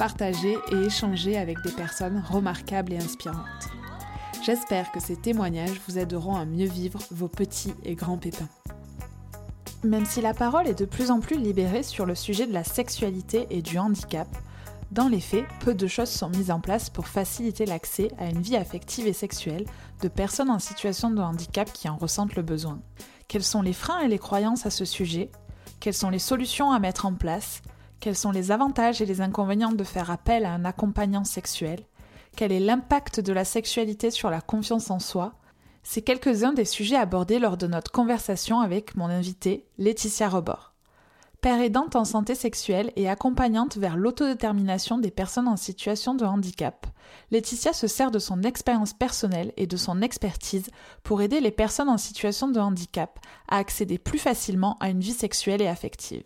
partager 0.00 0.56
et 0.72 0.86
échanger 0.86 1.36
avec 1.36 1.60
des 1.60 1.72
personnes 1.72 2.24
remarquables 2.26 2.94
et 2.94 2.96
inspirantes. 2.96 3.68
J'espère 4.42 4.90
que 4.92 4.98
ces 4.98 5.14
témoignages 5.14 5.78
vous 5.86 5.98
aideront 5.98 6.36
à 6.36 6.46
mieux 6.46 6.68
vivre 6.68 7.00
vos 7.10 7.28
petits 7.28 7.74
et 7.84 7.96
grands 7.96 8.16
pépins. 8.16 8.48
Même 9.84 10.06
si 10.06 10.22
la 10.22 10.32
parole 10.32 10.68
est 10.68 10.78
de 10.78 10.86
plus 10.86 11.10
en 11.10 11.20
plus 11.20 11.36
libérée 11.36 11.82
sur 11.82 12.06
le 12.06 12.14
sujet 12.14 12.46
de 12.46 12.54
la 12.54 12.64
sexualité 12.64 13.46
et 13.50 13.60
du 13.60 13.78
handicap, 13.78 14.26
dans 14.90 15.06
les 15.06 15.20
faits, 15.20 15.44
peu 15.60 15.74
de 15.74 15.86
choses 15.86 16.08
sont 16.08 16.30
mises 16.30 16.50
en 16.50 16.60
place 16.60 16.88
pour 16.88 17.06
faciliter 17.06 17.66
l'accès 17.66 18.10
à 18.18 18.24
une 18.24 18.40
vie 18.40 18.56
affective 18.56 19.06
et 19.06 19.12
sexuelle 19.12 19.66
de 20.00 20.08
personnes 20.08 20.48
en 20.48 20.60
situation 20.60 21.10
de 21.10 21.20
handicap 21.20 21.70
qui 21.74 21.90
en 21.90 21.98
ressentent 21.98 22.36
le 22.36 22.42
besoin. 22.42 22.80
Quels 23.28 23.44
sont 23.44 23.60
les 23.60 23.74
freins 23.74 24.00
et 24.00 24.08
les 24.08 24.18
croyances 24.18 24.64
à 24.64 24.70
ce 24.70 24.86
sujet? 24.86 25.30
Quelles 25.78 25.92
sont 25.92 26.08
les 26.08 26.18
solutions 26.18 26.72
à 26.72 26.78
mettre 26.78 27.04
en 27.04 27.12
place? 27.12 27.60
Quels 28.00 28.16
sont 28.16 28.30
les 28.30 28.50
avantages 28.50 29.02
et 29.02 29.06
les 29.06 29.20
inconvénients 29.20 29.72
de 29.72 29.84
faire 29.84 30.10
appel 30.10 30.46
à 30.46 30.52
un 30.52 30.64
accompagnant 30.64 31.24
sexuel? 31.24 31.80
Quel 32.34 32.50
est 32.50 32.60
l'impact 32.60 33.20
de 33.20 33.32
la 33.32 33.44
sexualité 33.44 34.10
sur 34.10 34.30
la 34.30 34.40
confiance 34.40 34.90
en 34.90 34.98
soi? 34.98 35.34
C'est 35.82 36.02
quelques-uns 36.02 36.52
des 36.52 36.64
sujets 36.64 36.96
abordés 36.96 37.38
lors 37.38 37.56
de 37.56 37.66
notre 37.66 37.92
conversation 37.92 38.60
avec 38.60 38.96
mon 38.96 39.06
invitée, 39.06 39.66
Laetitia 39.78 40.28
Rebord. 40.28 40.74
Père 41.42 41.60
aidante 41.60 41.96
en 41.96 42.04
santé 42.04 42.34
sexuelle 42.34 42.92
et 42.96 43.08
accompagnante 43.08 43.78
vers 43.78 43.96
l'autodétermination 43.96 44.98
des 44.98 45.10
personnes 45.10 45.48
en 45.48 45.56
situation 45.56 46.14
de 46.14 46.24
handicap, 46.24 46.86
Laetitia 47.30 47.72
se 47.72 47.86
sert 47.86 48.10
de 48.10 48.18
son 48.18 48.42
expérience 48.42 48.92
personnelle 48.92 49.52
et 49.56 49.66
de 49.66 49.76
son 49.76 50.02
expertise 50.02 50.68
pour 51.02 51.22
aider 51.22 51.40
les 51.40 51.50
personnes 51.50 51.88
en 51.88 51.98
situation 51.98 52.48
de 52.48 52.60
handicap 52.60 53.18
à 53.48 53.56
accéder 53.56 53.98
plus 53.98 54.18
facilement 54.18 54.76
à 54.80 54.90
une 54.90 55.00
vie 55.00 55.12
sexuelle 55.12 55.62
et 55.62 55.68
affective 55.68 56.24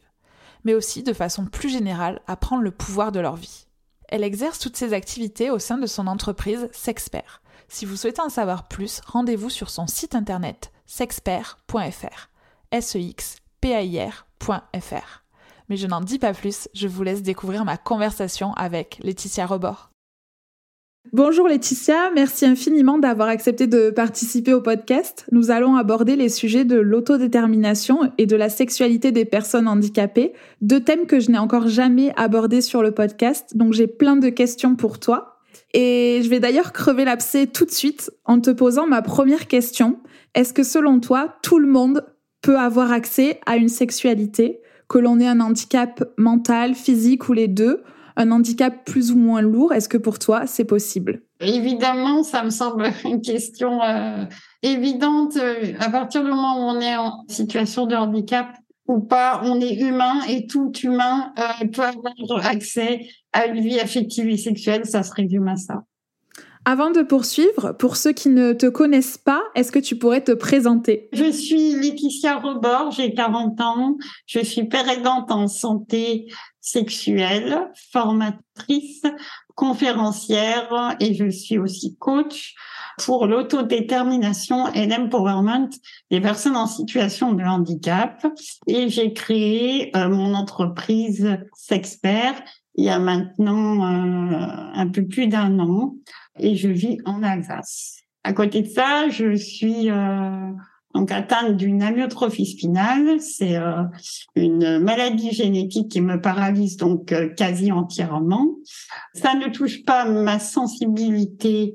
mais 0.64 0.74
aussi 0.74 1.02
de 1.02 1.12
façon 1.12 1.46
plus 1.46 1.68
générale 1.68 2.20
à 2.26 2.36
prendre 2.36 2.62
le 2.62 2.70
pouvoir 2.70 3.12
de 3.12 3.20
leur 3.20 3.36
vie. 3.36 3.66
Elle 4.08 4.24
exerce 4.24 4.58
toutes 4.58 4.76
ses 4.76 4.92
activités 4.92 5.50
au 5.50 5.58
sein 5.58 5.78
de 5.78 5.86
son 5.86 6.06
entreprise 6.06 6.68
Sexpert. 6.72 7.42
Si 7.68 7.86
vous 7.86 7.96
souhaitez 7.96 8.20
en 8.20 8.28
savoir 8.28 8.68
plus, 8.68 9.00
rendez-vous 9.06 9.50
sur 9.50 9.70
son 9.70 9.86
site 9.86 10.14
internet 10.14 10.72
sexpert.fr. 10.86 12.28
s 12.70 12.96
e 12.96 13.12
r.fr. 13.64 15.24
Mais 15.68 15.76
je 15.76 15.86
n'en 15.86 16.00
dis 16.00 16.18
pas 16.18 16.34
plus, 16.34 16.68
je 16.74 16.88
vous 16.88 17.02
laisse 17.02 17.22
découvrir 17.22 17.64
ma 17.64 17.78
conversation 17.78 18.52
avec 18.54 19.00
Laetitia 19.02 19.46
Rebord. 19.46 19.93
Bonjour 21.12 21.46
Laetitia, 21.46 22.10
merci 22.14 22.46
infiniment 22.46 22.98
d'avoir 22.98 23.28
accepté 23.28 23.66
de 23.66 23.90
participer 23.90 24.54
au 24.54 24.62
podcast. 24.62 25.26
Nous 25.32 25.50
allons 25.50 25.76
aborder 25.76 26.16
les 26.16 26.30
sujets 26.30 26.64
de 26.64 26.76
l'autodétermination 26.76 28.10
et 28.16 28.24
de 28.26 28.34
la 28.34 28.48
sexualité 28.48 29.12
des 29.12 29.26
personnes 29.26 29.68
handicapées, 29.68 30.32
deux 30.62 30.80
thèmes 30.80 31.06
que 31.06 31.20
je 31.20 31.30
n'ai 31.30 31.38
encore 31.38 31.68
jamais 31.68 32.12
abordés 32.16 32.62
sur 32.62 32.82
le 32.82 32.90
podcast, 32.90 33.54
donc 33.54 33.74
j'ai 33.74 33.86
plein 33.86 34.16
de 34.16 34.30
questions 34.30 34.76
pour 34.76 34.98
toi. 34.98 35.40
Et 35.74 36.20
je 36.24 36.30
vais 36.30 36.40
d'ailleurs 36.40 36.72
crever 36.72 37.04
l'abcès 37.04 37.46
tout 37.46 37.66
de 37.66 37.70
suite 37.70 38.10
en 38.24 38.40
te 38.40 38.50
posant 38.50 38.86
ma 38.86 39.02
première 39.02 39.46
question. 39.46 40.00
Est-ce 40.34 40.54
que 40.54 40.62
selon 40.62 41.00
toi, 41.00 41.36
tout 41.42 41.58
le 41.58 41.68
monde 41.68 42.06
peut 42.40 42.58
avoir 42.58 42.90
accès 42.90 43.40
à 43.46 43.56
une 43.56 43.68
sexualité, 43.68 44.60
que 44.88 44.98
l'on 44.98 45.20
ait 45.20 45.28
un 45.28 45.40
handicap 45.40 46.02
mental, 46.16 46.74
physique 46.74 47.28
ou 47.28 47.34
les 47.34 47.48
deux 47.48 47.82
un 48.16 48.30
handicap 48.30 48.84
plus 48.84 49.12
ou 49.12 49.16
moins 49.16 49.42
lourd. 49.42 49.72
Est-ce 49.72 49.88
que 49.88 49.96
pour 49.96 50.18
toi, 50.18 50.46
c'est 50.46 50.64
possible? 50.64 51.22
Évidemment, 51.40 52.22
ça 52.22 52.42
me 52.44 52.50
semble 52.50 52.90
une 53.04 53.20
question 53.20 53.82
euh, 53.82 54.24
évidente. 54.62 55.36
À 55.80 55.90
partir 55.90 56.22
du 56.22 56.30
moment 56.30 56.58
où 56.58 56.76
on 56.76 56.80
est 56.80 56.96
en 56.96 57.24
situation 57.28 57.86
de 57.86 57.94
handicap 57.94 58.48
ou 58.86 59.00
pas, 59.00 59.40
on 59.44 59.60
est 59.60 59.80
humain 59.80 60.20
et 60.28 60.46
tout 60.46 60.72
humain 60.82 61.32
euh, 61.38 61.66
peut 61.68 61.82
avoir 61.82 62.46
accès 62.46 63.06
à 63.32 63.46
une 63.46 63.60
vie 63.60 63.80
affective 63.80 64.28
et 64.28 64.36
sexuelle. 64.36 64.86
Ça 64.86 65.02
se 65.02 65.12
résume 65.12 65.48
à 65.48 65.56
ça. 65.56 65.82
Avant 66.66 66.90
de 66.90 67.02
poursuivre, 67.02 67.72
pour 67.78 67.96
ceux 67.96 68.12
qui 68.12 68.30
ne 68.30 68.54
te 68.54 68.64
connaissent 68.64 69.18
pas, 69.18 69.42
est-ce 69.54 69.70
que 69.70 69.78
tu 69.78 69.96
pourrais 69.96 70.22
te 70.22 70.32
présenter? 70.32 71.10
Je 71.12 71.30
suis 71.30 71.74
Laetitia 71.74 72.38
Rebord, 72.38 72.90
j'ai 72.90 73.12
40 73.12 73.60
ans, 73.60 73.96
je 74.26 74.40
suis 74.40 74.64
père 74.64 74.88
aidante 74.88 75.30
en 75.30 75.46
santé 75.46 76.26
sexuelle, 76.62 77.70
formatrice, 77.92 79.02
conférencière 79.54 80.96
et 81.00 81.12
je 81.12 81.28
suis 81.28 81.58
aussi 81.58 81.96
coach 81.98 82.54
pour 83.04 83.26
l'autodétermination 83.26 84.72
et 84.72 84.86
l'empowerment 84.86 85.68
des 86.10 86.22
personnes 86.22 86.56
en 86.56 86.66
situation 86.66 87.34
de 87.34 87.44
handicap. 87.44 88.26
Et 88.66 88.88
j'ai 88.88 89.12
créé 89.12 89.94
euh, 89.94 90.08
mon 90.08 90.32
entreprise 90.32 91.36
Sexpert 91.52 92.42
il 92.76 92.84
y 92.84 92.90
a 92.90 92.98
maintenant 92.98 93.84
euh, 93.84 94.36
un 94.74 94.88
peu 94.88 95.06
plus 95.06 95.28
d'un 95.28 95.58
an 95.60 95.94
et 96.38 96.56
je 96.56 96.68
vis 96.68 96.98
en 97.04 97.22
Alsace. 97.22 98.00
À 98.22 98.32
côté 98.32 98.62
de 98.62 98.68
ça, 98.68 99.08
je 99.08 99.34
suis 99.34 99.90
euh, 99.90 100.50
donc 100.94 101.10
atteinte 101.12 101.56
d'une 101.56 101.82
amyotrophie 101.82 102.46
spinale. 102.46 103.20
C'est 103.20 103.56
euh, 103.56 103.82
une 104.34 104.78
maladie 104.78 105.32
génétique 105.32 105.90
qui 105.90 106.00
me 106.00 106.20
paralyse 106.20 106.76
donc 106.76 107.12
euh, 107.12 107.28
quasi 107.28 107.70
entièrement. 107.70 108.54
Ça 109.14 109.34
ne 109.34 109.48
touche 109.48 109.84
pas 109.84 110.08
ma 110.08 110.38
sensibilité 110.38 111.74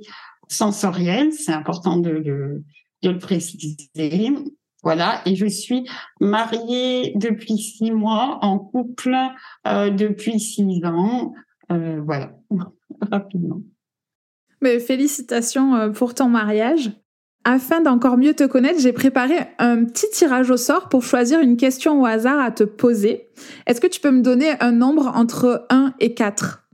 sensorielle, 0.49 1.31
c'est 1.31 1.53
important 1.53 1.97
de, 1.97 2.19
de, 2.19 2.63
de, 3.03 3.09
le 3.09 3.19
préciser. 3.19 4.33
Voilà, 4.81 5.21
et 5.25 5.35
je 5.35 5.45
suis 5.45 5.87
mariée 6.21 7.13
depuis 7.15 7.57
six 7.57 7.91
mois, 7.91 8.39
en 8.41 8.57
couple 8.57 9.15
euh, 9.67 9.89
depuis 9.89 10.39
six 10.39 10.83
ans. 10.85 11.33
Euh, 11.71 12.01
voilà, 12.05 12.31
rapidement. 13.11 13.61
Mais 14.61 14.79
félicitations 14.79 15.75
euh, 15.75 15.89
pour 15.89 16.13
ton 16.13 16.29
mariage. 16.29 16.91
Afin 17.45 17.81
d'encore 17.81 18.17
mieux 18.17 18.33
te 18.33 18.43
connaître, 18.43 18.79
j'ai 18.79 18.91
préparé 18.91 19.35
un 19.59 19.85
petit 19.85 20.09
tirage 20.11 20.51
au 20.51 20.57
sort 20.57 20.89
pour 20.89 21.03
choisir 21.03 21.39
une 21.39 21.55
question 21.55 22.01
au 22.01 22.05
hasard 22.05 22.39
à 22.39 22.51
te 22.51 22.63
poser. 22.63 23.29
Est-ce 23.65 23.79
que 23.79 23.87
tu 23.87 24.01
peux 24.01 24.11
me 24.11 24.21
donner 24.21 24.51
un 24.59 24.71
nombre 24.71 25.07
entre 25.15 25.65
1 25.69 25.93
et 25.99 26.13
4 26.13 26.67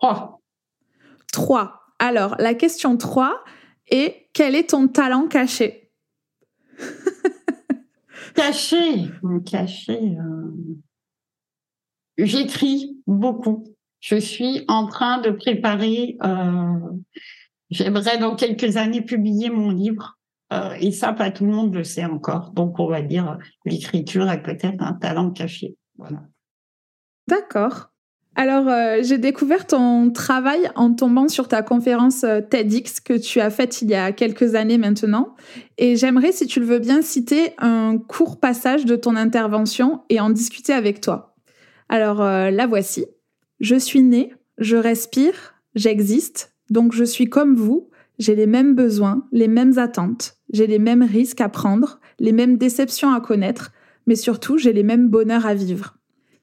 3. 0.00 0.40
3. 1.32 1.80
Alors, 1.98 2.34
la 2.38 2.54
question 2.54 2.96
3 2.96 3.44
est 3.90 4.28
quel 4.32 4.54
est 4.54 4.70
ton 4.70 4.88
talent 4.88 5.28
caché? 5.28 5.92
Caché 8.34 9.10
Caché. 9.46 10.16
Euh... 10.18 10.52
J'écris 12.18 13.00
beaucoup. 13.06 13.64
Je 14.06 14.14
suis 14.14 14.64
en 14.68 14.86
train 14.86 15.18
de 15.18 15.30
préparer, 15.30 16.16
euh, 16.22 16.78
j'aimerais 17.70 18.18
dans 18.18 18.36
quelques 18.36 18.76
années 18.76 19.02
publier 19.02 19.50
mon 19.50 19.70
livre. 19.70 20.16
Euh, 20.52 20.76
et 20.78 20.92
ça, 20.92 21.12
pas 21.12 21.32
tout 21.32 21.44
le 21.44 21.50
monde 21.50 21.74
le 21.74 21.82
sait 21.82 22.04
encore. 22.04 22.52
Donc, 22.52 22.78
on 22.78 22.86
va 22.86 23.02
dire, 23.02 23.36
l'écriture 23.64 24.30
est 24.30 24.44
peut-être 24.44 24.80
un 24.80 24.92
talent 24.92 25.32
caché. 25.32 25.74
Voilà. 25.98 26.22
D'accord. 27.26 27.88
Alors, 28.36 28.68
euh, 28.68 28.98
j'ai 29.02 29.18
découvert 29.18 29.66
ton 29.66 30.12
travail 30.12 30.70
en 30.76 30.94
tombant 30.94 31.26
sur 31.26 31.48
ta 31.48 31.62
conférence 31.62 32.24
TEDx 32.48 33.00
que 33.00 33.18
tu 33.18 33.40
as 33.40 33.50
faite 33.50 33.82
il 33.82 33.90
y 33.90 33.96
a 33.96 34.12
quelques 34.12 34.54
années 34.54 34.78
maintenant. 34.78 35.34
Et 35.78 35.96
j'aimerais, 35.96 36.30
si 36.30 36.46
tu 36.46 36.60
le 36.60 36.66
veux 36.66 36.78
bien, 36.78 37.02
citer 37.02 37.54
un 37.58 37.98
court 37.98 38.38
passage 38.38 38.84
de 38.84 38.94
ton 38.94 39.16
intervention 39.16 40.04
et 40.10 40.20
en 40.20 40.30
discuter 40.30 40.72
avec 40.72 41.00
toi. 41.00 41.34
Alors, 41.88 42.18
la 42.18 42.66
voici. 42.68 43.06
Je 43.60 43.76
suis 43.76 44.02
né, 44.02 44.34
je 44.58 44.76
respire, 44.76 45.54
j'existe, 45.74 46.54
donc 46.70 46.92
je 46.92 47.04
suis 47.04 47.26
comme 47.26 47.54
vous, 47.54 47.90
j'ai 48.18 48.34
les 48.34 48.46
mêmes 48.46 48.74
besoins, 48.74 49.26
les 49.32 49.48
mêmes 49.48 49.78
attentes, 49.78 50.34
j'ai 50.52 50.66
les 50.66 50.78
mêmes 50.78 51.02
risques 51.02 51.40
à 51.40 51.48
prendre, 51.48 52.00
les 52.18 52.32
mêmes 52.32 52.56
déceptions 52.56 53.12
à 53.12 53.20
connaître, 53.20 53.72
mais 54.06 54.16
surtout 54.16 54.58
j'ai 54.58 54.72
les 54.72 54.82
mêmes 54.82 55.08
bonheurs 55.08 55.46
à 55.46 55.54
vivre. 55.54 55.96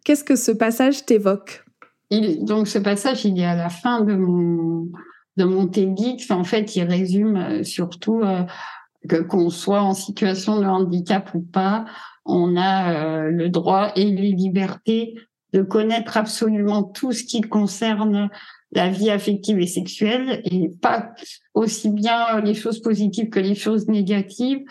Qu'est-ce 0.04 0.24
que 0.24 0.36
ce 0.36 0.52
passage 0.52 1.06
t'évoque? 1.06 1.64
Donc 2.12 2.68
ce 2.68 2.78
passage, 2.78 3.26
il 3.26 3.40
est 3.40 3.46
à 3.46 3.56
la 3.56 3.70
fin 3.70 4.02
de 4.02 4.14
mon 4.14 4.90
de 5.38 5.44
mon 5.46 5.68
TEDx. 5.68 6.30
En 6.30 6.44
fait, 6.44 6.76
il 6.76 6.84
résume 6.84 7.38
euh, 7.38 7.64
surtout 7.64 8.22
euh, 8.22 8.44
que 9.10 9.22
qu'on 9.22 9.50
soit 9.50 9.82
en 9.82 9.94
situation 9.94 10.60
de 10.60 10.66
handicap 10.66 11.34
ou 11.34 11.42
pas, 11.42 11.86
on 12.26 12.56
a 12.56 12.94
euh, 12.94 13.30
le 13.32 13.50
droit 13.50 13.92
et 13.96 14.06
les 14.06 14.32
libertés 14.32 15.16
de 15.54 15.62
connaître 15.62 16.18
absolument 16.18 16.84
tout 16.84 17.12
ce 17.12 17.24
qui 17.24 17.42
concerne 17.42 18.30
la 18.72 18.90
vie 18.90 19.12
affective 19.12 19.60
et 19.60 19.68
sexuelle 19.68 20.42
et 20.46 20.70
pas 20.82 21.12
aussi 21.54 21.90
bien 21.90 22.42
les 22.42 22.56
choses 22.56 22.82
positives 22.82 23.30
que 23.30 23.40
les 23.40 23.56
choses 23.56 23.88
négatives. 23.88 24.64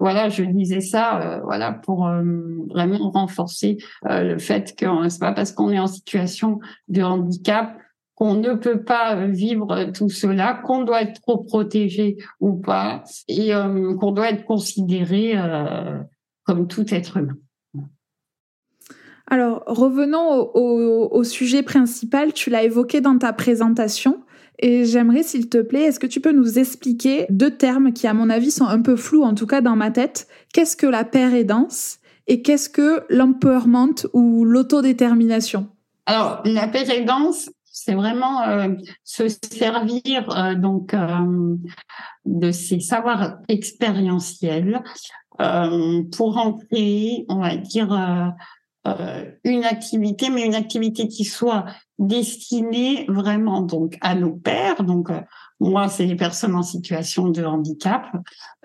Voilà, 0.00 0.28
je 0.28 0.44
disais 0.44 0.80
ça, 0.80 1.20
euh, 1.20 1.40
voilà, 1.42 1.72
pour 1.72 2.06
euh, 2.06 2.22
vraiment 2.68 3.10
renforcer 3.10 3.78
euh, 4.08 4.22
le 4.22 4.38
fait 4.38 4.76
que 4.76 4.86
c'est 5.08 5.18
pas 5.18 5.32
parce 5.32 5.50
qu'on 5.50 5.70
est 5.70 5.78
en 5.80 5.88
situation 5.88 6.60
de 6.86 7.02
handicap 7.02 7.76
qu'on 8.14 8.34
ne 8.34 8.54
peut 8.54 8.82
pas 8.82 9.26
vivre 9.26 9.92
tout 9.92 10.08
cela, 10.08 10.54
qu'on 10.64 10.82
doit 10.82 11.02
être 11.02 11.20
trop 11.20 11.38
protégé 11.38 12.16
ou 12.40 12.56
pas, 12.56 13.04
et 13.28 13.52
qu'on 14.00 14.10
doit 14.10 14.30
être 14.30 14.44
considéré 14.44 15.36
comme 16.42 16.66
tout 16.66 16.92
être 16.92 17.18
humain. 17.18 17.36
Alors, 19.30 19.62
revenons 19.66 20.50
au, 20.54 21.22
sujet 21.22 21.62
principal, 21.62 22.32
tu 22.32 22.48
l'as 22.48 22.62
évoqué 22.62 23.00
dans 23.00 23.18
ta 23.18 23.32
présentation. 23.32 24.22
Et 24.60 24.86
j'aimerais, 24.86 25.22
s'il 25.22 25.48
te 25.48 25.58
plaît, 25.58 25.82
est-ce 25.82 26.00
que 26.00 26.06
tu 26.06 26.20
peux 26.20 26.32
nous 26.32 26.58
expliquer 26.58 27.26
deux 27.28 27.50
termes 27.50 27.92
qui, 27.92 28.06
à 28.06 28.14
mon 28.14 28.30
avis, 28.30 28.50
sont 28.50 28.64
un 28.64 28.80
peu 28.80 28.96
flous, 28.96 29.22
en 29.22 29.34
tout 29.34 29.46
cas 29.46 29.60
dans 29.60 29.76
ma 29.76 29.90
tête. 29.90 30.26
Qu'est-ce 30.52 30.76
que 30.76 30.86
la 30.86 31.04
paire 31.04 31.34
aidance 31.34 31.98
et 32.26 32.42
qu'est-ce 32.42 32.68
que 32.68 33.04
l'empowerment 33.08 33.94
ou 34.14 34.44
l'autodétermination? 34.44 35.68
Alors, 36.06 36.40
la 36.44 36.66
paire 36.66 36.90
aidance, 36.90 37.50
c'est 37.64 37.94
vraiment 37.94 38.42
euh, 38.42 38.68
se 39.04 39.28
servir 39.28 40.28
euh, 40.30 40.54
donc 40.54 40.94
euh, 40.94 41.54
de 42.24 42.50
ces 42.50 42.80
savoirs 42.80 43.38
expérientiels 43.48 44.82
pour 46.16 46.36
en 46.36 46.54
créer, 46.54 47.24
on 47.28 47.38
va 47.38 47.56
dire, 47.56 47.96
euh, 48.86 49.24
une 49.44 49.64
activité, 49.64 50.30
mais 50.30 50.46
une 50.46 50.54
activité 50.54 51.08
qui 51.08 51.24
soit 51.24 51.64
destinée 51.98 53.06
vraiment 53.08 53.60
donc 53.60 53.98
à 54.00 54.14
nos 54.14 54.32
pères. 54.32 54.84
Donc 54.84 55.10
euh, 55.10 55.20
moi, 55.60 55.88
c'est 55.88 56.06
les 56.06 56.16
personnes 56.16 56.54
en 56.54 56.62
situation 56.62 57.28
de 57.28 57.44
handicap. 57.44 58.06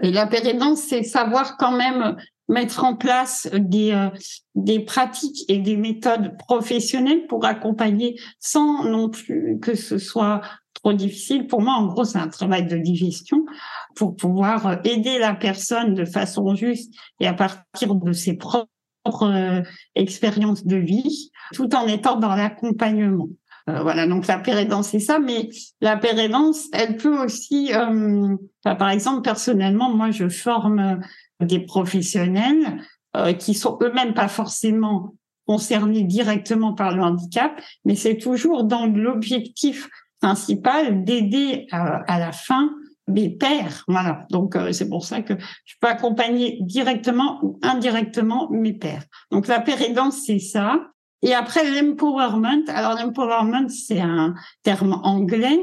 Et 0.01 0.11
la 0.11 0.27
pérédance, 0.27 0.81
c'est 0.81 1.03
savoir 1.03 1.57
quand 1.57 1.75
même 1.75 2.15
mettre 2.47 2.83
en 2.83 2.95
place 2.95 3.49
des 3.53 3.91
euh, 3.91 4.09
des 4.55 4.79
pratiques 4.79 5.45
et 5.49 5.57
des 5.57 5.77
méthodes 5.77 6.37
professionnelles 6.37 7.25
pour 7.27 7.45
accompagner 7.45 8.19
sans 8.39 8.83
non 8.83 9.09
plus 9.09 9.59
que 9.61 9.75
ce 9.75 9.97
soit 9.97 10.41
trop 10.73 10.93
difficile. 10.93 11.47
Pour 11.47 11.61
moi, 11.61 11.73
en 11.73 11.87
gros, 11.87 12.03
c'est 12.03 12.19
un 12.19 12.27
travail 12.27 12.67
de 12.67 12.77
digestion 12.77 13.45
pour 13.95 14.15
pouvoir 14.15 14.79
aider 14.85 15.17
la 15.17 15.33
personne 15.33 15.95
de 15.95 16.05
façon 16.05 16.55
juste 16.55 16.93
et 17.19 17.27
à 17.27 17.33
partir 17.33 17.95
de 17.95 18.13
ses 18.13 18.33
propres 18.33 18.67
euh, 19.05 19.61
expérience 19.95 20.65
de 20.65 20.77
vie, 20.77 21.31
tout 21.53 21.75
en 21.75 21.87
étant 21.87 22.17
dans 22.17 22.35
l'accompagnement. 22.35 23.27
Euh, 23.69 23.81
voilà, 23.81 24.07
donc 24.07 24.27
la 24.27 24.39
pérédance, 24.39 24.89
c'est 24.89 24.99
ça, 24.99 25.19
mais 25.19 25.49
la 25.81 25.97
pérédance, 25.97 26.67
elle 26.73 26.97
peut 26.97 27.17
aussi, 27.23 27.73
euh, 27.73 28.35
par 28.63 28.89
exemple, 28.89 29.21
personnellement, 29.21 29.93
moi, 29.93 30.11
je 30.11 30.29
forme 30.29 30.99
des 31.41 31.59
professionnels 31.59 32.81
qui 33.37 33.53
sont 33.53 33.77
eux-mêmes 33.83 34.15
pas 34.15 34.27
forcément 34.27 35.13
concernés 35.45 36.03
directement 36.03 36.73
par 36.73 36.95
le 36.95 37.03
handicap, 37.03 37.61
mais 37.85 37.95
c'est 37.95 38.17
toujours 38.17 38.63
dans 38.63 38.87
l'objectif 38.87 39.87
principal 40.19 41.03
d'aider 41.03 41.67
à 41.71 42.17
la 42.17 42.31
fin 42.31 42.71
mes 43.07 43.29
pères. 43.29 43.83
Voilà. 43.87 44.25
Donc 44.29 44.55
euh, 44.55 44.71
c'est 44.71 44.89
pour 44.89 45.05
ça 45.05 45.21
que 45.21 45.33
je 45.65 45.75
peux 45.79 45.87
accompagner 45.87 46.57
directement 46.61 47.39
ou 47.43 47.59
indirectement 47.61 48.49
mes 48.51 48.73
pères. 48.73 49.03
Donc 49.31 49.47
la 49.47 49.59
pérédance 49.59 50.23
c'est 50.25 50.39
ça. 50.39 50.87
Et 51.21 51.33
après 51.33 51.81
l'empowerment. 51.81 52.63
Alors 52.67 52.97
l'empowerment 52.99 53.69
c'est 53.69 53.99
un 53.99 54.33
terme 54.63 54.99
anglais 55.03 55.59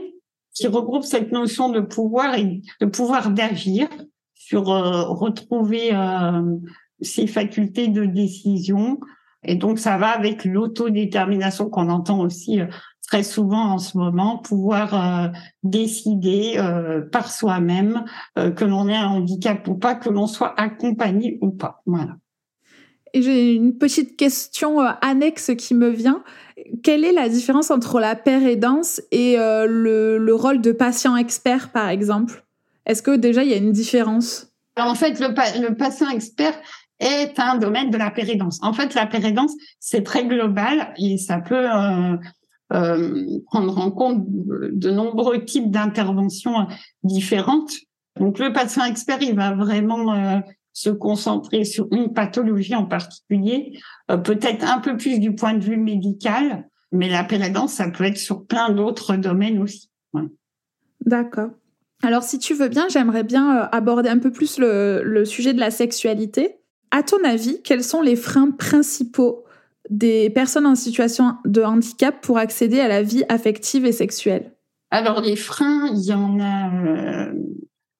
qui 0.54 0.66
regroupe 0.66 1.04
cette 1.04 1.32
notion 1.32 1.70
de 1.70 1.81
pouvoir 1.81 2.34
et 2.34 2.60
de 2.81 2.87
pouvoir 2.87 3.31
d'agir 3.31 3.88
sur 4.34 4.70
euh, 4.70 5.04
retrouver 5.04 5.90
euh, 5.92 6.42
ses 7.00 7.26
facultés 7.26 7.88
de 7.88 8.04
décision. 8.04 9.00
Et 9.42 9.54
donc 9.54 9.78
ça 9.78 9.96
va 9.96 10.08
avec 10.08 10.44
l'autodétermination 10.44 11.70
qu'on 11.70 11.88
entend 11.88 12.20
aussi 12.20 12.60
très 13.10 13.24
souvent 13.24 13.72
en 13.72 13.78
ce 13.78 13.98
moment, 13.98 14.38
pouvoir 14.38 14.94
euh, 14.94 15.28
décider 15.64 16.54
euh, 16.58 17.00
par 17.00 17.30
soi-même 17.30 18.04
euh, 18.38 18.52
que 18.52 18.64
l'on 18.64 18.88
ait 18.88 18.94
un 18.94 19.08
handicap 19.08 19.66
ou 19.66 19.74
pas, 19.74 19.96
que 19.96 20.08
l'on 20.08 20.28
soit 20.28 20.54
accompagné 20.58 21.36
ou 21.40 21.50
pas. 21.50 21.82
Voilà. 21.86 22.16
Et 23.12 23.22
j'ai 23.22 23.54
une 23.54 23.76
petite 23.76 24.16
question 24.16 24.78
annexe 24.78 25.50
qui 25.58 25.74
me 25.74 25.88
vient. 25.88 26.22
Quelle 26.84 27.04
est 27.04 27.12
la 27.12 27.28
différence 27.28 27.72
entre 27.72 27.98
la 27.98 28.14
paire 28.14 28.46
aidance 28.46 29.02
et 29.10 29.34
le, 29.36 30.16
le, 30.16 30.34
rôle 30.34 30.60
de 30.60 30.70
patient 30.70 31.16
expert, 31.16 31.72
par 31.72 31.88
exemple? 31.88 32.44
Est-ce 32.86 33.02
que 33.02 33.16
déjà 33.16 33.42
il 33.42 33.50
y 33.50 33.54
a 33.54 33.56
une 33.56 33.72
différence? 33.72 34.52
En 34.76 34.94
fait, 34.94 35.18
le, 35.18 35.26
le 35.60 35.74
patient 35.74 36.08
expert, 36.08 36.54
est 37.00 37.38
un 37.38 37.56
domaine 37.56 37.90
de 37.90 37.96
la 37.96 38.10
pérédance. 38.10 38.58
En 38.62 38.72
fait, 38.72 38.94
la 38.94 39.06
pérédance, 39.06 39.52
c'est 39.80 40.04
très 40.04 40.26
global 40.26 40.92
et 40.98 41.16
ça 41.16 41.38
peut 41.38 41.68
euh, 41.68 42.16
prendre 42.70 43.78
en 43.78 43.90
compte 43.90 44.25
de 44.28 44.90
nombreux 44.90 45.44
types 45.44 45.70
d'interventions 45.70 46.67
différentes. 47.02 47.72
Donc 48.19 48.38
le 48.38 48.52
patient 48.52 48.84
expert, 48.84 49.22
il 49.22 49.34
va 49.34 49.55
vraiment 49.55 50.14
euh, 50.14 50.40
se 50.72 50.90
concentrer 50.90 51.64
sur 51.64 51.88
une 51.90 52.12
pathologie 52.12 52.75
en 52.75 52.87
particulier, 52.87 53.78
euh, 54.11 54.17
peut-être 54.17 54.64
un 54.64 54.78
peu 54.78 54.96
plus 54.96 55.19
du 55.19 55.34
point 55.34 55.55
de 55.55 55.64
vue 55.64 55.76
médical, 55.76 56.69
mais 56.93 57.08
la 57.08 57.25
pérédance, 57.25 57.75
ça 57.75 57.90
peut 57.90 58.05
être 58.05 58.19
sur 58.19 58.46
plein 58.46 58.70
d'autres 58.70 59.16
domaines 59.16 59.61
aussi. 59.61 59.90
D'accord. 61.06 61.50
Alors 62.02 62.23
si 62.23 62.38
tu 62.38 62.55
veux 62.55 62.69
bien, 62.69 62.88
j'aimerais 62.88 63.25
bien 63.25 63.69
aborder 63.73 64.11
un 64.11 64.19
peu 64.19 64.31
plus 64.31 64.58
le 64.58 65.25
sujet 65.25 65.55
de 65.55 65.61
la 65.61 65.70
sexualité. 65.70 66.56
À 66.90 67.02
ton 67.02 67.23
avis, 67.25 67.62
quels 67.62 67.84
sont 67.84 68.02
les 68.02 68.16
freins 68.16 68.50
principaux 68.50 69.44
des 69.88 70.30
personnes 70.30 70.66
en 70.66 70.74
situation 70.74 71.36
de 71.44 71.62
handicap 71.62 72.20
pour 72.20 72.38
accéder 72.38 72.80
à 72.80 72.88
la 72.88 73.02
vie 73.02 73.24
affective 73.28 73.86
et 73.86 73.92
sexuelle 73.92 74.52
Alors 74.90 75.20
les 75.20 75.36
freins, 75.36 75.88
il 75.94 76.04
y 76.04 76.12
en 76.12 76.38
a 76.38 76.74
euh, 76.74 77.32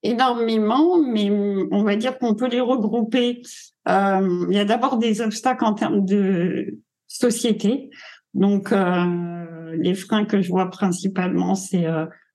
énormément, 0.03 1.03
mais 1.03 1.31
on 1.71 1.83
va 1.83 1.97
dire 1.97 2.19
qu'on 2.19 2.35
peut 2.35 2.49
les 2.49 2.61
regrouper. 2.61 3.43
Euh, 3.89 4.47
il 4.51 4.55
y 4.55 4.61
a 4.61 4.65
d'abord 4.65 4.99
des 4.99 5.21
obstacles 5.21 5.65
en 5.65 5.75
termes 5.75 6.05
de 6.05 6.79
société. 7.07 7.91
Donc 8.35 8.73
euh, 8.73 9.75
les 9.79 9.95
freins 9.95 10.25
que 10.25 10.43
je 10.43 10.49
vois 10.51 10.71
principalement, 10.71 11.55
c'est 11.55 11.87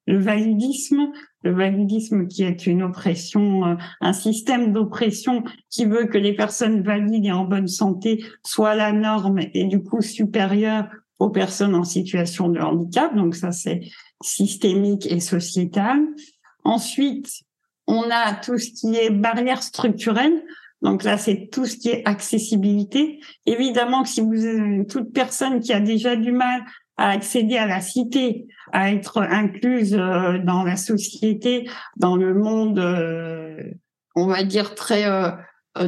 le 0.08 0.20
validisme, 0.20 1.12
le 1.44 1.54
validisme 1.54 2.28
qui 2.28 2.44
est 2.44 2.68
une 2.68 2.84
oppression, 2.84 3.66
euh, 3.66 3.76
un 4.02 4.14
système 4.14 4.72
d'oppression 4.72 5.44
qui 5.70 5.86
veut 5.86 6.06
que 6.06 6.18
les 6.18 6.34
personnes 6.34 6.82
valides 6.82 7.26
et 7.26 7.32
en 7.32 7.46
bonne 7.46 7.68
santé 7.68 8.24
soient 8.44 8.76
la 8.76 8.92
norme 8.92 9.40
et 9.54 9.66
du 9.66 9.82
coup 9.82 10.02
supérieures 10.02 10.88
aux 11.20 11.30
personnes 11.30 11.76
en 11.76 11.84
situation 11.84 12.50
de 12.50 12.60
handicap. 12.60 13.16
Donc 13.16 13.36
ça, 13.36 13.52
c'est 13.52 13.82
systémique 14.22 15.12
et 15.12 15.20
sociétal. 15.20 16.00
Ensuite, 16.64 17.30
on 17.88 18.04
a 18.10 18.34
tout 18.34 18.58
ce 18.58 18.72
qui 18.72 18.96
est 18.96 19.12
barrière 19.12 19.64
structurelle. 19.64 20.44
Donc 20.82 21.04
là, 21.04 21.18
c'est 21.18 21.50
tout 21.52 21.66
ce 21.66 21.78
qui 21.78 21.90
est 21.90 22.02
accessibilité. 22.06 23.20
Évidemment 23.46 24.04
que 24.04 24.10
si 24.10 24.22
vous 24.22 24.84
toute 24.86 25.14
personne 25.14 25.60
qui 25.60 25.74
a 25.74 25.80
déjà 25.80 26.16
du 26.16 26.32
mal 26.32 26.64
à 26.98 27.10
accéder 27.10 27.58
à 27.58 27.66
la 27.66 27.82
cité, 27.82 28.48
à 28.72 28.92
être 28.92 29.22
incluse 29.22 29.96
euh, 29.96 30.38
dans 30.40 30.64
la 30.64 30.76
société, 30.76 31.70
dans 31.98 32.16
le 32.16 32.34
monde, 32.34 32.80
euh, 32.80 33.62
on 34.16 34.28
va 34.28 34.44
dire 34.44 34.76
très 34.76 35.06
euh, 35.06 35.32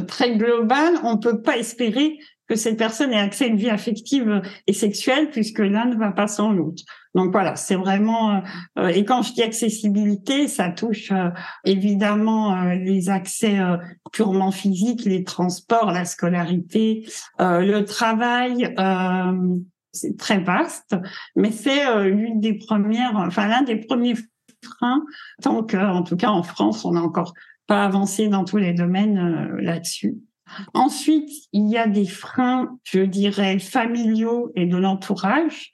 très 0.06 0.36
global, 0.36 0.94
on 1.02 1.16
peut 1.16 1.40
pas 1.40 1.56
espérer 1.56 2.18
que 2.46 2.56
cette 2.56 2.78
personne 2.78 3.12
ait 3.12 3.18
accès 3.18 3.44
à 3.44 3.48
une 3.48 3.56
vie 3.56 3.70
affective 3.70 4.42
et 4.66 4.72
sexuelle 4.72 5.30
puisque 5.30 5.58
l'un 5.58 5.86
ne 5.86 5.96
va 5.96 6.12
pas 6.12 6.26
sans 6.26 6.50
l'autre. 6.50 6.82
Donc 7.14 7.30
voilà, 7.32 7.56
c'est 7.56 7.74
vraiment 7.74 8.42
et 8.78 9.04
quand 9.04 9.22
je 9.22 9.34
dis 9.34 9.42
accessibilité, 9.42 10.48
ça 10.48 10.70
touche 10.70 11.12
évidemment 11.64 12.64
les 12.72 13.10
accès 13.10 13.58
purement 14.12 14.50
physiques, 14.50 15.04
les 15.04 15.24
transports, 15.24 15.90
la 15.90 16.06
scolarité, 16.06 17.06
le 17.38 17.80
travail, 17.80 18.74
c'est 19.98 20.16
très 20.16 20.38
vaste, 20.38 20.96
mais 21.36 21.50
c'est 21.50 21.86
euh, 21.86 22.08
l'une 22.08 22.40
des 22.40 22.54
premières, 22.54 23.16
enfin 23.16 23.48
l'un 23.48 23.62
des 23.62 23.76
premiers 23.76 24.14
freins, 24.62 25.04
tant 25.42 25.62
que, 25.62 25.76
en 25.76 26.02
tout 26.02 26.16
cas 26.16 26.30
en 26.30 26.42
France, 26.42 26.84
on 26.84 26.92
n'a 26.92 27.02
encore 27.02 27.34
pas 27.66 27.84
avancé 27.84 28.28
dans 28.28 28.44
tous 28.44 28.56
les 28.56 28.72
domaines 28.72 29.18
euh, 29.18 29.60
là-dessus. 29.60 30.16
Ensuite, 30.72 31.30
il 31.52 31.68
y 31.68 31.76
a 31.76 31.86
des 31.86 32.06
freins, 32.06 32.78
je 32.84 33.00
dirais, 33.00 33.58
familiaux 33.58 34.50
et 34.56 34.64
de 34.64 34.78
l'entourage. 34.78 35.72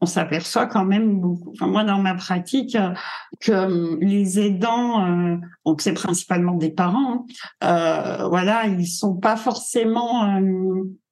On 0.00 0.06
s'aperçoit 0.06 0.66
quand 0.66 0.84
même 0.84 1.20
beaucoup. 1.20 1.50
Enfin, 1.52 1.66
moi, 1.66 1.82
dans 1.82 1.98
ma 1.98 2.14
pratique, 2.14 2.76
euh, 2.76 2.92
que 3.40 3.98
les 4.00 4.38
aidants, 4.38 5.38
donc 5.66 5.80
c'est 5.80 5.92
principalement 5.92 6.54
des 6.54 6.70
parents, 6.70 7.26
hein, 7.60 8.28
voilà, 8.28 8.66
ils 8.66 8.86
sont 8.86 9.16
pas 9.16 9.36
forcément 9.36 10.40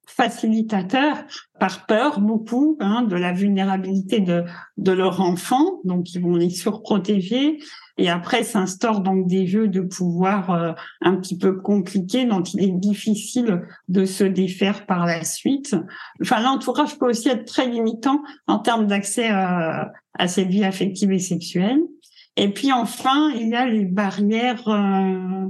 facilitateurs 0.07 1.17
par 1.59 1.85
peur 1.85 2.19
beaucoup 2.19 2.77
hein, 2.79 3.03
de 3.03 3.15
la 3.15 3.31
vulnérabilité 3.31 4.19
de, 4.19 4.43
de 4.77 4.91
leur 4.91 5.21
enfant, 5.21 5.79
donc 5.83 6.13
ils 6.13 6.21
vont 6.21 6.35
les 6.35 6.49
surprotéger. 6.49 7.59
Et 7.97 8.09
après 8.09 8.43
s'instaurent 8.43 9.01
donc 9.01 9.27
des 9.27 9.45
jeux 9.45 9.67
de 9.67 9.81
pouvoir 9.81 10.49
euh, 10.51 10.71
un 11.01 11.15
petit 11.15 11.37
peu 11.37 11.53
compliqués 11.53 12.25
dont 12.25 12.41
il 12.41 12.63
est 12.63 12.71
difficile 12.71 13.61
de 13.89 14.05
se 14.05 14.23
défaire 14.23 14.85
par 14.85 15.05
la 15.05 15.23
suite. 15.23 15.75
Enfin, 16.21 16.41
l'entourage 16.41 16.97
peut 16.97 17.09
aussi 17.09 17.29
être 17.29 17.45
très 17.45 17.67
limitant 17.67 18.21
en 18.47 18.59
termes 18.59 18.87
d'accès 18.87 19.29
euh, 19.29 19.83
à 20.17 20.27
cette 20.27 20.47
vie 20.47 20.63
affective 20.63 21.11
et 21.11 21.19
sexuelle. 21.19 21.79
Et 22.37 22.51
puis 22.51 22.71
enfin, 22.71 23.29
il 23.35 23.49
y 23.49 23.55
a 23.55 23.65
les 23.65 23.85
barrières 23.85 24.67
euh, 24.67 25.47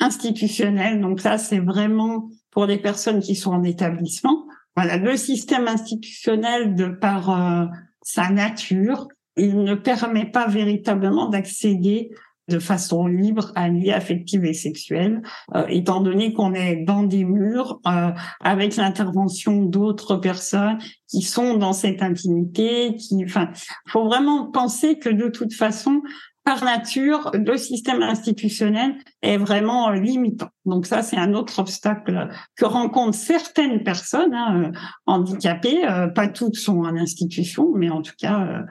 institutionnelles. 0.00 1.00
Donc 1.00 1.22
là, 1.22 1.38
c'est 1.38 1.60
vraiment 1.60 2.28
pour 2.54 2.66
les 2.66 2.78
personnes 2.78 3.20
qui 3.20 3.34
sont 3.34 3.52
en 3.52 3.62
établissement. 3.62 4.46
Voilà, 4.76 4.96
le 4.96 5.16
système 5.16 5.68
institutionnel, 5.68 6.74
de 6.74 6.86
par 6.86 7.30
euh, 7.30 7.66
sa 8.02 8.30
nature, 8.30 9.08
il 9.36 9.62
ne 9.62 9.74
permet 9.74 10.26
pas 10.26 10.46
véritablement 10.46 11.28
d'accéder 11.28 12.10
de 12.48 12.58
façon 12.58 13.06
libre 13.06 13.52
à 13.54 13.68
une 13.68 13.80
vie 13.80 13.90
affective 13.90 14.44
et 14.44 14.52
sexuelle, 14.52 15.22
euh, 15.54 15.66
étant 15.68 16.00
donné 16.00 16.34
qu'on 16.34 16.52
est 16.52 16.76
dans 16.84 17.02
des 17.02 17.24
murs 17.24 17.80
euh, 17.86 18.10
avec 18.40 18.76
l'intervention 18.76 19.62
d'autres 19.62 20.16
personnes 20.16 20.78
qui 21.08 21.22
sont 21.22 21.56
dans 21.56 21.72
cette 21.72 22.02
intimité. 22.02 22.96
Qui, 22.96 23.24
enfin, 23.24 23.50
faut 23.88 24.04
vraiment 24.04 24.50
penser 24.50 24.98
que 24.98 25.08
de 25.08 25.28
toute 25.28 25.54
façon, 25.54 26.02
par 26.44 26.62
nature, 26.62 27.30
le 27.32 27.56
système 27.56 28.02
institutionnel 28.02 28.96
est 29.22 29.38
vraiment 29.38 29.88
euh, 29.88 29.94
limitant. 29.94 30.50
Donc 30.66 30.84
ça, 30.86 31.02
c'est 31.02 31.16
un 31.16 31.32
autre 31.32 31.58
obstacle 31.58 32.28
que 32.54 32.66
rencontrent 32.66 33.16
certaines 33.16 33.82
personnes 33.82 34.34
hein, 34.34 34.64
euh, 34.64 34.72
handicapées. 35.06 35.88
Euh, 35.88 36.06
pas 36.08 36.28
toutes 36.28 36.56
sont 36.56 36.80
en 36.80 36.96
institution, 36.96 37.72
mais 37.74 37.88
en 37.88 38.02
tout 38.02 38.12
cas, 38.18 38.62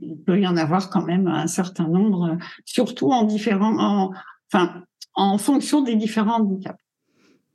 il 0.00 0.16
peut 0.24 0.40
y 0.40 0.46
en 0.46 0.56
avoir 0.56 0.88
quand 0.88 1.02
même 1.02 1.26
un 1.26 1.46
certain 1.48 1.88
nombre, 1.88 2.38
surtout 2.64 3.10
en 3.12 3.28
fonction 5.38 5.82
des 5.82 5.96
différents 5.96 6.36
handicaps. 6.36 6.78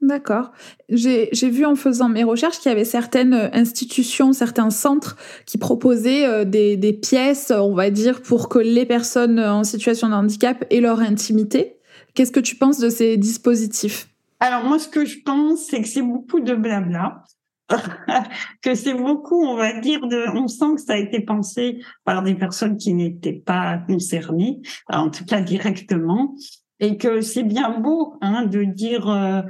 D'accord. 0.02 0.52
J'ai 0.90 1.50
vu 1.50 1.66
en 1.66 1.76
faisant 1.76 2.08
mes 2.08 2.24
recherches 2.24 2.60
qu'il 2.60 2.70
y 2.70 2.72
avait 2.72 2.86
certaines 2.86 3.50
institutions, 3.54 4.32
certains 4.32 4.70
centres 4.70 5.18
qui 5.48 5.58
proposaient 5.58 6.26
euh, 6.28 6.46
des, 6.46 6.78
des, 6.78 6.94
pièces, 6.94 7.52
on 7.52 7.74
va 7.74 7.90
dire, 7.90 8.22
pour 8.22 8.48
que 8.48 8.60
les 8.60 8.86
personnes 8.86 9.40
en 9.40 9.64
situation 9.64 10.10
de 10.10 10.14
handicap 10.14 10.66
aient 10.70 10.82
leur 10.82 11.00
intimité. 11.00 11.78
Qu'est-ce 12.14 12.32
que 12.32 12.40
tu 12.40 12.56
penses 12.56 12.80
de 12.80 12.90
ces 12.90 13.18
dispositifs? 13.18 14.08
Alors 14.40 14.64
moi, 14.64 14.78
ce 14.78 14.88
que 14.88 15.04
je 15.04 15.18
pense, 15.26 15.66
c'est 15.70 15.82
que 15.82 15.88
c'est 15.88 16.04
beaucoup 16.04 16.42
de 16.42 16.54
blabla. 16.54 17.24
que 18.62 18.76
c'est 18.76 18.94
beaucoup, 18.94 19.44
on 19.46 19.56
va 19.56 19.80
dire, 19.80 20.08
de, 20.08 20.26
on 20.36 20.48
sent 20.48 20.76
que 20.76 20.82
ça 20.82 20.94
a 20.94 20.98
été 20.98 21.22
pensé 21.22 21.80
par 22.06 22.24
des 22.24 22.36
personnes 22.36 22.78
qui 22.78 22.94
n'étaient 22.94 23.34
pas 23.34 23.80
concernées, 23.88 24.62
en 24.90 25.10
tout 25.10 25.26
cas 25.26 25.42
directement, 25.42 26.36
et 26.80 26.98
que 26.98 27.22
c'est 27.22 27.44
bien 27.44 27.80
beau 27.80 28.16
hein, 28.22 28.46
de 28.46 28.64
dire 28.64 29.10
euh, 29.10 29.42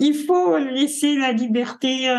il 0.00 0.14
faut 0.14 0.58
laisser 0.58 1.16
la 1.16 1.32
liberté 1.32 2.08
euh, 2.08 2.16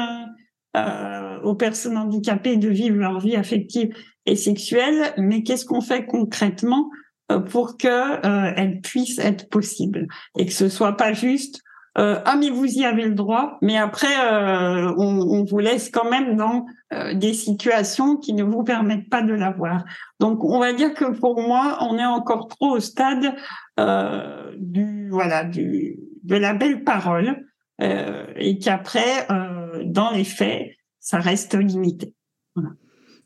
euh, 0.77 1.41
aux 1.41 1.55
personnes 1.55 1.97
handicapées 1.97 2.57
de 2.57 2.69
vivre 2.69 2.97
leur 2.97 3.19
vie 3.19 3.35
affective 3.35 3.93
et 4.25 4.35
sexuelle, 4.35 5.13
mais 5.17 5.43
qu'est-ce 5.43 5.65
qu'on 5.65 5.81
fait 5.81 6.05
concrètement 6.05 6.89
euh, 7.31 7.39
pour 7.39 7.77
que 7.77 7.87
euh, 7.87 8.81
puisse 8.83 9.17
être 9.17 9.49
possible 9.49 10.07
et 10.37 10.45
que 10.45 10.53
ce 10.53 10.69
soit 10.69 10.95
pas 10.95 11.11
juste 11.13 11.61
euh, 11.97 12.19
ah 12.25 12.35
mais 12.35 12.51
vous 12.51 12.65
y 12.65 12.83
avez 12.83 13.03
le 13.03 13.15
droit, 13.15 13.57
mais 13.61 13.77
après 13.77 14.13
on, 14.97 15.45
vous 15.45 15.59
laisse 15.59 15.89
quand 15.89 16.09
même 16.09 16.35
dans 16.35 16.65
des 17.13 17.33
situations 17.33 18.17
qui 18.17 18.33
ne 18.33 18.43
vous 18.43 18.65
permettent 18.65 19.09
pas 19.09 19.21
de 19.21 19.31
l'avoir. 19.31 19.85
Donc 20.19 20.43
on 20.43 20.59
va 20.59 20.73
dire 20.73 20.93
que 20.93 21.17
pour 21.17 21.39
moi 21.39 21.77
on 21.79 21.97
est 21.97 22.05
encore 22.05 22.49
trop 22.49 22.71
au 22.71 22.79
stade 22.81 23.33
du 24.57 25.09
voilà 25.09 25.45
de 25.45 26.35
la 26.35 26.53
belle 26.53 26.83
parole 26.83 27.45
euh, 27.81 28.25
et 28.35 28.57
qu'après, 28.57 29.29
euh, 29.31 29.83
dans 29.85 30.11
les 30.11 30.23
faits, 30.23 30.71
ça 30.99 31.19
reste 31.19 31.55
limité. 31.55 32.13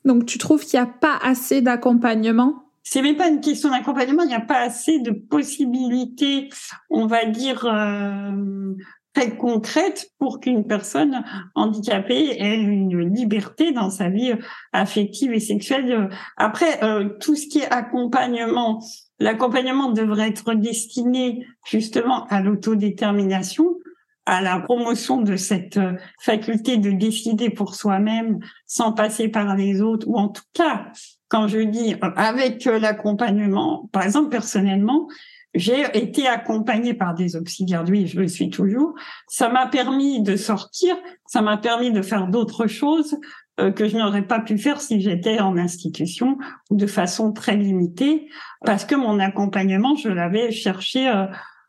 Donc, 0.06 0.26
tu 0.26 0.38
trouves 0.38 0.66
qu'il 0.66 0.80
n'y 0.80 0.86
a 0.86 0.92
pas 0.92 1.18
assez 1.22 1.62
d'accompagnement? 1.62 2.64
C'est 2.84 3.02
même 3.02 3.18
pas 3.18 3.28
une 3.28 3.42
question 3.42 3.70
d'accompagnement, 3.70 4.24
il 4.24 4.30
n'y 4.30 4.34
a 4.34 4.42
pas 4.42 4.62
assez 4.62 5.00
de 5.00 5.12
possibilités, 5.12 6.50
on 6.90 7.06
va 7.06 7.26
dire, 7.26 7.66
euh, 7.66 8.74
très 9.14 9.36
concrètes 9.36 10.12
pour 10.18 10.40
qu'une 10.40 10.66
personne 10.66 11.24
handicapée 11.56 12.36
ait 12.40 12.56
une 12.56 13.14
liberté 13.14 13.72
dans 13.72 13.90
sa 13.90 14.10
vie 14.10 14.34
affective 14.72 15.34
et 15.34 15.40
sexuelle. 15.40 16.10
Après, 16.38 16.84
euh, 16.84 17.10
tout 17.20 17.36
ce 17.36 17.48
qui 17.48 17.60
est 17.60 17.72
accompagnement, 17.72 18.80
l'accompagnement 19.20 19.92
devrait 19.92 20.30
être 20.30 20.54
destiné 20.54 21.46
justement 21.66 22.26
à 22.28 22.42
l'autodétermination, 22.42 23.76
à 24.30 24.42
la 24.42 24.60
promotion 24.60 25.22
de 25.22 25.36
cette 25.36 25.78
euh, 25.78 25.94
faculté 26.22 26.78
de 26.78 26.92
décider 26.92 27.50
pour 27.50 27.74
soi-même 27.74 28.38
sans 28.68 28.94
passer 28.94 29.28
par 29.28 29.56
les 29.56 29.82
autres, 29.82 30.08
ou 30.08 30.18
en 30.18 30.28
tout 30.28 30.44
cas, 30.54 30.92
quand 31.30 31.48
je 31.48 31.58
dis 31.58 31.96
euh, 31.96 32.12
avec 32.16 32.68
euh, 32.68 32.78
l'accompagnement, 32.78 33.90
par 33.92 34.04
exemple 34.04 34.30
personnellement, 34.30 35.08
j'ai 35.56 35.82
été 35.98 36.28
accompagnée 36.28 36.94
par 36.94 37.16
des 37.16 37.36
auxiliaires 37.36 37.84
de 37.84 37.92
vie, 37.92 38.06
je 38.06 38.20
le 38.20 38.28
suis 38.28 38.52
toujours. 38.52 38.94
Ça 39.28 39.50
m'a 39.50 39.66
permis 39.66 40.22
de 40.22 40.36
sortir, 40.36 40.96
ça 41.26 41.42
m'a 41.42 41.58
permis 41.58 41.92
de 41.92 42.04
faire 42.04 42.28
d'autres 42.28 42.68
choses 42.68 43.18
que 43.76 43.90
je 43.90 43.98
n'aurais 43.98 44.26
pas 44.26 44.40
pu 44.40 44.58
faire 44.58 44.80
si 44.80 45.02
j'étais 45.02 45.42
en 45.42 45.58
institution 45.58 46.38
de 46.70 46.86
façon 46.86 47.34
très 47.34 47.58
limitée, 47.58 48.30
parce 48.64 48.86
que 48.86 48.96
mon 48.96 49.20
accompagnement, 49.20 49.96
je 49.96 50.08
l'avais 50.08 50.52
cherché 50.52 51.12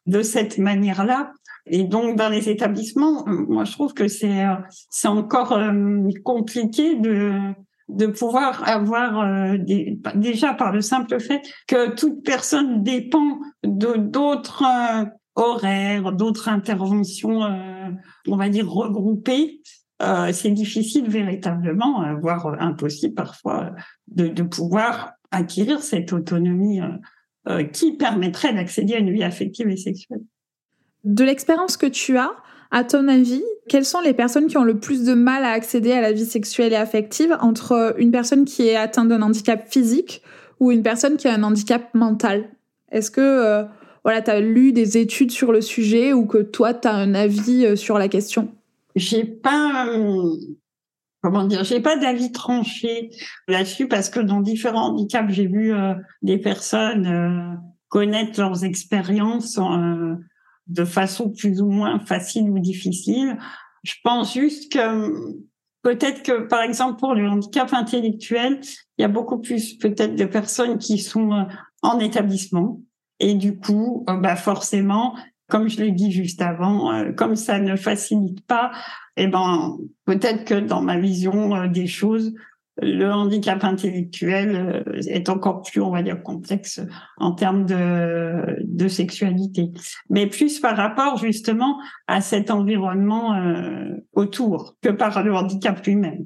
de 0.07 0.23
cette 0.23 0.59
manière-là 0.59 1.33
et 1.67 1.85
donc 1.85 2.17
dans 2.17 2.29
les 2.29 2.49
établissements, 2.49 3.25
moi 3.27 3.65
je 3.65 3.73
trouve 3.73 3.95
que 3.95 4.09
c'est 4.09 4.47
euh, 4.47 4.55
c'est 4.89 5.09
encore 5.09 5.53
euh, 5.53 6.09
compliqué 6.25 6.97
de 6.97 7.33
de 7.89 8.07
pouvoir 8.07 8.69
avoir 8.69 9.21
euh, 9.21 9.59
des, 9.59 9.99
déjà 10.15 10.55
par 10.55 10.73
le 10.73 10.81
simple 10.81 11.19
fait 11.21 11.43
que 11.67 11.95
toute 11.95 12.23
personne 12.25 12.83
dépend 12.83 13.39
de 13.65 13.97
d'autres 13.97 14.65
horaires, 15.35 16.13
d'autres 16.13 16.49
interventions, 16.49 17.41
on 18.29 18.37
va 18.37 18.49
dire 18.49 18.69
regroupées. 18.69 19.61
c'est 20.33 20.51
difficile 20.51 21.09
véritablement, 21.09 22.15
voire 22.21 22.61
impossible 22.61 23.15
parfois, 23.15 23.71
de, 24.09 24.29
de 24.29 24.43
pouvoir 24.43 25.13
acquérir 25.31 25.83
cette 25.83 26.13
autonomie 26.13 26.81
qui 27.73 27.97
permettrait 27.97 28.53
d'accéder 28.53 28.95
à 28.95 28.99
une 28.99 29.13
vie 29.13 29.23
affective 29.23 29.69
et 29.69 29.77
sexuelle. 29.77 30.23
De 31.05 31.25
l'expérience 31.25 31.77
que 31.77 31.87
tu 31.87 32.19
as, 32.19 32.33
à 32.71 32.85
ton 32.85 33.09
avis, 33.09 33.43
quelles 33.69 33.85
sont 33.85 34.01
les 34.01 34.13
personnes 34.13 34.47
qui 34.47 34.57
ont 34.57 34.65
le 34.65 34.79
plus 34.79 35.05
de 35.05 35.15
mal 35.15 35.45
à 35.45 35.51
accéder 35.51 35.93
à 35.93 36.01
la 36.01 36.13
vie 36.13 36.25
sexuelle 36.25 36.73
et 36.73 36.77
affective 36.77 37.37
entre 37.41 37.95
une 37.99 38.11
personne 38.11 38.45
qui 38.45 38.69
est 38.69 38.77
atteinte 38.77 39.09
d'un 39.09 39.23
handicap 39.23 39.69
physique 39.69 40.23
ou 40.61 40.71
une 40.71 40.83
personne 40.83 41.17
qui 41.17 41.27
a 41.27 41.35
un 41.35 41.43
handicap 41.43 41.93
mental? 41.95 42.51
Est-ce 42.93 43.11
que 43.11 43.21
euh, 43.21 43.65
voilà, 44.05 44.23
tu 44.23 44.31
as 44.31 44.41
lu 44.41 44.73
des 44.73 44.99
études 44.99 45.31
sur 45.31 45.53
le 45.53 45.61
sujet 45.61 46.13
ou 46.13 46.27
que 46.27 46.39
toi, 46.39 46.75
tu 46.75 46.87
as 46.87 46.95
un 46.95 47.15
avis 47.15 47.65
euh, 47.65 47.77
sur 47.77 47.99
la 47.99 48.09
question? 48.09 48.49
J'ai 48.95 49.25
pas 49.25 49.87
euh, 49.89 50.37
comment 51.23 51.45
dire, 51.45 51.65
j'ai 51.65 51.81
pas 51.81 51.97
d'avis 51.97 52.31
tranché 52.33 53.11
là-dessus 53.49 53.89
parce 53.89 54.11
que 54.11 54.21
dans 54.21 54.41
différents 54.41 54.93
handicaps, 54.93 55.33
j'ai 55.33 55.47
vu 55.47 55.73
des 56.23 56.39
personnes 56.39 57.59
connaître 57.89 58.41
leurs 58.41 58.65
expériences 58.65 59.59
de 60.71 60.85
façon 60.85 61.31
plus 61.31 61.61
ou 61.61 61.69
moins 61.69 61.99
facile 62.01 62.49
ou 62.51 62.59
difficile. 62.59 63.37
Je 63.83 63.95
pense 64.03 64.35
juste 64.35 64.73
que 64.73 65.39
peut-être 65.83 66.23
que, 66.23 66.47
par 66.47 66.63
exemple, 66.63 66.99
pour 66.99 67.15
le 67.15 67.29
handicap 67.29 67.73
intellectuel, 67.73 68.61
il 68.99 69.03
y 69.03 69.05
a 69.05 69.09
beaucoup 69.09 69.39
plus 69.39 69.75
peut-être 69.75 70.15
de 70.15 70.25
personnes 70.25 70.79
qui 70.79 70.99
sont 70.99 71.33
euh, 71.33 71.45
en 71.83 71.99
établissement. 71.99 72.81
Et 73.19 73.35
du 73.35 73.59
coup, 73.59 74.05
euh, 74.09 74.17
bah 74.17 74.37
forcément, 74.37 75.15
comme 75.49 75.69
je 75.69 75.81
l'ai 75.81 75.91
dit 75.91 76.13
juste 76.13 76.41
avant, 76.43 76.93
euh, 76.93 77.13
comme 77.13 77.37
ça 77.37 77.59
ne 77.59 77.77
facilite 77.77 78.47
pas, 78.47 78.71
eh 79.17 79.27
ben 79.27 79.77
peut-être 80.05 80.45
que 80.45 80.55
dans 80.55 80.83
ma 80.83 80.99
vision 80.99 81.67
des 81.67 81.87
choses, 81.87 82.33
le 82.83 83.11
handicap 83.11 83.63
intellectuel 83.65 84.85
euh, 84.87 85.01
est 85.07 85.29
encore 85.29 85.63
plus, 85.63 85.81
on 85.81 85.91
va 85.91 86.03
dire, 86.03 86.23
complexe 86.23 86.81
en 87.19 87.33
termes 87.33 87.67
de, 87.67 88.57
de 88.65 88.89
sexualité, 88.89 89.71
mais 90.09 90.27
plus 90.27 90.61
par 90.61 90.77
rapport 90.77 91.19
justement 91.19 91.79
à 92.07 92.21
cet 92.21 92.51
environnement 92.51 93.35
euh, 93.35 93.91
autour 94.13 94.77
que 94.83 94.89
par 94.89 95.23
le 95.23 95.35
handicap 95.35 95.85
lui-même. 95.85 96.25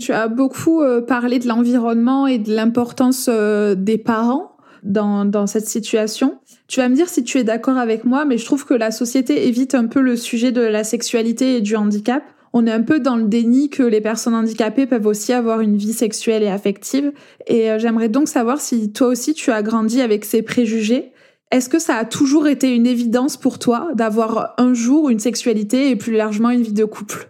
tu 0.00 0.12
as 0.12 0.28
beaucoup 0.28 0.82
euh, 0.82 1.00
parlé 1.00 1.38
de 1.38 1.48
l'environnement 1.48 2.26
et 2.26 2.38
de 2.38 2.54
l'importance 2.54 3.28
des 3.28 3.98
parents. 3.98 4.50
dans, 4.82 5.24
dans 5.24 5.46
cette 5.46 5.66
situation. 5.66 6.38
Tu 6.68 6.80
vas 6.80 6.90
me 6.90 6.94
dire 6.94 7.08
si 7.08 7.24
tu 7.24 7.38
es 7.38 7.44
d'accord 7.44 7.78
avec 7.78 8.04
moi, 8.04 8.26
mais 8.26 8.36
je 8.36 8.44
trouve 8.44 8.66
que 8.66 8.74
la 8.74 8.90
société 8.90 9.48
évite 9.48 9.74
un 9.74 9.86
peu 9.86 10.02
le 10.02 10.14
sujet 10.14 10.52
de 10.52 10.60
la 10.60 10.84
sexualité 10.84 11.56
et 11.56 11.60
du 11.62 11.74
handicap. 11.74 12.22
On 12.56 12.68
est 12.68 12.72
un 12.72 12.82
peu 12.82 13.00
dans 13.00 13.16
le 13.16 13.24
déni 13.24 13.68
que 13.68 13.82
les 13.82 14.00
personnes 14.00 14.36
handicapées 14.36 14.86
peuvent 14.86 15.06
aussi 15.06 15.32
avoir 15.32 15.60
une 15.60 15.76
vie 15.76 15.92
sexuelle 15.92 16.44
et 16.44 16.48
affective. 16.48 17.12
Et 17.48 17.68
euh, 17.68 17.80
j'aimerais 17.80 18.08
donc 18.08 18.28
savoir 18.28 18.60
si 18.60 18.92
toi 18.92 19.08
aussi 19.08 19.34
tu 19.34 19.50
as 19.50 19.60
grandi 19.60 20.00
avec 20.00 20.24
ces 20.24 20.40
préjugés. 20.40 21.10
Est-ce 21.50 21.68
que 21.68 21.80
ça 21.80 21.96
a 21.96 22.04
toujours 22.04 22.46
été 22.46 22.72
une 22.72 22.86
évidence 22.86 23.36
pour 23.36 23.58
toi 23.58 23.88
d'avoir 23.94 24.54
un 24.56 24.72
jour 24.72 25.10
une 25.10 25.18
sexualité 25.18 25.90
et 25.90 25.96
plus 25.96 26.12
largement 26.12 26.50
une 26.50 26.62
vie 26.62 26.72
de 26.72 26.84
couple? 26.84 27.28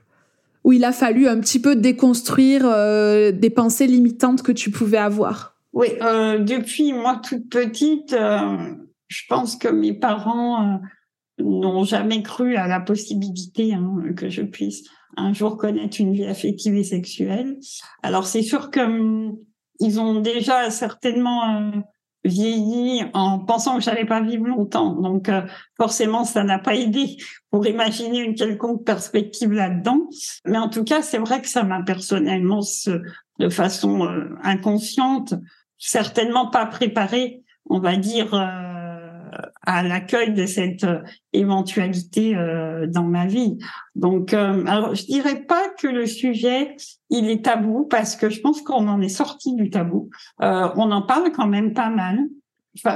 Où 0.63 0.73
il 0.73 0.85
a 0.85 0.93
fallu 0.93 1.27
un 1.27 1.41
petit 1.41 1.59
peu 1.59 1.75
déconstruire 1.75 2.67
euh, 2.67 3.33
des 3.33 3.51
pensées 3.51 3.87
limitantes 3.87 4.43
que 4.43 4.53
tu 4.53 4.71
pouvais 4.71 4.99
avoir? 4.99 5.57
Oui, 5.73 5.89
euh, 6.03 6.39
depuis 6.39 6.93
moi 6.93 7.19
toute 7.27 7.49
petite, 7.49 8.15
je 8.15 9.23
pense 9.31 9.57
que 9.57 9.69
mes 9.69 9.95
parents 9.95 10.81
n'ont 11.39 11.85
jamais 11.85 12.23
cru 12.23 12.57
à 12.57 12.69
la 12.69 12.81
possibilité 12.81 13.73
hein, 13.73 14.13
que 14.17 14.29
je 14.29 14.43
puisse 14.43 14.85
un 15.17 15.33
jour 15.33 15.57
connaître 15.57 16.01
une 16.01 16.13
vie 16.13 16.27
affective 16.27 16.75
et 16.75 16.85
sexuelle. 16.85 17.57
Alors 18.03 18.27
c'est 18.27 18.43
sûr 18.43 18.71
que 18.71 18.81
hum, 18.81 19.37
ils 19.81 20.01
ont 20.01 20.21
déjà 20.21 20.71
certainement 20.71 21.57
euh, 21.57 21.71
vieilli 22.25 23.05
en 23.13 23.39
pensant 23.39 23.77
que 23.77 23.83
j'allais 23.83 24.05
pas 24.05 24.21
vivre 24.21 24.47
longtemps. 24.47 24.93
Donc 24.95 25.29
euh, 25.29 25.43
forcément 25.77 26.25
ça 26.25 26.45
n'a 26.45 26.59
pas 26.59 26.75
aidé 26.75 27.17
pour 27.51 27.67
imaginer 27.67 28.21
une 28.21 28.35
quelconque 28.35 28.85
perspective 28.85 29.53
là-dedans. 29.53 30.09
Mais 30.45 30.59
en 30.59 30.69
tout 30.69 30.85
cas 30.85 31.03
c'est 31.03 31.19
vrai 31.19 31.43
que 31.43 31.49
ça 31.49 31.63
m'a 31.63 31.83
personnellement 31.83 32.61
de 33.39 33.49
façon 33.49 34.05
euh, 34.05 34.29
inconsciente 34.43 35.35
certainement 35.79 36.49
pas 36.49 36.67
préparé, 36.67 37.43
on 37.69 37.79
va 37.79 37.97
dire 37.97 38.35
à 39.67 39.83
l'accueil 39.83 40.33
de 40.33 40.47
cette 40.47 40.85
euh, 40.85 41.01
éventualité 41.33 42.37
euh, 42.37 42.87
dans 42.87 43.05
ma 43.05 43.27
vie. 43.27 43.59
Donc, 43.95 44.33
euh, 44.33 44.65
alors 44.67 44.95
je 44.95 45.05
dirais 45.05 45.43
pas 45.43 45.69
que 45.79 45.89
le 45.89 46.07
sujet 46.07 46.77
il 47.11 47.29
est 47.29 47.45
tabou 47.45 47.87
parce 47.87 48.17
que 48.17 48.31
je 48.31 48.41
pense 48.41 48.63
qu'on 48.63 48.89
en 48.89 49.01
est 49.01 49.09
sorti 49.09 49.55
du 49.55 49.71
tabou. 49.71 50.11
on 50.41 50.91
en 50.91 51.03
parle 51.03 51.33
quand 51.33 51.47
même 51.47 51.73
pas 51.73 51.91
mal 51.91 52.19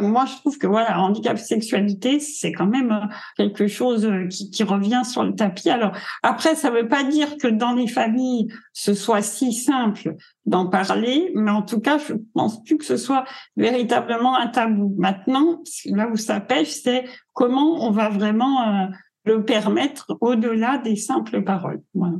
moi, 0.02 0.24
je 0.26 0.36
trouve 0.36 0.58
que 0.58 0.66
voilà, 0.66 1.00
handicap 1.00 1.38
sexualité, 1.38 2.18
c'est 2.20 2.52
quand 2.52 2.66
même 2.66 2.90
euh, 2.90 3.06
quelque 3.36 3.68
chose 3.68 4.04
euh, 4.06 4.26
qui, 4.26 4.62
revient 4.64 5.02
sur 5.04 5.22
le 5.22 5.34
tapis. 5.34 5.70
Alors 5.70 5.92
après, 6.22 6.54
ça 6.56 6.70
ne 6.70 6.76
veut 6.76 6.88
pas 6.88 7.04
dire 7.04 7.36
que 7.36 7.46
dans 7.46 7.72
les 7.72 7.86
familles, 7.86 8.48
ce 8.72 8.94
soit 8.94 9.22
si 9.22 9.52
simple 9.52 10.16
d'en 10.46 10.66
parler, 10.66 11.30
mais 11.34 11.50
en 11.50 11.62
tout 11.62 11.80
cas, 11.80 11.98
je 11.98 12.14
pense 12.34 12.62
plus 12.64 12.76
que 12.76 12.84
ce 12.84 12.96
soit 12.96 13.24
véritablement 13.56 14.36
un 14.36 14.48
tabou. 14.48 14.94
Maintenant, 14.98 15.62
là 15.86 16.08
où 16.08 16.16
ça 16.16 16.40
pêche, 16.40 16.70
c'est 16.70 17.04
comment 17.32 17.86
on 17.86 17.90
va 17.90 18.08
vraiment 18.08 18.62
euh, 18.62 18.86
le 19.24 19.44
permettre 19.44 20.16
au-delà 20.20 20.78
des 20.78 20.96
simples 20.96 21.42
paroles. 21.42 21.82
Voilà. 21.94 22.16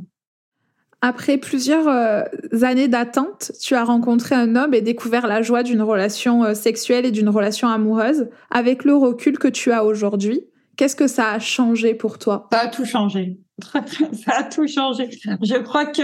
Après 1.01 1.37
plusieurs 1.37 1.87
euh, 1.87 2.23
années 2.61 2.89
d'attente, 2.89 3.53
tu 3.61 3.73
as 3.73 3.85
rencontré 3.85 4.35
un 4.35 4.57
homme 4.57 4.73
et 4.73 4.81
découvert 4.81 5.27
la 5.27 5.41
joie 5.41 5.63
d'une 5.63 5.81
relation 5.81 6.43
euh, 6.43 6.53
sexuelle 6.53 7.05
et 7.05 7.11
d'une 7.11 7.29
relation 7.29 7.69
amoureuse. 7.69 8.29
Avec 8.51 8.83
le 8.83 8.95
recul 8.95 9.39
que 9.39 9.47
tu 9.47 9.71
as 9.71 9.85
aujourd'hui, 9.85 10.41
qu'est-ce 10.75 10.97
que 10.97 11.07
ça 11.07 11.31
a 11.31 11.39
changé 11.39 11.93
pour 11.93 12.19
toi? 12.19 12.49
Ça 12.51 12.59
a 12.59 12.67
tout 12.67 12.83
changé. 12.83 13.39
ça 13.63 14.33
a 14.35 14.43
tout 14.43 14.67
changé. 14.67 15.09
Je 15.41 15.57
crois 15.59 15.85
que 15.85 16.01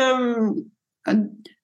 euh, 1.10 1.16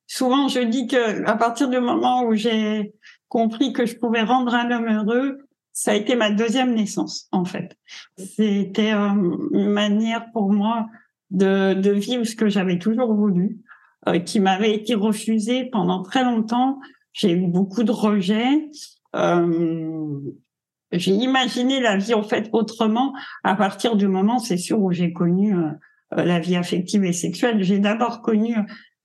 souvent 0.08 0.50
je 0.50 0.60
dis 0.60 0.88
que 0.88 1.26
à 1.26 1.36
partir 1.36 1.70
du 1.70 1.80
moment 1.80 2.24
où 2.26 2.36
j'ai 2.36 2.94
compris 3.30 3.72
que 3.72 3.86
je 3.86 3.96
pouvais 3.96 4.24
rendre 4.24 4.54
un 4.54 4.72
homme 4.72 4.90
heureux, 4.90 5.38
ça 5.72 5.92
a 5.92 5.96
été 5.96 6.16
ma 6.16 6.32
deuxième 6.32 6.74
naissance 6.76 7.30
en 7.32 7.46
fait. 7.46 7.78
C'était 8.18 8.92
une 8.92 9.70
manière 9.70 10.32
pour 10.34 10.52
moi 10.52 10.88
de, 11.32 11.74
de 11.74 11.92
vivre 11.92 12.24
ce 12.26 12.36
que 12.36 12.50
j'avais 12.50 12.78
toujours 12.78 13.14
voulu, 13.14 13.60
euh, 14.08 14.20
qui 14.20 14.40
m'avait 14.40 14.74
été 14.74 14.94
refusé 14.94 15.66
pendant 15.66 16.04
très 16.04 16.24
longtemps. 16.24 16.80
J'ai 17.14 17.32
eu 17.32 17.48
beaucoup 17.48 17.84
de 17.84 17.92
rejets. 17.92 18.70
Euh, 19.16 20.20
j'ai 20.92 21.14
imaginé 21.14 21.80
la 21.80 21.98
vie 21.98 22.14
en 22.14 22.24
fait 22.24 22.50
autrement 22.52 23.14
à 23.44 23.56
partir 23.56 23.96
du 23.96 24.08
moment, 24.08 24.40
c'est 24.40 24.58
sûr, 24.58 24.82
où 24.82 24.92
j'ai 24.92 25.14
connu 25.14 25.56
euh, 25.56 25.72
la 26.12 26.40
vie 26.40 26.58
affective 26.58 27.04
et 27.06 27.14
sexuelle. 27.14 27.64
J'ai 27.64 27.80
d'abord 27.80 28.22
connu 28.22 28.56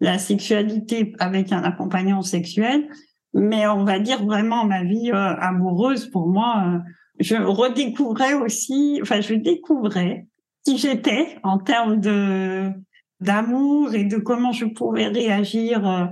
la 0.01 0.19
sexualité 0.19 1.13
avec 1.21 1.53
un 1.53 1.63
accompagnant 1.63 2.23
sexuel, 2.23 2.89
mais 3.35 3.67
on 3.69 3.85
va 3.85 3.99
dire 4.01 4.25
vraiment 4.25 4.65
ma 4.65 4.83
vie 4.83 5.11
amoureuse 5.13 6.07
pour 6.11 6.27
moi. 6.27 6.81
je 7.21 7.37
redécouvrais 7.37 8.35
aussi, 8.35 8.99
enfin 9.01 9.21
je 9.21 9.35
découvrais 9.35 10.27
qui 10.67 10.79
j'étais 10.79 11.39
en 11.45 11.59
termes 11.59 12.01
de 12.01 12.73
d'amour 13.21 13.95
et 13.95 14.05
de 14.05 14.19
comment 14.19 14.53
je 14.53 14.67
pouvais 14.67 15.07
réagir 15.07 15.89
euh, 15.89 16.05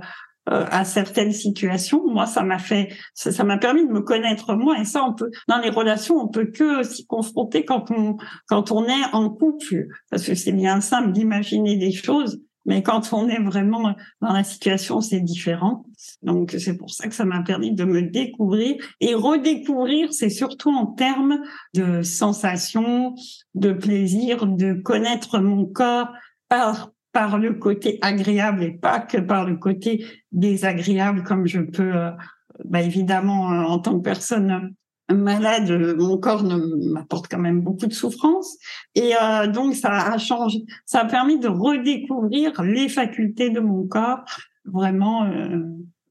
euh, 0.49 0.65
à 0.71 0.85
certaines 0.85 1.33
situations. 1.33 2.01
Moi, 2.07 2.25
ça 2.25 2.41
m'a 2.41 2.57
fait, 2.57 2.89
ça 3.13 3.43
m'a 3.43 3.57
permis 3.57 3.85
de 3.85 3.91
me 3.91 4.01
connaître 4.01 4.55
moi. 4.55 4.79
Et 4.79 4.85
ça, 4.85 5.03
on 5.03 5.13
peut, 5.13 5.29
dans 5.47 5.59
les 5.59 5.69
relations, 5.69 6.15
on 6.15 6.29
peut 6.29 6.45
que 6.45 6.81
s'y 6.81 7.05
confronter 7.05 7.63
quand 7.63 7.91
on, 7.91 8.17
quand 8.47 8.71
on 8.71 8.85
est 8.85 9.05
en 9.11 9.29
couple, 9.29 9.87
parce 10.09 10.25
que 10.25 10.33
c'est 10.33 10.51
bien 10.51 10.81
simple 10.81 11.11
d'imaginer 11.11 11.77
des 11.77 11.91
choses, 11.91 12.41
mais 12.65 12.81
quand 12.81 13.13
on 13.13 13.27
est 13.29 13.41
vraiment 13.41 13.95
dans 14.21 14.33
la 14.33 14.43
situation, 14.43 15.01
c'est 15.01 15.19
différent. 15.19 15.85
Donc, 16.23 16.55
c'est 16.57 16.77
pour 16.77 16.89
ça 16.89 17.07
que 17.07 17.13
ça 17.13 17.25
m'a 17.25 17.41
permis 17.43 17.73
de 17.73 17.85
me 17.85 18.01
découvrir 18.01 18.75
et 18.99 19.13
redécouvrir, 19.13 20.13
c'est 20.13 20.29
surtout 20.29 20.71
en 20.71 20.87
termes 20.87 21.39
de 21.73 22.01
sensations, 22.01 23.15
de 23.53 23.71
plaisir, 23.71 24.47
de 24.47 24.73
connaître 24.73 25.39
mon 25.39 25.65
corps 25.65 26.09
par, 26.49 26.91
par 27.11 27.37
le 27.37 27.53
côté 27.53 27.99
agréable 28.01 28.63
et 28.63 28.71
pas 28.71 28.99
que 28.99 29.17
par 29.17 29.45
le 29.45 29.57
côté 29.57 30.05
désagréable 30.31 31.23
comme 31.23 31.45
je 31.47 31.61
peux, 31.61 31.95
euh, 31.95 32.11
bah 32.63 32.81
évidemment, 32.81 33.51
euh, 33.51 33.63
en 33.63 33.79
tant 33.79 33.97
que 33.97 34.03
personne 34.03 34.73
malade, 35.13 35.69
mon 35.97 36.17
corps 36.17 36.43
m'apporte 36.43 37.27
quand 37.29 37.37
même 37.37 37.61
beaucoup 37.61 37.85
de 37.85 37.93
souffrance. 37.93 38.57
Et 38.95 39.13
euh, 39.21 39.47
donc, 39.47 39.75
ça 39.75 40.13
a 40.13 40.17
changé, 40.17 40.65
ça 40.85 41.01
a 41.01 41.05
permis 41.05 41.39
de 41.39 41.47
redécouvrir 41.47 42.61
les 42.63 42.89
facultés 42.89 43.49
de 43.49 43.59
mon 43.59 43.85
corps 43.87 44.25
vraiment 44.65 45.25
euh, 45.25 45.59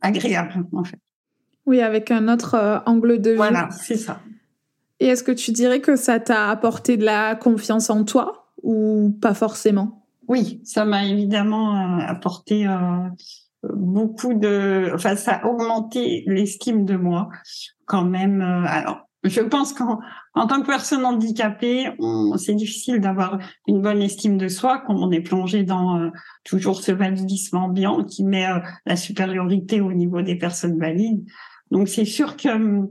agréables, 0.01 0.67
en 0.73 0.85
fait. 0.85 0.99
Oui, 1.67 1.81
avec 1.81 2.11
un 2.11 2.29
autre 2.33 2.55
euh, 2.55 2.79
angle 2.87 3.21
de 3.21 3.31
vue. 3.31 3.37
Voilà, 3.37 3.69
c'est 3.71 3.97
ça. 3.97 4.21
Et 5.01 5.07
est-ce 5.07 5.25
que 5.25 5.33
tu 5.33 5.51
dirais 5.51 5.81
que 5.81 5.97
ça 5.97 6.21
t'a 6.21 6.51
apporté 6.51 6.97
de 6.97 7.05
la 7.05 7.35
confiance 7.35 7.91
en 7.91 8.05
toi 8.05 8.53
ou 8.63 9.17
pas 9.21 9.35
forcément? 9.35 10.07
Oui, 10.29 10.61
ça 10.65 10.85
m'a 10.85 11.05
évidemment 11.05 11.99
apporté 11.99 12.67
beaucoup 13.75 14.35
de, 14.35 14.91
enfin, 14.95 15.17
ça 15.17 15.37
a 15.37 15.47
augmenté 15.47 16.25
l'estime 16.27 16.85
de 16.85 16.97
moi 16.97 17.29
quand 17.87 18.05
même. 18.05 18.41
Euh, 18.41 18.65
alors, 18.67 19.09
je 19.25 19.41
pense 19.41 19.73
qu'en 19.73 20.01
en 20.35 20.47
tant 20.47 20.61
que 20.61 20.67
personne 20.67 21.05
handicapée, 21.05 21.89
c'est 22.37 22.55
difficile 22.55 23.01
d'avoir 23.01 23.39
une 23.67 23.81
bonne 23.81 24.03
estime 24.03 24.37
de 24.37 24.49
soi 24.49 24.83
quand 24.87 24.95
on 24.95 25.11
est 25.13 25.23
plongé 25.23 25.63
dans 25.63 25.99
euh, 25.99 26.11
toujours 26.45 26.83
ce 26.83 26.93
validisme 26.93 27.57
ambiant 27.57 28.05
qui 28.05 28.25
met 28.25 28.47
euh, 28.47 28.59
la 28.85 28.97
supériorité 28.97 29.81
au 29.81 29.93
niveau 29.93 30.21
des 30.21 30.37
personnes 30.37 30.79
valides. 30.79 31.25
Donc 31.71 31.89
c'est 31.89 32.05
sûr 32.05 32.37
que 32.37 32.49
hum, 32.51 32.89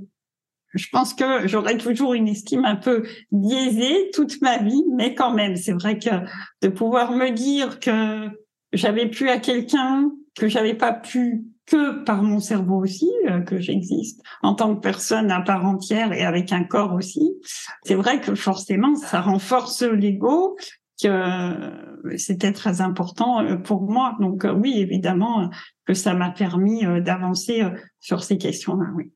je 0.74 0.88
pense 0.92 1.14
que 1.14 1.48
j'aurai 1.48 1.78
toujours 1.78 2.16
une 2.16 2.28
estime 2.28 2.66
un 2.66 2.76
peu 2.76 3.04
biaisée 3.32 4.10
toute 4.14 4.42
ma 4.42 4.58
vie, 4.58 4.84
mais 4.96 5.14
quand 5.14 5.34
même, 5.34 5.56
c'est 5.56 5.74
vrai 5.74 6.00
que 6.00 6.10
de 6.64 6.68
pouvoir 6.68 7.12
me 7.12 7.30
dire 7.30 7.80
que 7.80 8.28
j'avais 8.72 9.08
plus 9.08 9.30
à 9.30 9.38
quelqu'un 9.38 10.12
que 10.36 10.48
j'avais 10.48 10.74
pas 10.74 10.94
pu 10.94 11.46
que 11.66 12.04
par 12.04 12.24
mon 12.24 12.40
cerveau 12.40 12.84
aussi, 12.84 13.10
euh, 13.30 13.40
que 13.42 13.60
j'existe 13.60 14.22
en 14.42 14.54
tant 14.54 14.76
que 14.76 14.82
personne 14.82 15.32
à 15.32 15.42
part 15.42 15.66
entière 15.66 16.12
et 16.12 16.24
avec 16.24 16.52
un 16.52 16.64
corps 16.64 16.94
aussi. 16.94 17.36
C'est 17.84 17.96
vrai 17.96 18.20
que 18.20 18.36
forcément, 18.36 18.96
ça 18.96 19.22
renforce 19.22 19.84
l'ego, 19.84 20.58
que 21.02 21.08
euh, 21.08 22.18
c'était 22.18 22.52
très 22.52 22.82
important 22.82 23.42
euh, 23.42 23.56
pour 23.56 23.84
moi. 23.84 24.18
Donc 24.20 24.46
oui, 24.58 24.76
évidemment, 24.78 25.50
que 25.86 25.94
ça 25.94 26.14
m'a 26.14 26.32
permis 26.32 26.84
d'avancer 27.02 27.64
sur 28.00 28.24
ces 28.24 28.38
questions-là, 28.38 28.86
oui. 28.96 29.12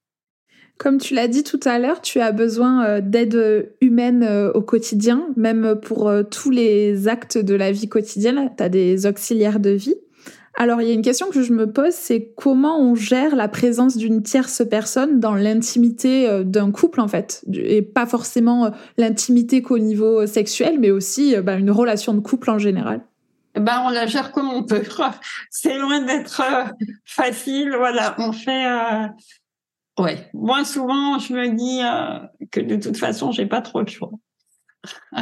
Comme 0.77 0.99
tu 0.99 1.15
l'as 1.15 1.27
dit 1.27 1.43
tout 1.43 1.59
à 1.65 1.79
l'heure, 1.79 2.01
tu 2.01 2.19
as 2.19 2.31
besoin 2.31 3.01
d'aide 3.01 3.73
humaine 3.81 4.51
au 4.53 4.61
quotidien, 4.61 5.27
même 5.35 5.79
pour 5.81 6.11
tous 6.29 6.51
les 6.51 7.07
actes 7.07 7.39
de 7.39 7.55
la 7.55 7.71
vie 7.71 7.89
quotidienne. 7.89 8.51
Tu 8.55 8.63
as 8.63 8.69
des 8.69 9.07
auxiliaires 9.07 9.59
de 9.59 9.71
vie. 9.71 9.95
Alors, 10.59 10.81
il 10.81 10.87
y 10.87 10.91
a 10.91 10.93
une 10.93 11.03
question 11.03 11.29
que 11.29 11.43
je 11.43 11.53
me 11.53 11.71
pose, 11.71 11.93
c'est 11.93 12.33
comment 12.35 12.79
on 12.79 12.95
gère 12.95 13.35
la 13.35 13.47
présence 13.47 13.95
d'une 13.95 14.23
tierce 14.23 14.63
personne 14.69 15.19
dans 15.19 15.35
l'intimité 15.35 16.27
euh, 16.27 16.43
d'un 16.43 16.71
couple, 16.71 16.99
en 16.99 17.07
fait, 17.07 17.45
et 17.53 17.81
pas 17.81 18.05
forcément 18.05 18.65
euh, 18.65 18.69
l'intimité 18.97 19.61
qu'au 19.61 19.77
niveau 19.77 20.25
sexuel, 20.25 20.79
mais 20.79 20.91
aussi 20.91 21.35
euh, 21.35 21.41
bah, 21.41 21.55
une 21.55 21.71
relation 21.71 22.13
de 22.13 22.19
couple 22.19 22.49
en 22.49 22.57
général. 22.57 23.01
Eh 23.55 23.59
ben, 23.59 23.83
on 23.85 23.89
la 23.89 24.07
gère 24.07 24.31
comme 24.31 24.49
on 24.49 24.63
peut. 24.63 24.83
C'est 25.49 25.77
loin 25.77 26.01
d'être 26.01 26.43
facile. 27.05 27.73
Voilà, 27.77 28.15
on 28.17 28.31
fait. 28.31 28.65
Ouais. 29.97 30.29
Moi, 30.33 30.63
souvent, 30.63 31.17
je 31.17 31.33
me 31.33 31.49
dis 31.49 31.81
euh, 31.81 32.45
que 32.51 32.59
de 32.59 32.75
toute 32.75 32.97
façon, 32.97 33.31
j'ai 33.31 33.47
pas 33.47 33.61
trop 33.61 33.83
de 33.83 33.89
choix. 33.89 34.11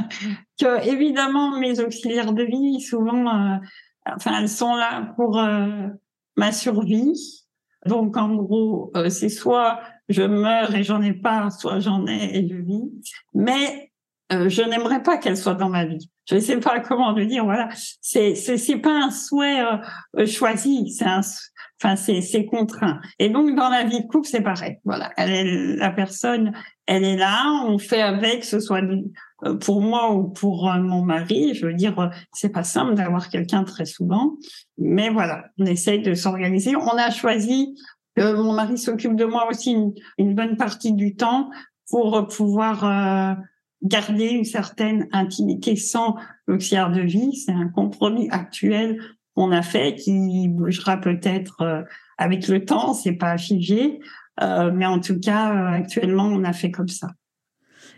que 0.59 0.87
évidemment, 0.87 1.57
mes 1.57 1.79
auxiliaires 1.79 2.33
de 2.33 2.43
vie, 2.43 2.81
souvent, 2.81 3.27
euh, 3.27 3.57
enfin, 4.05 4.39
elles 4.39 4.49
sont 4.49 4.75
là 4.75 5.13
pour 5.15 5.39
euh, 5.39 5.87
ma 6.35 6.51
survie. 6.51 7.45
Donc, 7.85 8.17
en 8.17 8.33
gros, 8.35 8.91
c'est 9.09 9.29
soit 9.29 9.79
je 10.09 10.23
meurs 10.23 10.73
et 10.73 10.83
j'en 10.83 11.01
ai 11.01 11.13
pas, 11.13 11.49
soit 11.51 11.79
j'en 11.79 12.07
ai 12.07 12.37
et 12.37 12.47
je 12.47 12.55
vis. 12.55 12.91
Mais 13.35 13.91
je 14.31 14.63
n'aimerais 14.63 15.03
pas 15.03 15.19
qu'elles 15.19 15.37
soient 15.37 15.53
dans 15.53 15.69
ma 15.69 15.85
vie. 15.85 16.09
Je 16.27 16.35
ne 16.35 16.39
sais 16.39 16.59
pas 16.59 16.79
comment 16.79 17.11
le 17.11 17.27
dire. 17.27 17.45
Voilà, 17.45 17.69
c'est 18.01 18.33
c'est 18.33 18.77
pas 18.77 19.03
un 19.05 19.11
souhait 19.11 19.61
choisi, 20.25 20.89
c'est 20.89 21.05
un 21.05 21.21
Enfin, 21.83 21.95
c'est, 21.95 22.21
c'est 22.21 22.45
contraint. 22.45 23.01
Et 23.19 23.29
donc, 23.29 23.55
dans 23.55 23.69
la 23.69 23.83
vie 23.83 24.01
de 24.01 24.07
couple, 24.07 24.27
c'est 24.27 24.41
pareil. 24.41 24.77
Voilà. 24.85 25.11
Elle 25.17 25.31
est, 25.31 25.75
la 25.75 25.91
personne, 25.91 26.53
elle 26.87 27.03
est 27.03 27.17
là. 27.17 27.63
On 27.65 27.77
fait 27.77 28.01
avec, 28.01 28.41
que 28.41 28.45
ce 28.45 28.59
soit 28.59 28.81
euh, 29.43 29.55
pour 29.55 29.81
moi 29.81 30.13
ou 30.13 30.29
pour 30.29 30.69
euh, 30.69 30.79
mon 30.79 31.03
mari. 31.03 31.53
Je 31.53 31.67
veux 31.67 31.73
dire, 31.73 31.99
euh, 31.99 32.07
c'est 32.33 32.49
pas 32.49 32.63
simple 32.63 32.95
d'avoir 32.95 33.29
quelqu'un 33.29 33.63
très 33.63 33.85
souvent. 33.85 34.37
Mais 34.77 35.09
voilà, 35.09 35.45
on 35.57 35.65
essaye 35.65 36.01
de 36.01 36.13
s'organiser. 36.13 36.75
On 36.75 36.97
a 36.97 37.09
choisi 37.09 37.75
que 38.15 38.33
mon 38.33 38.53
mari 38.53 38.77
s'occupe 38.77 39.15
de 39.15 39.25
moi 39.25 39.47
aussi 39.49 39.75
une, 40.17 40.35
bonne 40.35 40.57
partie 40.57 40.93
du 40.93 41.15
temps 41.15 41.49
pour 41.89 42.27
pouvoir 42.27 43.37
garder 43.83 44.29
une 44.29 44.45
certaine 44.45 45.07
intimité 45.11 45.75
sans 45.75 46.15
l'auxiliaire 46.47 46.91
de 46.91 47.01
vie. 47.01 47.35
C'est 47.35 47.51
un 47.51 47.67
compromis 47.67 48.29
actuel 48.31 49.01
qu'on 49.35 49.51
a 49.51 49.61
fait, 49.61 49.95
qui 49.95 50.47
bougera 50.47 50.95
peut-être 50.95 51.85
avec 52.17 52.47
le 52.47 52.63
temps, 52.63 52.93
c'est 52.93 53.13
pas 53.13 53.37
figé, 53.37 53.99
mais 54.41 54.85
en 54.85 54.99
tout 54.99 55.19
cas, 55.19 55.51
euh, 55.51 55.77
actuellement, 55.77 56.25
on 56.25 56.43
a 56.43 56.53
fait 56.53 56.71
comme 56.71 56.87
ça. 56.87 57.09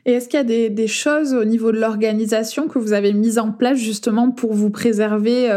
Et 0.05 0.13
est-ce 0.13 0.29
qu'il 0.29 0.37
y 0.37 0.41
a 0.41 0.45
des, 0.45 0.69
des, 0.69 0.87
choses 0.87 1.33
au 1.33 1.43
niveau 1.43 1.71
de 1.73 1.79
l'organisation 1.79 2.69
que 2.69 2.79
vous 2.79 2.93
avez 2.93 3.11
mises 3.11 3.39
en 3.39 3.51
place 3.51 3.77
justement 3.77 4.31
pour 4.31 4.53
vous 4.53 4.69
préserver 4.69 5.49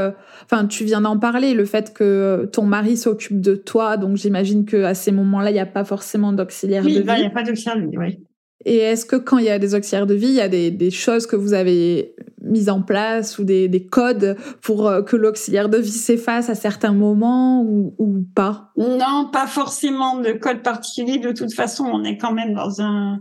Enfin, 0.45 0.66
tu 0.66 0.85
viens 0.85 1.01
d'en 1.03 1.19
parler, 1.19 1.55
le 1.55 1.64
fait 1.64 1.95
que 1.95 2.49
ton 2.53 2.64
mari 2.64 2.97
s'occupe 2.97 3.40
de 3.40 3.55
toi, 3.55 3.97
donc 3.97 4.16
j'imagine 4.16 4.64
que 4.64 4.83
à 4.83 4.95
ces 4.95 5.12
moments-là, 5.12 5.51
il 5.51 5.55
n'y 5.55 5.61
a 5.61 5.66
pas 5.66 5.85
forcément 5.85 6.33
d'auxiliaire 6.33 6.83
de 6.83 6.88
vie. 6.88 6.95
il 6.97 7.05
n'y 7.05 7.27
a 7.27 7.31
pas 7.31 7.45
d'auxiliaire 7.45 7.77
de 7.77 7.90
vie, 7.90 7.99
oui. 7.99 8.19
Et 8.64 8.77
est-ce 8.79 9.07
que 9.07 9.16
quand 9.16 9.38
il 9.38 9.47
y 9.47 9.51
a 9.51 9.59
des 9.59 9.75
auxiliaires 9.75 10.07
de 10.07 10.14
vie, 10.14 10.29
il 10.29 10.35
y 10.35 10.40
a 10.40 10.49
des, 10.49 10.71
des 10.71 10.90
choses 10.90 11.27
que 11.27 11.37
vous 11.37 11.55
avez 11.55 12.14
mises 12.50 12.68
en 12.68 12.82
place 12.82 13.38
ou 13.38 13.44
des, 13.44 13.68
des 13.68 13.86
codes 13.86 14.36
pour 14.62 14.86
euh, 14.86 15.02
que 15.02 15.16
l'auxiliaire 15.16 15.68
de 15.68 15.78
vie 15.78 15.90
s'efface 15.90 16.50
à 16.50 16.54
certains 16.54 16.92
moments 16.92 17.62
ou, 17.62 18.26
pas? 18.34 18.72
Non, 18.76 19.30
pas 19.32 19.46
forcément 19.46 20.18
de 20.18 20.32
code 20.32 20.62
particulier. 20.62 21.18
De 21.18 21.32
toute 21.32 21.54
façon, 21.54 21.84
on 21.84 22.04
est 22.04 22.16
quand 22.16 22.32
même 22.32 22.54
dans 22.54 22.80
un, 22.80 23.20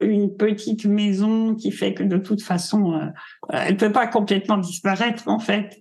une 0.00 0.36
petite 0.36 0.84
maison 0.84 1.54
qui 1.54 1.70
fait 1.70 1.94
que 1.94 2.02
de 2.02 2.18
toute 2.18 2.42
façon, 2.42 2.94
euh, 2.94 3.06
elle 3.50 3.76
peut 3.76 3.92
pas 3.92 4.06
complètement 4.06 4.58
disparaître 4.58 5.28
en 5.28 5.38
fait. 5.38 5.78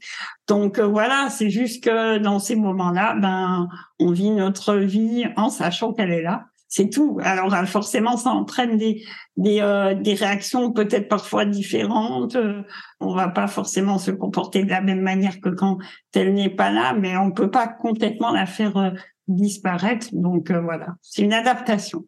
Donc 0.48 0.80
euh, 0.80 0.86
voilà, 0.86 1.30
c'est 1.30 1.50
juste 1.50 1.84
que 1.84 2.18
dans 2.18 2.40
ces 2.40 2.56
moments-là, 2.56 3.16
ben, 3.16 3.68
on 4.00 4.12
vit 4.12 4.32
notre 4.32 4.76
vie 4.76 5.26
en 5.38 5.50
sachant 5.50 5.94
qu'elle 5.94 6.12
est 6.12 6.24
là 6.24 6.46
c'est 6.72 6.90
tout. 6.90 7.20
Alors 7.22 7.54
euh, 7.54 7.66
forcément, 7.66 8.16
ça 8.16 8.30
entraîne 8.30 8.80
euh, 8.82 9.94
des 9.94 10.14
réactions 10.14 10.72
peut-être 10.72 11.10
parfois 11.10 11.44
différentes. 11.44 12.38
Euh, 12.38 12.64
on 13.02 13.14
va 13.14 13.28
pas 13.28 13.48
forcément 13.48 14.00
se 14.00 14.10
comporter 14.10 14.64
de 14.64 14.70
la 14.70 14.80
même 14.80 15.02
manière 15.02 15.42
que 15.42 15.50
quand 15.50 15.78
elle 16.16 16.34
n'est 16.34 16.50
pas 16.50 16.72
là, 16.72 16.94
mais 16.94 17.18
on 17.18 17.32
peut 17.32 17.52
pas 17.52 17.68
complètement 17.68 18.32
la 18.32 18.46
faire 18.46 18.94
disparaître. 19.28 20.08
Donc 20.14 20.50
voilà, 20.50 20.96
c'est 21.02 21.24
une 21.24 21.34
adaptation. 21.34 22.06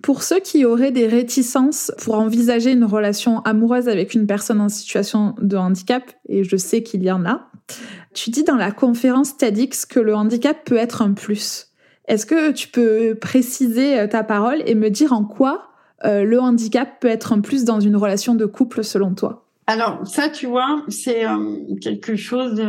Pour 0.00 0.22
ceux 0.22 0.38
qui 0.38 0.64
auraient 0.64 0.92
des 0.92 1.08
réticences 1.08 1.90
pour 2.04 2.14
envisager 2.14 2.70
une 2.70 2.84
relation 2.84 3.40
amoureuse 3.40 3.88
avec 3.88 4.14
une 4.14 4.28
personne 4.28 4.60
en 4.60 4.68
situation 4.68 5.34
de 5.40 5.56
handicap, 5.56 6.12
et 6.28 6.44
je 6.44 6.56
sais 6.56 6.84
qu'il 6.84 7.02
y 7.02 7.10
en 7.10 7.24
a, 7.24 7.50
tu 8.14 8.30
dis 8.30 8.44
dans 8.44 8.56
la 8.56 8.70
conférence 8.70 9.36
TEDx 9.36 9.86
que 9.86 9.98
le 9.98 10.14
handicap 10.14 10.64
peut 10.64 10.76
être 10.76 11.02
un 11.02 11.14
plus. 11.14 11.65
Est-ce 12.08 12.26
que 12.26 12.52
tu 12.52 12.68
peux 12.68 13.16
préciser 13.20 13.98
euh, 13.98 14.06
ta 14.06 14.22
parole 14.22 14.62
et 14.66 14.74
me 14.74 14.90
dire 14.90 15.12
en 15.12 15.24
quoi 15.24 15.70
euh, 16.04 16.24
le 16.24 16.40
handicap 16.40 17.00
peut 17.00 17.08
être 17.08 17.32
un 17.32 17.40
plus 17.40 17.64
dans 17.64 17.80
une 17.80 17.96
relation 17.96 18.34
de 18.34 18.46
couple 18.46 18.84
selon 18.84 19.14
toi? 19.14 19.46
Alors 19.66 20.06
ça, 20.06 20.28
tu 20.28 20.46
vois, 20.46 20.84
c'est 20.88 21.26
euh, 21.26 21.56
quelque 21.80 22.14
chose 22.14 22.62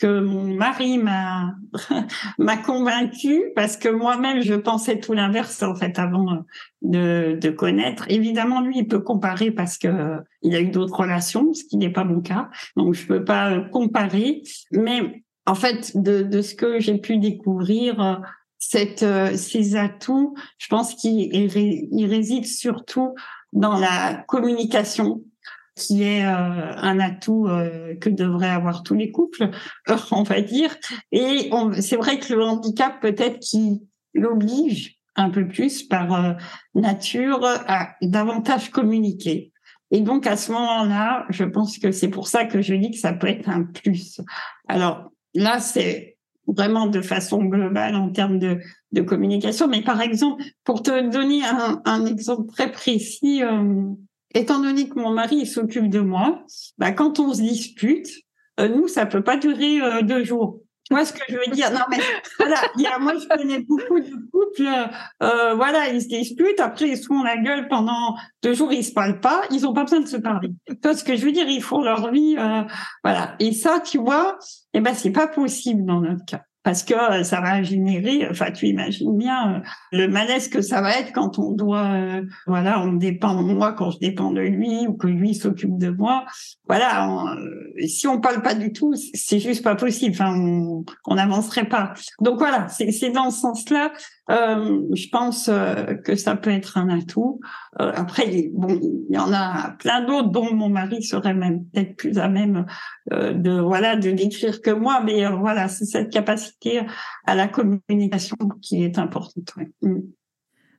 que 0.00 0.20
mon 0.20 0.52
mari 0.54 0.98
m'a 0.98 1.54
m'a 2.38 2.56
convaincu 2.56 3.44
parce 3.54 3.76
que 3.76 3.88
moi-même 3.88 4.42
je 4.42 4.54
pensais 4.54 4.98
tout 4.98 5.12
l'inverse 5.12 5.62
en 5.62 5.76
fait 5.76 5.96
avant 6.00 6.44
de, 6.82 7.50
connaître. 7.50 8.04
Évidemment, 8.08 8.60
lui, 8.60 8.78
il 8.78 8.88
peut 8.88 8.98
comparer 8.98 9.52
parce 9.52 9.78
que 9.78 10.16
il 10.42 10.56
a 10.56 10.60
eu 10.60 10.68
d'autres 10.68 10.98
relations, 10.98 11.54
ce 11.54 11.62
qui 11.62 11.76
n'est 11.76 11.92
pas 11.92 12.02
mon 12.02 12.20
cas, 12.20 12.50
donc 12.76 12.94
je 12.94 13.06
peux 13.06 13.24
pas 13.24 13.60
comparer. 13.70 14.42
Mais 14.72 15.23
en 15.46 15.54
fait, 15.54 15.96
de, 15.96 16.22
de 16.22 16.42
ce 16.42 16.54
que 16.54 16.80
j'ai 16.80 16.98
pu 16.98 17.18
découvrir, 17.18 18.00
euh, 18.00 18.14
cette, 18.58 19.02
euh, 19.02 19.36
ces 19.36 19.76
atouts, 19.76 20.34
je 20.58 20.68
pense 20.68 20.94
qu'ils 20.94 22.06
résident 22.06 22.46
surtout 22.46 23.14
dans 23.52 23.78
la 23.78 24.24
communication, 24.26 25.22
qui 25.76 26.02
est 26.02 26.24
euh, 26.24 26.72
un 26.76 26.98
atout 26.98 27.48
que 28.00 28.08
devraient 28.08 28.48
avoir 28.48 28.82
tous 28.82 28.94
les 28.94 29.10
couples, 29.10 29.50
on 30.10 30.22
va 30.22 30.40
dire. 30.40 30.74
Et 31.12 31.50
c'est 31.80 31.96
vrai 31.96 32.18
que 32.18 32.32
le 32.32 32.42
handicap 32.42 33.00
peut-être 33.00 33.40
qui 33.40 33.82
l'oblige 34.14 34.98
un 35.16 35.30
peu 35.30 35.46
plus 35.46 35.82
par 35.82 36.36
nature 36.74 37.44
à 37.44 37.94
davantage 38.02 38.70
communiquer. 38.70 39.52
Et 39.90 40.00
donc 40.00 40.26
à 40.26 40.36
ce 40.36 40.50
moment-là, 40.52 41.26
je 41.28 41.44
pense 41.44 41.78
que 41.78 41.92
c'est 41.92 42.08
pour 42.08 42.28
ça 42.28 42.44
que 42.44 42.62
je 42.62 42.74
dis 42.74 42.90
que 42.90 42.98
ça 42.98 43.12
peut 43.12 43.28
être 43.28 43.48
un 43.48 43.62
plus. 43.62 44.20
Alors 44.68 45.12
là, 45.34 45.60
c'est 45.60 46.16
vraiment 46.46 46.86
de 46.86 47.00
façon 47.00 47.44
globale 47.44 47.94
en 47.94 48.10
termes 48.10 48.38
de, 48.38 48.60
communication. 49.02 49.66
Mais 49.66 49.82
par 49.82 50.00
exemple, 50.00 50.42
pour 50.62 50.82
te 50.82 51.10
donner 51.10 51.44
un, 51.44 51.82
un 51.84 52.06
exemple 52.06 52.52
très 52.52 52.70
précis, 52.70 53.42
euh, 53.42 53.86
étant 54.34 54.60
donné 54.60 54.88
que 54.88 54.98
mon 54.98 55.10
mari 55.10 55.46
s'occupe 55.46 55.88
de 55.88 56.00
moi, 56.00 56.44
bah, 56.78 56.92
quand 56.92 57.18
on 57.18 57.32
se 57.32 57.40
dispute, 57.40 58.08
euh, 58.60 58.68
nous, 58.68 58.88
ça 58.88 59.06
peut 59.06 59.22
pas 59.22 59.36
durer 59.36 59.80
euh, 59.80 60.02
deux 60.02 60.24
jours. 60.24 60.60
Vois 60.90 61.04
ce 61.06 61.12
que 61.14 61.20
je 61.28 61.36
veux 61.36 61.54
dire? 61.54 61.70
Non, 61.70 61.80
mais 61.90 61.98
voilà, 62.38 62.56
il 62.76 62.82
y 62.82 62.86
a, 62.86 62.98
moi, 62.98 63.14
je 63.16 63.26
connais 63.26 63.60
beaucoup 63.60 63.98
de 63.98 64.30
couples, 64.30 64.68
euh, 65.22 65.54
voilà, 65.54 65.88
ils 65.88 66.02
se 66.02 66.08
disputent, 66.08 66.60
après 66.60 66.88
ils 66.88 66.98
se 66.98 67.06
font 67.06 67.22
la 67.22 67.38
gueule 67.38 67.68
pendant 67.68 68.16
deux 68.42 68.52
jours, 68.52 68.72
ils 68.72 68.84
se 68.84 68.92
parlent 68.92 69.20
pas, 69.20 69.42
ils 69.50 69.66
ont 69.66 69.72
pas 69.72 69.84
besoin 69.84 70.00
de 70.00 70.06
se 70.06 70.18
parler. 70.18 70.50
Tu 70.66 70.76
vois 70.82 70.94
ce 70.94 71.04
que 71.04 71.16
je 71.16 71.24
veux 71.24 71.32
dire? 71.32 71.48
Ils 71.48 71.62
font 71.62 71.82
leur 71.82 72.12
vie, 72.12 72.36
euh, 72.38 72.62
voilà. 73.02 73.34
Et 73.38 73.52
ça, 73.52 73.80
tu 73.80 73.98
vois, 73.98 74.38
eh 74.74 74.80
ben, 74.80 74.94
c'est 74.94 75.12
pas 75.12 75.26
possible 75.26 75.84
dans 75.86 76.00
notre 76.00 76.24
cas 76.26 76.42
parce 76.64 76.82
que 76.82 76.94
euh, 76.94 77.22
ça 77.22 77.40
va 77.40 77.62
générer, 77.62 78.26
enfin 78.28 78.50
tu 78.50 78.66
imagines 78.66 79.16
bien 79.16 79.56
euh, 79.56 79.60
le 79.92 80.08
malaise 80.08 80.48
que 80.48 80.62
ça 80.62 80.80
va 80.80 80.98
être 80.98 81.12
quand 81.12 81.38
on 81.38 81.52
doit, 81.52 81.92
euh, 81.92 82.22
voilà, 82.46 82.80
on 82.80 82.94
dépend 82.94 83.40
de 83.42 83.52
moi 83.52 83.74
quand 83.74 83.90
je 83.90 83.98
dépends 83.98 84.32
de 84.32 84.40
lui 84.40 84.86
ou 84.88 84.94
que 84.94 85.06
lui 85.06 85.34
s'occupe 85.34 85.78
de 85.78 85.90
moi. 85.90 86.24
Voilà, 86.66 87.36
si 87.86 88.08
on 88.08 88.20
parle 88.20 88.40
pas 88.40 88.54
du 88.54 88.72
tout, 88.72 88.94
c'est 89.12 89.38
juste 89.38 89.62
pas 89.62 89.76
possible. 89.76 90.14
Enfin, 90.18 90.34
on 91.06 91.14
n'avancerait 91.14 91.68
pas. 91.68 91.92
Donc 92.20 92.38
voilà, 92.38 92.68
c'est 92.68 93.10
dans 93.10 93.30
ce 93.30 93.40
sens-là. 93.40 93.92
Euh, 94.30 94.80
je 94.94 95.08
pense 95.08 95.50
que 96.04 96.16
ça 96.16 96.36
peut 96.36 96.50
être 96.50 96.78
un 96.78 96.88
atout. 96.88 97.40
Euh, 97.80 97.92
après, 97.94 98.50
bon, 98.52 98.68
il 98.80 99.14
y 99.14 99.18
en 99.18 99.32
a 99.32 99.76
plein 99.78 100.02
d'autres 100.04 100.30
dont 100.30 100.54
mon 100.54 100.68
mari 100.68 101.02
serait 101.02 101.34
même 101.34 101.64
peut-être 101.66 101.96
plus 101.96 102.18
à 102.18 102.28
même 102.28 102.64
de 103.10 103.60
voilà 103.60 103.96
de 103.96 104.10
décrire 104.10 104.62
que 104.62 104.70
moi, 104.70 105.02
mais 105.04 105.28
voilà, 105.28 105.68
c'est 105.68 105.84
cette 105.84 106.10
capacité 106.10 106.82
à 107.26 107.34
la 107.34 107.48
communication 107.48 108.36
qui 108.62 108.82
est 108.82 108.98
importante. 108.98 109.52
Mm. 109.82 110.00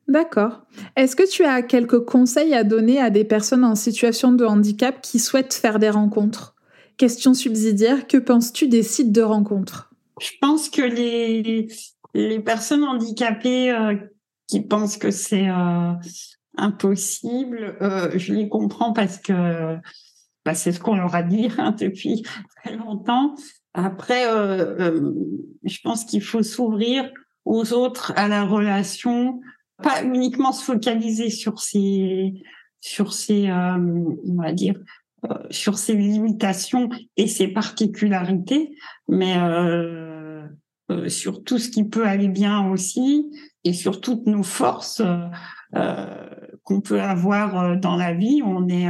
D'accord. 0.07 0.61
Est-ce 0.95 1.15
que 1.15 1.27
tu 1.29 1.43
as 1.43 1.63
quelques 1.63 2.05
conseils 2.05 2.53
à 2.53 2.63
donner 2.63 2.99
à 2.99 3.09
des 3.09 3.23
personnes 3.23 3.65
en 3.65 3.75
situation 3.75 4.31
de 4.31 4.45
handicap 4.45 5.01
qui 5.01 5.19
souhaitent 5.19 5.53
faire 5.53 5.79
des 5.79 5.89
rencontres? 5.89 6.55
Question 6.97 7.33
subsidiaire, 7.33 8.07
que 8.07 8.17
penses-tu 8.17 8.67
des 8.67 8.83
sites 8.83 9.11
de 9.11 9.21
rencontres? 9.21 9.91
Je 10.21 10.31
pense 10.39 10.69
que 10.69 10.81
les, 10.81 11.67
les 12.15 12.39
personnes 12.39 12.85
handicapées 12.85 13.71
euh, 13.71 13.95
qui 14.47 14.61
pensent 14.61 14.97
que 14.97 15.11
c'est 15.11 15.49
euh, 15.49 15.91
impossible, 16.57 17.77
euh, 17.81 18.09
je 18.15 18.33
les 18.33 18.47
comprends 18.47 18.93
parce 18.93 19.17
que 19.17 19.75
bah, 20.45 20.53
c'est 20.55 20.71
ce 20.71 20.79
qu'on 20.79 20.95
leur 20.95 21.13
a 21.13 21.23
dit 21.23 21.49
hein, 21.57 21.71
depuis 21.79 22.23
très 22.63 22.75
longtemps. 22.77 23.35
Après, 23.73 24.23
je 24.23 25.79
pense 25.83 26.05
qu'il 26.05 26.23
faut 26.23 26.43
s'ouvrir 26.43 27.11
aux 27.43 27.73
autres, 27.73 28.13
à 28.15 28.29
la 28.29 28.45
relation, 28.45 29.41
pas 29.83 30.01
uniquement 30.01 30.53
se 30.53 30.63
focaliser 30.63 31.29
sur 31.29 31.59
ses, 31.59 32.33
sur 32.79 33.11
ses, 33.11 33.51
on 33.51 34.41
va 34.41 34.53
dire, 34.53 34.75
sur 35.49 35.77
ses 35.77 35.95
limitations 35.95 36.87
et 37.17 37.27
ses 37.27 37.49
particularités, 37.49 38.77
mais 39.09 39.35
sur 41.07 41.43
tout 41.43 41.57
ce 41.57 41.69
qui 41.69 41.83
peut 41.83 42.05
aller 42.05 42.27
bien 42.27 42.69
aussi 42.69 43.31
et 43.63 43.73
sur 43.73 44.01
toutes 44.01 44.27
nos 44.27 44.43
forces 44.43 45.01
euh, 45.75 46.29
qu'on 46.63 46.81
peut 46.81 47.01
avoir 47.01 47.77
dans 47.77 47.95
la 47.95 48.13
vie. 48.13 48.41
On 48.45 48.67
est 48.67 48.87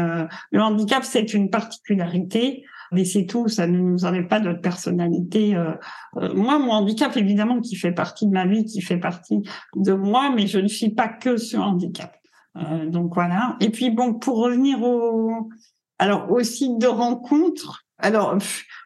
le 0.52 0.62
handicap, 0.62 1.04
c'est 1.04 1.34
une 1.34 1.50
particularité, 1.50 2.66
mais 2.92 3.06
c'est 3.06 3.26
tout. 3.26 3.48
Ça 3.48 3.68
ne 3.68 3.78
nous 3.78 4.06
enlève 4.06 4.28
pas 4.28 4.40
notre 4.40 4.62
personnalité. 4.62 5.56
moi, 6.14 6.60
mon 6.60 6.72
handicap, 6.72 7.16
évidemment, 7.18 7.60
qui 7.62 7.76
fait 7.76 7.92
partie 7.92 8.28
de 8.28 8.32
ma 8.32 8.46
vie, 8.46 8.66
qui 8.66 8.82
fait 8.82 9.00
partie 9.00 9.42
de 9.76 9.94
moi, 9.94 10.32
mais 10.36 10.48
je 10.48 10.60
ne 10.60 10.68
suis 10.68 10.92
pas 10.92 11.08
que 11.08 11.38
ce 11.38 11.58
handicap. 11.58 12.16
donc 12.88 13.14
voilà. 13.14 13.58
Et 13.62 13.70
puis 13.70 13.90
bon, 13.90 14.14
pour 14.14 14.38
revenir 14.38 14.82
au 14.84 15.50
alors 16.00 16.32
au 16.32 16.44
site 16.44 16.78
de 16.78 16.88
rencontre, 16.88 17.85
alors, 17.98 18.38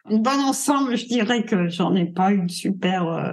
bon 0.08 0.40
ensemble, 0.40 0.96
je 0.96 1.06
dirais 1.06 1.44
que 1.44 1.68
j'en 1.68 1.94
ai 1.94 2.06
pas 2.06 2.30
une 2.30 2.48
super 2.48 3.08
euh, 3.08 3.32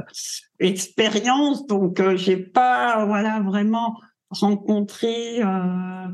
expérience, 0.60 1.68
donc 1.68 2.00
euh, 2.00 2.18
j'ai 2.18 2.38
pas, 2.38 3.06
voilà, 3.06 3.40
vraiment 3.42 3.96
rencontré 4.32 5.44
euh, 5.44 6.08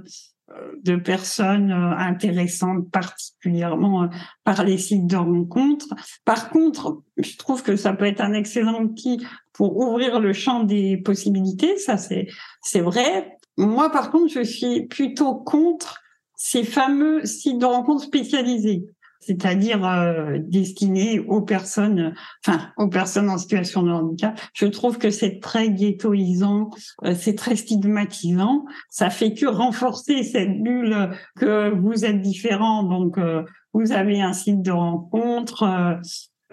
de 0.84 0.98
personnes 0.98 1.72
intéressantes 1.72 2.92
particulièrement 2.92 4.10
par 4.44 4.64
les 4.64 4.78
sites 4.78 5.08
de 5.08 5.16
rencontre. 5.16 5.88
Par 6.26 6.50
contre, 6.50 7.02
je 7.18 7.38
trouve 7.38 7.64
que 7.64 7.76
ça 7.76 7.94
peut 7.94 8.06
être 8.06 8.22
un 8.22 8.34
excellent 8.34 8.82
outil 8.82 9.26
pour 9.54 9.78
ouvrir 9.78 10.20
le 10.20 10.34
champ 10.34 10.64
des 10.64 10.98
possibilités, 10.98 11.78
ça 11.78 11.98
c'est 11.98 12.28
c'est 12.62 12.82
vrai. 12.82 13.38
Moi, 13.58 13.92
par 13.92 14.12
contre, 14.12 14.34
je 14.34 14.44
suis 14.44 14.88
plutôt 14.88 15.36
contre 15.36 16.02
ces 16.36 16.64
fameux 16.64 17.26
sites 17.26 17.60
de 17.60 17.66
rencontre 17.66 18.04
spécialisés 18.04 18.86
c'est-à-dire 19.26 19.86
euh, 19.86 20.38
destiné 20.40 21.20
aux 21.20 21.42
personnes, 21.42 22.14
enfin 22.46 22.72
aux 22.78 22.88
personnes 22.88 23.30
en 23.30 23.38
situation 23.38 23.84
de 23.84 23.92
handicap. 23.92 24.40
Je 24.54 24.66
trouve 24.66 24.98
que 24.98 25.10
c'est 25.10 25.40
très 25.40 25.70
ghettoisant, 25.70 26.70
euh, 27.04 27.16
c'est 27.18 27.36
très 27.36 27.56
stigmatisant. 27.56 28.66
Ça 28.90 29.10
fait 29.10 29.34
que 29.34 29.46
renforcer 29.46 30.24
cette 30.24 30.62
bulle 30.62 31.10
que 31.38 31.70
vous 31.70 32.06
êtes 32.06 32.22
différent, 32.22 32.84
donc 32.84 33.18
euh, 33.18 33.44
vous 33.74 33.92
avez 33.92 34.22
un 34.22 34.34
site 34.34 34.62
de 34.62 34.72
rencontre. 34.72 36.00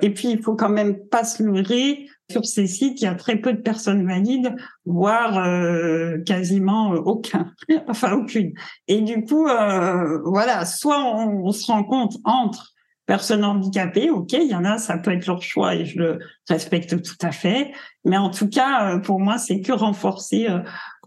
et 0.02 0.10
puis 0.10 0.30
il 0.30 0.42
faut 0.42 0.54
quand 0.54 0.70
même 0.70 0.96
pas 1.10 1.24
se 1.24 1.42
leurrer 1.42 2.06
sur 2.30 2.44
ces 2.44 2.66
sites, 2.66 3.00
il 3.00 3.04
y 3.04 3.08
a 3.08 3.14
très 3.14 3.36
peu 3.36 3.52
de 3.52 3.60
personnes 3.60 4.06
valides, 4.06 4.54
voire 4.84 5.38
euh, 5.38 6.18
quasiment 6.24 6.94
euh, 6.94 6.98
aucun, 6.98 7.52
enfin 7.88 8.12
aucune. 8.12 8.52
Et 8.88 9.00
du 9.00 9.24
coup, 9.24 9.46
euh, 9.46 10.20
voilà, 10.24 10.64
soit 10.64 11.04
on, 11.04 11.50
se 11.52 11.66
rend 11.66 11.84
compte 11.84 12.16
entre 12.24 12.72
personnes 13.06 13.44
handicapées, 13.44 14.10
ok, 14.10 14.32
il 14.32 14.48
y 14.48 14.54
en 14.54 14.64
a, 14.64 14.78
ça 14.78 14.96
peut 14.96 15.10
être 15.10 15.26
leur 15.26 15.42
choix 15.42 15.74
et 15.74 15.84
je 15.84 15.98
le 15.98 16.18
respecte 16.48 17.02
tout 17.02 17.26
à 17.26 17.32
fait, 17.32 17.72
mais 18.04 18.16
en 18.16 18.30
tout 18.30 18.48
cas, 18.48 18.98
pour 18.98 19.18
moi, 19.18 19.36
c'est 19.38 19.60
que 19.60 19.72
renforcer 19.72 20.46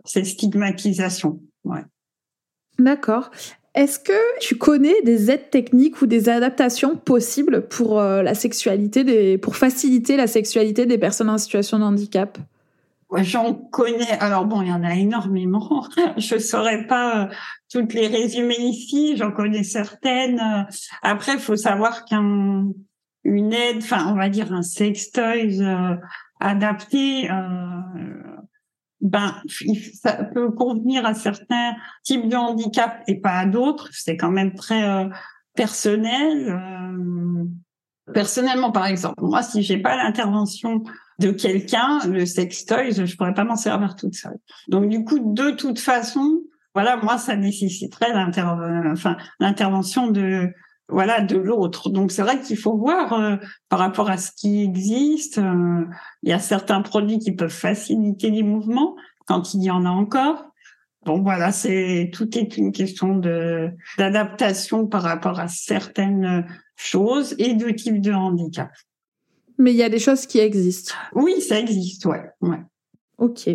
stigmatisation. 0.06 1.40
Ouais. 1.64 1.84
D'accord. 2.78 3.32
Est-ce 3.76 4.00
que 4.00 4.40
tu 4.40 4.56
connais 4.56 5.02
des 5.04 5.32
aides 5.32 5.50
techniques 5.50 6.02
ou 6.02 6.06
des 6.06 6.30
adaptations 6.30 6.96
possibles 6.96 7.68
pour 7.68 8.00
euh, 8.00 8.22
la 8.22 8.36
sexualité, 8.36 9.04
des, 9.04 9.40
pour 9.40 9.56
faciliter 9.56 10.16
la 10.16 10.28
sexualité 10.28 10.86
des 10.86 11.00
personnes 11.00 11.30
en 11.30 11.40
situation 11.40 11.80
de 11.80 11.84
handicap? 11.84 12.38
J'en 13.18 13.54
connais. 13.54 14.12
Alors 14.20 14.46
bon, 14.46 14.62
il 14.62 14.68
y 14.68 14.72
en 14.72 14.84
a 14.84 14.94
énormément. 14.94 15.88
Je 16.18 16.38
saurais 16.38 16.86
pas 16.86 17.24
euh, 17.24 17.34
toutes 17.72 17.94
les 17.94 18.08
résumer 18.08 18.58
ici. 18.60 19.18
J'en 19.18 19.32
connais 19.32 19.64
certaines. 19.64 20.68
Après, 21.02 21.34
il 21.34 21.40
faut 21.40 21.56
savoir 21.56 22.06
qu'une 22.06 22.74
aide, 23.26 23.78
enfin, 23.78 24.06
on 24.12 24.16
va 24.16 24.30
dire 24.30 24.54
un 24.54 24.62
sextoy 24.62 25.62
euh, 25.62 25.96
adapté 26.40 27.28
ben, 29.04 29.36
ça 30.02 30.24
peut 30.24 30.50
convenir 30.52 31.06
à 31.06 31.14
certains 31.14 31.76
types 32.04 32.28
de 32.30 32.36
handicap 32.38 33.04
et 33.08 33.20
pas 33.20 33.34
à 33.34 33.46
d'autres. 33.46 33.90
C'est 33.92 34.18
quand 34.18 34.32
même 34.32 34.56
très 34.56 34.84
euh, 34.84 35.10
personnel. 35.56 36.50
Euh, 36.50 37.44
personnellement, 38.14 38.72
par 38.72 38.88
exemple, 38.88 39.22
moi, 39.22 39.44
si 39.44 39.62
j'ai 39.62 39.78
pas 39.78 39.98
l'intervention 39.98 40.84
de 41.20 41.32
quelqu'un, 41.32 42.00
le 42.08 42.26
sextoy, 42.26 42.92
je 42.92 43.16
pourrais 43.18 43.34
pas 43.34 43.44
m'en 43.44 43.58
servir 43.58 43.96
toute 43.98 44.16
seule. 44.16 44.40
Donc, 44.70 44.88
du 44.88 45.04
coup, 45.04 45.20
de 45.20 45.52
toute 45.52 45.80
façon, 45.80 46.42
voilà, 46.74 46.96
moi, 46.96 47.18
ça 47.18 47.36
nécessiterait 47.36 48.14
l'intervention 49.40 50.08
de 50.08 50.50
voilà 50.94 51.22
de 51.22 51.38
l'autre. 51.38 51.90
Donc 51.90 52.12
c'est 52.12 52.22
vrai 52.22 52.40
qu'il 52.40 52.58
faut 52.58 52.78
voir 52.78 53.14
euh, 53.14 53.36
par 53.70 53.80
rapport 53.80 54.10
à 54.10 54.18
ce 54.18 54.32
qui 54.32 54.62
existe. 54.64 55.40
Euh, 55.40 55.86
il 56.22 56.30
y 56.30 56.34
a 56.34 56.40
certains 56.40 56.82
produits 56.82 57.20
qui 57.20 57.32
peuvent 57.32 57.50
faciliter 57.50 58.30
les 58.30 58.44
mouvements 58.44 58.96
quand 59.26 59.54
il 59.54 59.64
y 59.64 59.72
en 59.72 59.86
a 59.86 59.90
encore. 59.90 60.46
Bon 61.06 61.22
voilà, 61.22 61.52
c'est 61.52 62.12
tout 62.14 62.38
est 62.38 62.56
une 62.56 62.72
question 62.72 63.18
de 63.18 63.72
d'adaptation 63.98 64.88
par 64.88 65.02
rapport 65.02 65.40
à 65.40 65.50
certaines 65.50 66.48
choses 66.76 67.36
et 67.40 67.56
de 67.56 67.70
types 67.72 68.00
de 68.00 68.14
handicap. 68.14 68.72
Mais 69.58 69.72
il 69.72 69.78
y 69.78 69.84
a 69.84 69.90
des 69.90 70.00
choses 70.00 70.26
qui 70.26 70.40
existent. 70.40 70.94
Oui, 71.14 71.42
ça 71.42 71.60
existe, 71.60 72.06
ouais, 72.06 72.24
ouais. 72.42 72.62
Ok. 73.18 73.50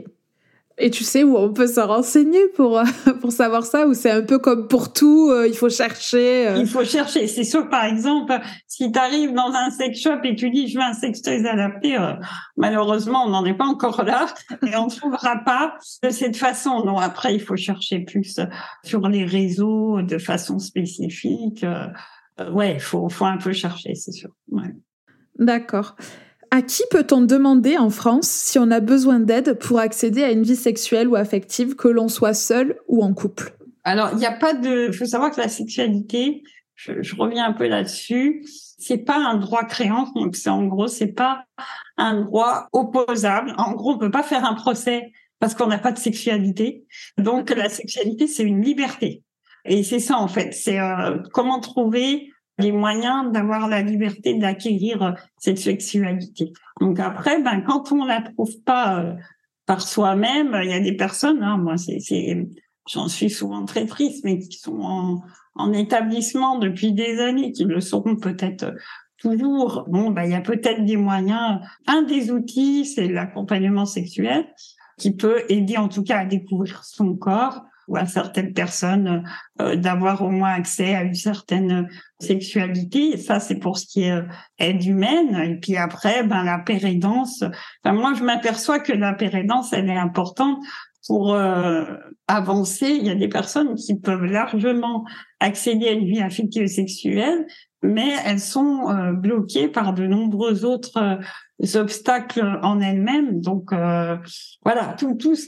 Et 0.81 0.91
tu 0.91 1.03
sais 1.03 1.25
où 1.25 1.37
on 1.37 1.53
peut 1.53 1.67
se 1.67 1.81
renseigner 1.81 2.47
pour, 2.55 2.79
euh, 2.79 2.85
pour 3.21 3.33
savoir 3.33 3.65
ça 3.65 3.87
Ou 3.87 3.95
c'est 3.95 4.11
un 4.11 4.23
peu 4.23 4.39
comme 4.39 4.69
pour 4.69 4.93
tout, 4.93 5.31
euh, 5.31 5.49
il 5.49 5.55
faut 5.55 5.69
chercher 5.69 6.49
euh? 6.49 6.57
Il 6.59 6.69
faut 6.69 6.85
chercher. 6.85 7.27
C'est 7.27 7.45
sûr, 7.45 7.69
par 7.69 7.85
exemple, 7.85 8.39
si 8.67 8.93
tu 8.93 8.99
arrives 8.99 9.33
dans 9.35 9.53
un 9.53 9.71
sex 9.71 10.01
shop 10.01 10.21
et 10.23 10.37
tu 10.37 10.51
dis 10.51 10.69
je 10.69 10.79
veux 10.79 10.85
un 10.85 10.93
sex 10.93 11.21
toys 11.21 11.45
adapté, 11.47 11.97
malheureusement, 12.57 13.25
on 13.27 13.31
n'en 13.31 13.45
est 13.45 13.55
pas 13.55 13.67
encore 13.67 14.05
là 14.05 14.27
et 14.67 14.77
on 14.77 14.87
ne 14.87 14.91
trouvera 14.91 15.39
pas 15.45 15.75
de 16.03 16.11
cette 16.11 16.37
façon. 16.37 16.85
Non, 16.85 16.99
après, 16.99 17.35
il 17.35 17.41
faut 17.41 17.57
chercher 17.57 18.01
plus 18.01 18.39
sur 18.85 19.09
les 19.09 19.25
réseaux 19.25 20.01
de 20.03 20.19
façon 20.19 20.59
spécifique. 20.59 21.67
ouais, 22.53 22.75
il 22.75 22.81
faut, 22.81 23.09
faut 23.09 23.25
un 23.25 23.39
peu 23.39 23.53
chercher, 23.53 23.95
c'est 23.95 24.13
sûr. 24.13 24.31
Ouais. 24.51 24.75
D'accord. 25.39 25.97
À 26.51 26.63
qui 26.63 26.83
peut-on 26.91 27.21
demander 27.21 27.77
en 27.77 27.91
France 27.91 28.29
si 28.29 28.59
on 28.59 28.71
a 28.71 28.81
besoin 28.81 29.21
d'aide 29.21 29.59
pour 29.59 29.79
accéder 29.79 30.25
à 30.25 30.31
une 30.31 30.43
vie 30.43 30.57
sexuelle 30.57 31.09
ou 31.09 31.17
affective, 31.17 31.77
que 31.77 31.89
l'on 31.89 32.09
soit 32.09 32.35
seul 32.35 32.79
ou 32.89 33.03
en 33.03 33.13
couple? 33.13 33.53
Alors, 33.85 34.11
il 34.13 34.19
n'y 34.19 34.27
a 34.27 34.33
pas 34.33 34.55
de. 34.55 34.89
Il 34.89 34.93
faut 34.93 35.05
savoir 35.05 35.31
que 35.31 35.41
la 35.41 35.49
sexualité, 35.49 36.43
je, 36.75 37.15
reviens 37.17 37.47
un 37.47 37.53
peu 37.53 37.67
là-dessus, 37.67 38.45
c'est 38.79 38.99
pas 38.99 39.17
un 39.17 39.37
droit 39.37 39.65
créant. 39.65 40.11
Donc, 40.15 40.37
c'est 40.37 40.51
en 40.51 40.65
gros, 40.67 40.89
c'est 40.89 41.13
pas 41.13 41.45
un 41.97 42.23
droit 42.23 42.69
opposable. 42.73 43.55
En 43.59 43.73
gros, 43.73 43.93
on 43.93 43.99
peut 43.99 44.11
pas 44.11 44.23
faire 44.23 44.45
un 44.45 44.55
procès 44.55 45.13
parce 45.41 45.55
qu'on 45.55 45.67
n'a 45.67 45.79
pas 45.79 45.93
de 45.93 45.99
sexualité. 45.99 46.85
Donc, 47.17 47.51
la 47.51 47.69
sexualité, 47.69 48.27
c'est 48.27 48.43
une 48.43 48.63
liberté. 48.63 49.23
Et 49.65 49.83
c'est 49.83 50.01
ça, 50.01 50.19
en 50.19 50.29
fait. 50.29 50.53
C'est 50.53 50.81
euh, 50.81 51.19
comment 51.33 51.61
trouver 51.61 52.31
les 52.59 52.73
moyens 52.73 53.33
d'avoir 53.33 53.69
la 53.69 53.83
liberté 53.83 54.35
d'acquérir 54.35 55.03
euh, 55.03 55.13
cette 55.39 55.59
sexualité. 55.59 56.53
Donc 56.81 57.01
après, 57.01 57.43
ben 57.43 57.61
quand 57.61 57.93
on 57.93 58.05
la 58.05 58.23
trouve 58.23 58.61
pas 58.65 59.01
euh, 59.01 59.15
par 59.67 59.83
soi-même, 59.83 60.59
il 60.63 60.71
y 60.71 60.75
a 60.75 60.81
des 60.81 60.97
personnes, 60.97 61.43
hein, 61.43 61.57
moi 61.59 61.77
c'est, 61.77 62.49
j'en 62.91 63.09
suis 63.09 63.31
souvent 63.31 63.65
très 63.65 63.87
triste, 63.87 64.25
mais 64.25 64.39
qui 64.39 64.59
sont 64.59 64.81
en, 64.81 65.23
en 65.55 65.73
établissement 65.73 66.59
depuis 66.59 66.93
des 66.93 67.21
années, 67.21 67.53
qui 67.53 67.65
le 67.65 67.81
seront 67.81 68.17
peut-être 68.17 68.75
toujours. 69.19 69.85
Bon, 69.89 70.11
ben 70.11 70.25
il 70.25 70.31
y 70.31 70.35
a 70.35 70.41
peut-être 70.41 70.85
des 70.85 70.97
moyens. 70.97 71.61
Un 71.87 72.03
des 72.03 72.31
outils, 72.31 72.87
c'est 72.87 73.09
l'accompagnement 73.09 73.85
sexuel, 73.85 74.47
qui 74.99 75.15
peut 75.15 75.43
aider 75.49 75.77
en 75.77 75.89
tout 75.89 76.03
cas 76.03 76.21
à 76.21 76.25
découvrir 76.25 76.85
son 76.85 77.17
corps 77.17 77.63
ou 77.89 77.97
à 77.97 78.07
certaines 78.07 78.53
personnes 78.53 79.25
euh, 79.61 79.77
d'avoir 79.77 80.23
au 80.23 80.31
moins 80.31 80.53
accès 80.53 80.95
à 80.95 81.03
une 81.03 81.15
certaine 81.15 81.89
sexualité. 82.21 83.17
ça, 83.17 83.41
c'est 83.41 83.57
pour 83.57 83.79
ce 83.79 83.87
qui 83.87 84.03
est 84.03 84.13
euh, 84.13 84.23
aide 84.59 84.85
humaine. 84.85 85.37
Et 85.37 85.57
puis 85.57 85.77
après, 85.77 86.23
ben 86.23 86.45
la 86.45 86.59
pérédance. 86.59 87.43
Enfin, 87.83 87.97
moi, 87.97 88.13
je 88.15 88.23
m'aperçois 88.23 88.79
que 88.79 88.93
la 88.93 89.15
pérédance, 89.15 89.73
elle 89.73 89.89
est 89.89 89.97
importante 89.97 90.59
pour 91.07 91.33
euh, 91.33 91.85
avancer. 92.27 92.91
Il 92.91 93.07
y 93.07 93.11
a 93.11 93.15
des 93.15 93.29
personnes 93.29 93.75
qui 93.75 93.99
peuvent 93.99 94.25
largement 94.25 95.05
accéder 95.41 95.89
à 95.89 95.93
une 95.93 96.05
vie 96.05 96.21
affective 96.21 96.67
sexuelle, 96.67 97.47
mais 97.83 98.11
elles 98.27 98.41
sont 98.41 98.93
bloquées 99.15 99.69
par 99.69 99.95
de 99.95 100.07
nombreux 100.07 100.65
autres 100.65 101.19
obstacles 101.77 102.59
en 102.63 102.81
elles-mêmes. 102.81 103.41
Donc 103.41 103.71
voilà, 104.65 104.95
tout, 104.99 105.15
tout 105.15 105.37
ce 105.37 105.47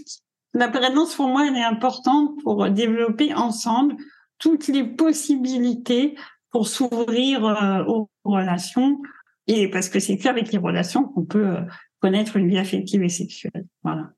la 0.55 0.69
présence, 0.69 1.15
pour 1.15 1.29
moi, 1.29 1.47
elle 1.47 1.57
est 1.57 1.65
importante 1.65 2.43
pour 2.43 2.69
développer 2.71 3.35
ensemble 3.35 3.97
toutes 4.39 4.69
les 4.69 4.85
possibilités 4.85 6.17
pour 6.51 6.67
s'ouvrir 6.67 7.45
euh, 7.45 7.85
aux 7.85 8.11
relations 8.25 9.01
et 9.47 9.71
parce 9.71 9.89
que 9.89 10.01
c'est 10.01 10.17
qu'avec 10.17 10.51
les 10.51 10.59
relations 10.59 11.05
qu'on 11.05 11.25
peut 11.25 11.47
euh, 11.47 11.61
connaître 12.01 12.37
une 12.37 12.49
vie 12.49 12.59
affective 12.59 13.03
et 13.03 13.09
sexuelle. 13.09 13.67
Voilà. 13.85 14.11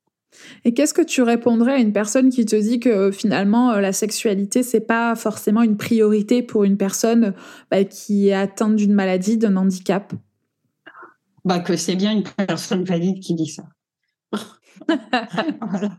Et 0.65 0.73
qu'est-ce 0.73 0.95
que 0.95 1.03
tu 1.03 1.21
répondrais 1.21 1.75
à 1.75 1.79
une 1.79 1.93
personne 1.93 2.31
qui 2.31 2.47
te 2.47 2.57
dit 2.57 2.81
que 2.81 3.11
finalement 3.11 3.73
euh, 3.73 3.81
la 3.81 3.93
sexualité 3.93 4.63
c'est 4.63 4.81
pas 4.81 5.15
forcément 5.15 5.63
une 5.63 5.77
priorité 5.77 6.43
pour 6.43 6.65
une 6.65 6.79
personne 6.79 7.35
bah, 7.71 7.85
qui 7.85 8.29
est 8.29 8.35
atteinte 8.35 8.77
d'une 8.77 8.95
maladie, 8.95 9.37
d'un 9.37 9.57
handicap? 9.57 10.15
Bah 11.45 11.59
que 11.59 11.77
c'est 11.77 11.97
bien 11.97 12.13
une 12.13 12.23
personne 12.47 12.85
valide 12.85 13.21
qui 13.21 13.35
dit 13.35 13.49
ça. 13.49 13.65
voilà. 15.61 15.99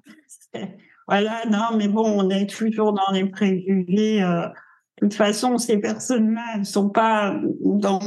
non, 1.50 1.78
mais 1.78 1.88
bon, 1.88 2.06
on 2.06 2.30
est 2.30 2.50
toujours 2.50 2.94
dans 2.94 3.12
les 3.12 3.26
préjugés. 3.26 4.22
de 4.22 4.52
toute 5.00 5.14
façon, 5.14 5.58
ces 5.58 5.78
personnes-là, 5.78 6.60
ne 6.60 6.64
sont 6.64 6.90
pas 6.90 7.36
dans 7.62 8.00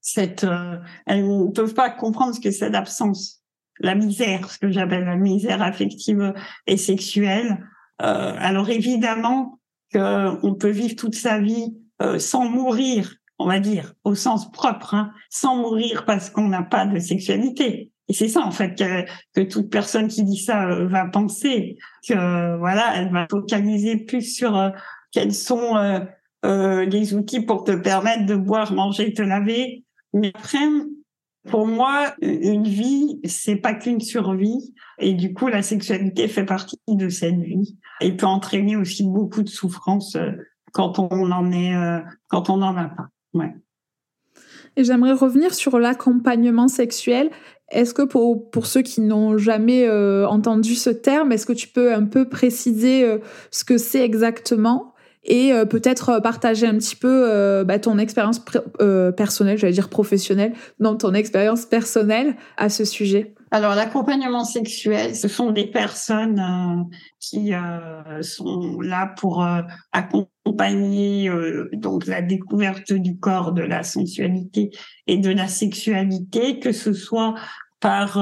cette, 0.00 0.46
elles 1.06 1.26
ne 1.26 1.50
peuvent 1.50 1.74
pas 1.74 1.90
comprendre 1.90 2.34
ce 2.34 2.40
que 2.40 2.50
c'est 2.50 2.70
l'absence, 2.70 3.40
la 3.80 3.94
misère, 3.94 4.50
ce 4.50 4.58
que 4.58 4.70
j'appelle 4.70 5.04
la 5.04 5.16
misère 5.16 5.62
affective 5.62 6.34
et 6.66 6.76
sexuelle. 6.76 7.66
Euh, 8.02 8.34
alors 8.38 8.70
évidemment 8.70 9.58
qu'on 9.92 10.54
peut 10.58 10.70
vivre 10.70 10.96
toute 10.96 11.14
sa 11.14 11.38
vie 11.38 11.76
euh, 12.02 12.18
sans 12.18 12.48
mourir, 12.48 13.14
on 13.38 13.46
va 13.46 13.60
dire, 13.60 13.94
au 14.04 14.14
sens 14.14 14.50
propre, 14.52 14.94
hein, 14.94 15.12
sans 15.28 15.56
mourir 15.56 16.04
parce 16.04 16.30
qu'on 16.30 16.48
n'a 16.48 16.62
pas 16.62 16.86
de 16.86 16.98
sexualité. 16.98 17.92
Et 18.10 18.12
c'est 18.12 18.26
ça 18.28 18.40
en 18.44 18.50
fait 18.50 18.74
que, 18.76 19.42
toute 19.44 19.70
personne 19.70 20.08
qui 20.08 20.24
dit 20.24 20.36
ça 20.36 20.68
euh, 20.68 20.88
va 20.88 21.06
penser 21.06 21.78
que 22.06 22.58
voilà, 22.58 22.96
elle 22.96 23.12
va 23.12 23.28
focaliser 23.30 23.98
plus 23.98 24.22
sur 24.22 24.72
quels 25.12 25.32
sont 25.32 26.02
les 26.42 27.14
outils 27.14 27.40
pour 27.40 27.62
te 27.64 27.72
permettre 27.72 28.26
de 28.26 28.34
boire, 28.34 28.72
manger, 28.72 29.14
te 29.14 29.22
laver. 29.22 29.84
Mais 30.12 30.32
après, 30.34 30.58
pour 31.48 31.66
moi, 31.66 32.14
une 32.20 32.66
vie, 32.66 33.18
c'est 33.24 33.56
pas 33.56 33.74
qu'une 33.74 34.00
survie. 34.00 34.74
Et 34.98 35.14
du 35.14 35.32
coup, 35.32 35.48
la 35.48 35.62
sexualité 35.62 36.28
fait 36.28 36.44
partie 36.44 36.78
de 36.88 37.08
cette 37.08 37.40
vie 37.40 37.78
et 38.00 38.14
peut 38.14 38.26
entraîner 38.26 38.76
aussi 38.76 39.04
beaucoup 39.04 39.42
de 39.42 39.48
souffrance 39.48 40.16
euh, 40.16 40.32
quand 40.72 40.98
on 40.98 41.30
en 41.30 41.52
est, 41.52 41.74
euh, 41.74 42.00
quand 42.28 42.50
on 42.50 42.60
en 42.62 42.76
a 42.76 42.88
pas. 42.88 43.08
Ouais. 43.32 43.54
Et 44.76 44.84
j'aimerais 44.84 45.12
revenir 45.12 45.54
sur 45.54 45.78
l'accompagnement 45.78 46.68
sexuel. 46.68 47.30
Est-ce 47.70 47.94
que 47.94 48.02
pour, 48.02 48.50
pour 48.50 48.66
ceux 48.66 48.82
qui 48.82 49.00
n'ont 49.00 49.38
jamais 49.38 49.86
euh, 49.86 50.26
entendu 50.26 50.74
ce 50.74 50.90
terme, 50.90 51.32
est-ce 51.32 51.46
que 51.46 51.52
tu 51.52 51.68
peux 51.68 51.94
un 51.94 52.04
peu 52.04 52.28
préciser 52.28 53.18
ce 53.50 53.64
que 53.64 53.78
c'est 53.78 54.04
exactement 54.04 54.94
et 55.24 55.52
euh, 55.52 55.64
peut-être 55.64 56.08
euh, 56.08 56.20
partager 56.20 56.66
un 56.66 56.76
petit 56.76 56.96
peu 56.96 57.26
euh, 57.28 57.64
bah, 57.64 57.78
ton 57.78 57.98
expérience 57.98 58.40
personnelle, 59.16 59.58
j'allais 59.58 59.72
dire 59.72 59.88
professionnelle, 59.88 60.54
non, 60.78 60.96
ton 60.96 61.12
expérience 61.14 61.66
personnelle 61.66 62.36
à 62.56 62.68
ce 62.68 62.84
sujet? 62.84 63.34
Alors 63.50 63.74
l'accompagnement 63.74 64.44
sexuel, 64.44 65.14
ce 65.14 65.28
sont 65.28 65.50
des 65.50 65.66
personnes 65.66 66.88
qui 67.18 67.52
sont 68.22 68.80
là 68.80 69.12
pour 69.18 69.44
accompagner 69.92 70.29
donc 70.46 72.06
la 72.06 72.22
découverte 72.22 72.92
du 72.92 73.18
corps, 73.18 73.52
de 73.52 73.62
la 73.62 73.82
sensualité 73.82 74.70
et 75.06 75.18
de 75.18 75.30
la 75.30 75.48
sexualité, 75.48 76.58
que 76.58 76.72
ce 76.72 76.92
soit 76.92 77.34
par 77.80 78.18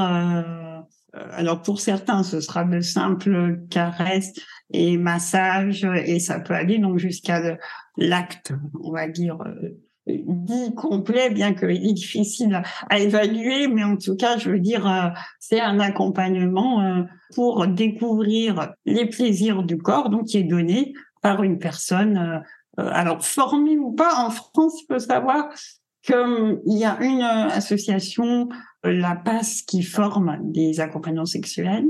alors 1.33 1.63
pour 1.63 1.81
certains, 1.81 2.23
ce 2.23 2.41
sera 2.41 2.65
de 2.65 2.81
simples 2.81 3.61
caresses 3.71 4.33
et 4.73 4.97
massages, 4.99 5.87
et 6.05 6.21
ça 6.21 6.41
peut 6.41 6.55
aller 6.55 6.79
donc 6.79 6.99
jusqu'à 6.99 7.57
l'acte, 7.97 8.53
on 8.83 8.93
va 8.93 9.09
dire, 9.09 9.39
euh, 9.47 9.79
dit 10.07 10.75
complet, 10.75 11.31
bien 11.31 11.55
qu'il 11.55 11.71
est 11.71 11.93
difficile 11.93 12.63
à 12.89 12.99
évaluer, 12.99 13.69
mais 13.69 13.85
en 13.85 13.97
tout 13.97 14.17
cas, 14.17 14.39
je 14.39 14.51
veux 14.51 14.61
dire, 14.61 14.87
euh, 14.87 15.09
c'est 15.39 15.61
un 15.61 15.81
accompagnement 15.81 16.83
euh, 16.83 17.03
pour 17.35 17.67
découvrir 17.67 18.73
les 18.87 19.07
plaisirs 19.07 19.63
du 19.63 19.79
corps, 19.79 20.11
donc 20.11 20.27
qui 20.27 20.39
est 20.39 20.45
donné 20.45 20.93
par 21.23 21.43
une 21.43 21.59
personne, 21.59 22.43
alors 22.77 23.25
formée 23.25 23.79
ou 23.79 23.93
pas. 23.93 24.25
En 24.25 24.31
France, 24.31 24.81
il 24.83 24.87
faut 24.93 24.99
savoir 24.99 25.49
qu'il 26.03 26.61
y 26.67 26.85
a 26.85 26.99
une 27.01 27.23
association 27.23 28.49
la 28.85 29.17
passe 29.17 29.63
qui 29.63 29.83
forme 29.83 30.39
des 30.43 30.81
accompagnants 30.81 31.27
sexuels. 31.27 31.87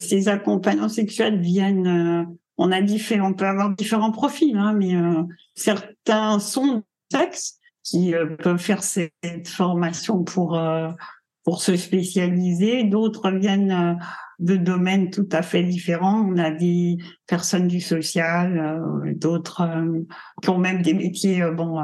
Ces 0.00 0.28
accompagnants 0.28 0.88
sexuels 0.88 1.40
viennent, 1.40 1.86
euh, 1.86 2.24
on 2.56 2.72
a 2.72 2.82
différents, 2.82 3.30
on 3.30 3.34
peut 3.34 3.46
avoir 3.46 3.70
différents 3.70 4.12
profils, 4.12 4.56
hein, 4.56 4.72
mais 4.72 4.94
euh, 4.94 5.22
certains 5.54 6.38
sont 6.38 6.82
sexe 7.10 7.58
qui 7.84 8.14
euh, 8.14 8.36
peuvent 8.36 8.58
faire 8.58 8.82
cette 8.82 9.48
formation 9.48 10.22
pour 10.24 10.60
pour 11.44 11.62
se 11.62 11.76
spécialiser. 11.76 12.84
D'autres 12.84 13.30
viennent 13.30 13.98
de 14.38 14.56
domaines 14.56 15.10
tout 15.10 15.28
à 15.32 15.42
fait 15.42 15.62
différents. 15.62 16.26
On 16.28 16.38
a 16.38 16.50
des 16.50 16.98
personnes 17.26 17.68
du 17.68 17.80
social, 17.80 18.82
d'autres 19.16 19.62
qui 20.42 20.50
ont 20.50 20.58
même 20.58 20.82
des 20.82 20.94
métiers 20.94 21.44
bon 21.50 21.78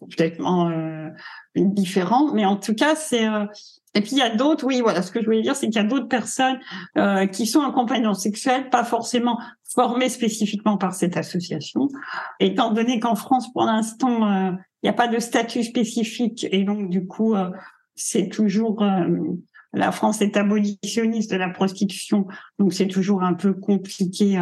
complètement 0.00 0.70
euh, 0.70 1.08
différent. 1.56 2.32
Mais 2.32 2.44
en 2.44 2.56
tout 2.56 2.74
cas, 2.74 2.94
c'est 2.94 3.28
euh, 3.28 3.46
et 3.94 4.00
puis 4.00 4.12
il 4.12 4.18
y 4.18 4.22
a 4.22 4.34
d'autres, 4.34 4.64
oui, 4.64 4.80
voilà, 4.80 5.02
ce 5.02 5.10
que 5.10 5.20
je 5.20 5.24
voulais 5.24 5.42
dire, 5.42 5.56
c'est 5.56 5.66
qu'il 5.66 5.76
y 5.76 5.84
a 5.84 5.88
d'autres 5.88 6.08
personnes 6.08 6.60
euh, 6.96 7.26
qui 7.26 7.46
sont 7.46 7.62
accompagnants 7.62 8.14
sexuels, 8.14 8.70
pas 8.70 8.84
forcément 8.84 9.40
formés 9.74 10.08
spécifiquement 10.08 10.76
par 10.76 10.94
cette 10.94 11.16
association. 11.16 11.88
Étant 12.38 12.70
donné 12.72 13.00
qu'en 13.00 13.14
France, 13.16 13.52
pour 13.52 13.64
l'instant, 13.64 14.30
euh, 14.30 14.52
il 14.82 14.86
n'y 14.86 14.90
a 14.90 14.94
pas 14.94 15.08
de 15.08 15.18
statut 15.18 15.64
spécifique 15.64 16.46
et 16.52 16.64
donc 16.64 16.90
du 16.90 17.06
coup, 17.06 17.34
euh, 17.34 17.50
c'est 17.98 18.28
toujours 18.28 18.84
la 19.74 19.92
France 19.92 20.22
est 20.22 20.36
abolitionniste 20.36 21.30
de 21.30 21.36
la 21.36 21.50
prostitution, 21.50 22.26
donc 22.58 22.72
c'est 22.72 22.88
toujours 22.88 23.22
un 23.22 23.34
peu 23.34 23.52
compliqué 23.52 24.38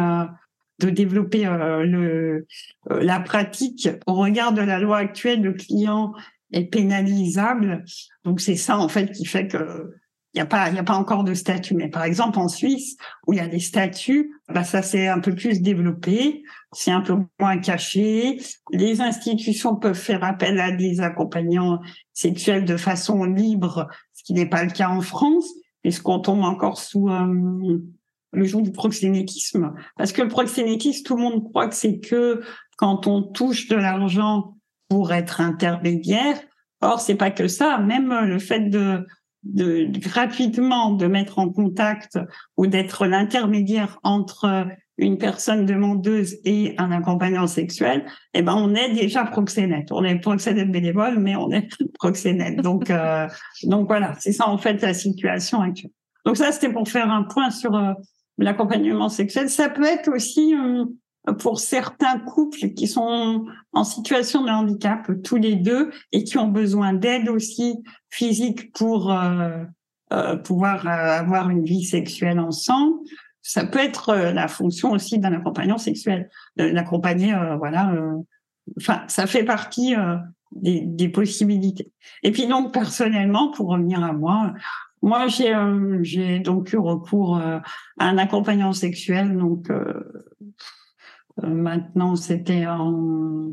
de 0.79 0.89
développer 0.89 1.47
euh, 1.47 1.83
le, 1.83 2.47
euh, 2.91 3.03
la 3.03 3.19
pratique 3.19 3.89
au 4.05 4.13
regard 4.13 4.53
de 4.53 4.61
la 4.61 4.79
loi 4.79 4.97
actuelle, 4.97 5.41
le 5.41 5.53
client 5.53 6.13
est 6.51 6.65
pénalisable. 6.65 7.83
Donc 8.23 8.41
c'est 8.41 8.55
ça 8.55 8.77
en 8.77 8.87
fait 8.87 9.11
qui 9.11 9.25
fait 9.25 9.47
que 9.47 9.93
il 10.33 10.37
n'y 10.37 10.41
a 10.41 10.45
pas 10.45 10.69
il 10.69 10.75
y 10.75 10.79
a 10.79 10.83
pas 10.83 10.95
encore 10.95 11.23
de 11.23 11.33
statut. 11.33 11.75
Mais 11.75 11.89
par 11.89 12.03
exemple 12.03 12.39
en 12.39 12.47
Suisse 12.47 12.97
où 13.25 13.33
il 13.33 13.37
y 13.37 13.41
a 13.41 13.47
des 13.47 13.59
statuts, 13.59 14.31
bah 14.49 14.63
ça 14.63 14.81
c'est 14.81 15.07
un 15.07 15.19
peu 15.19 15.33
plus 15.33 15.61
développé, 15.61 16.43
c'est 16.73 16.91
un 16.91 17.01
peu 17.01 17.15
moins 17.39 17.57
caché. 17.57 18.39
Les 18.71 19.01
institutions 19.01 19.75
peuvent 19.75 19.93
faire 19.93 20.23
appel 20.23 20.59
à 20.59 20.71
des 20.71 21.01
accompagnants 21.01 21.79
sexuels 22.13 22.65
de 22.65 22.77
façon 22.77 23.23
libre, 23.23 23.87
ce 24.13 24.23
qui 24.23 24.33
n'est 24.33 24.49
pas 24.49 24.63
le 24.63 24.71
cas 24.71 24.89
en 24.89 25.01
France 25.01 25.47
puisqu'on 25.81 26.19
tombe 26.19 26.41
encore 26.41 26.77
sous 26.77 27.07
euh, 27.07 27.79
le 28.33 28.45
jour 28.45 28.61
du 28.61 28.71
proxénétisme. 28.71 29.73
Parce 29.95 30.11
que 30.11 30.21
le 30.21 30.27
proxénétisme, 30.27 31.03
tout 31.05 31.15
le 31.15 31.23
monde 31.23 31.43
croit 31.49 31.69
que 31.69 31.75
c'est 31.75 31.99
que 31.99 32.41
quand 32.77 33.07
on 33.07 33.21
touche 33.21 33.69
de 33.69 33.75
l'argent 33.75 34.57
pour 34.89 35.13
être 35.13 35.41
intermédiaire. 35.41 36.39
Or, 36.81 36.99
c'est 36.99 37.15
pas 37.15 37.31
que 37.31 37.47
ça. 37.47 37.77
Même 37.79 38.13
le 38.25 38.39
fait 38.39 38.69
de, 38.69 39.05
de, 39.53 39.87
gratuitement 39.99 40.91
de 40.91 41.07
mettre 41.07 41.39
en 41.39 41.49
contact 41.49 42.19
ou 42.57 42.67
d'être 42.67 43.05
l'intermédiaire 43.05 43.99
entre 44.03 44.67
une 44.97 45.17
personne 45.17 45.65
demandeuse 45.65 46.37
et 46.43 46.73
un 46.77 46.91
accompagnant 46.91 47.47
sexuel, 47.47 48.05
eh 48.33 48.41
ben 48.41 48.55
on 48.55 48.73
est 48.73 48.93
déjà 48.93 49.23
proxénète. 49.25 49.91
On 49.91 50.03
est 50.03 50.19
proxénète 50.19 50.71
bénévole, 50.71 51.19
mais 51.19 51.35
on 51.35 51.51
est 51.51 51.69
proxénète. 51.99 52.61
Donc 52.61 52.89
euh, 52.89 53.27
donc 53.63 53.87
voilà, 53.87 54.15
c'est 54.19 54.31
ça 54.31 54.47
en 54.47 54.57
fait 54.57 54.81
la 54.81 54.93
situation 54.93 55.61
actuelle. 55.61 55.91
Donc 56.25 56.37
ça 56.37 56.51
c'était 56.51 56.71
pour 56.71 56.87
faire 56.89 57.11
un 57.11 57.23
point 57.23 57.51
sur 57.51 57.75
euh, 57.75 57.93
l'accompagnement 58.37 59.09
sexuel. 59.09 59.49
Ça 59.49 59.69
peut 59.69 59.85
être 59.85 60.09
aussi 60.11 60.55
euh, 60.55 60.85
pour 61.33 61.59
certains 61.59 62.19
couples 62.19 62.69
qui 62.75 62.87
sont 62.87 63.45
en 63.73 63.83
situation 63.83 64.43
de 64.43 64.49
handicap 64.49 65.09
tous 65.23 65.37
les 65.37 65.55
deux 65.55 65.91
et 66.11 66.23
qui 66.23 66.37
ont 66.37 66.47
besoin 66.47 66.93
d'aide 66.93 67.29
aussi 67.29 67.83
physique 68.09 68.71
pour 68.73 69.11
euh, 69.11 69.63
euh 70.13 70.37
pouvoir 70.37 70.87
euh, 70.87 71.19
avoir 71.19 71.49
une 71.49 71.63
vie 71.63 71.83
sexuelle 71.83 72.39
ensemble. 72.39 72.93
Ça 73.41 73.65
peut 73.65 73.79
être 73.79 74.13
la 74.13 74.47
fonction 74.47 74.91
aussi 74.91 75.19
d'un 75.19 75.31
accompagnant 75.31 75.77
sexuel, 75.77 76.29
d'accompagner, 76.57 77.33
voilà. 77.57 77.93
Enfin, 78.77 79.03
ça 79.07 79.25
fait 79.25 79.45
partie 79.45 79.95
des, 80.51 80.81
des, 80.81 81.07
possibilités. 81.07 81.93
Et 82.23 82.31
puis 82.31 82.45
donc 82.47 82.73
personnellement, 82.73 83.49
pour 83.51 83.69
revenir 83.69 84.03
à 84.03 84.11
moi, 84.11 84.53
moi, 85.01 85.27
j'ai 85.27 85.53
euh, 85.53 85.99
j'ai 86.01 86.39
donc 86.39 86.73
eu 86.73 86.77
recours 86.77 87.37
euh, 87.37 87.59
à 87.99 88.07
un 88.07 88.17
accompagnant 88.17 88.73
sexuel. 88.73 89.37
Donc 89.37 89.69
euh, 89.69 89.93
maintenant, 91.43 92.15
c'était 92.15 92.65
en 92.67 93.51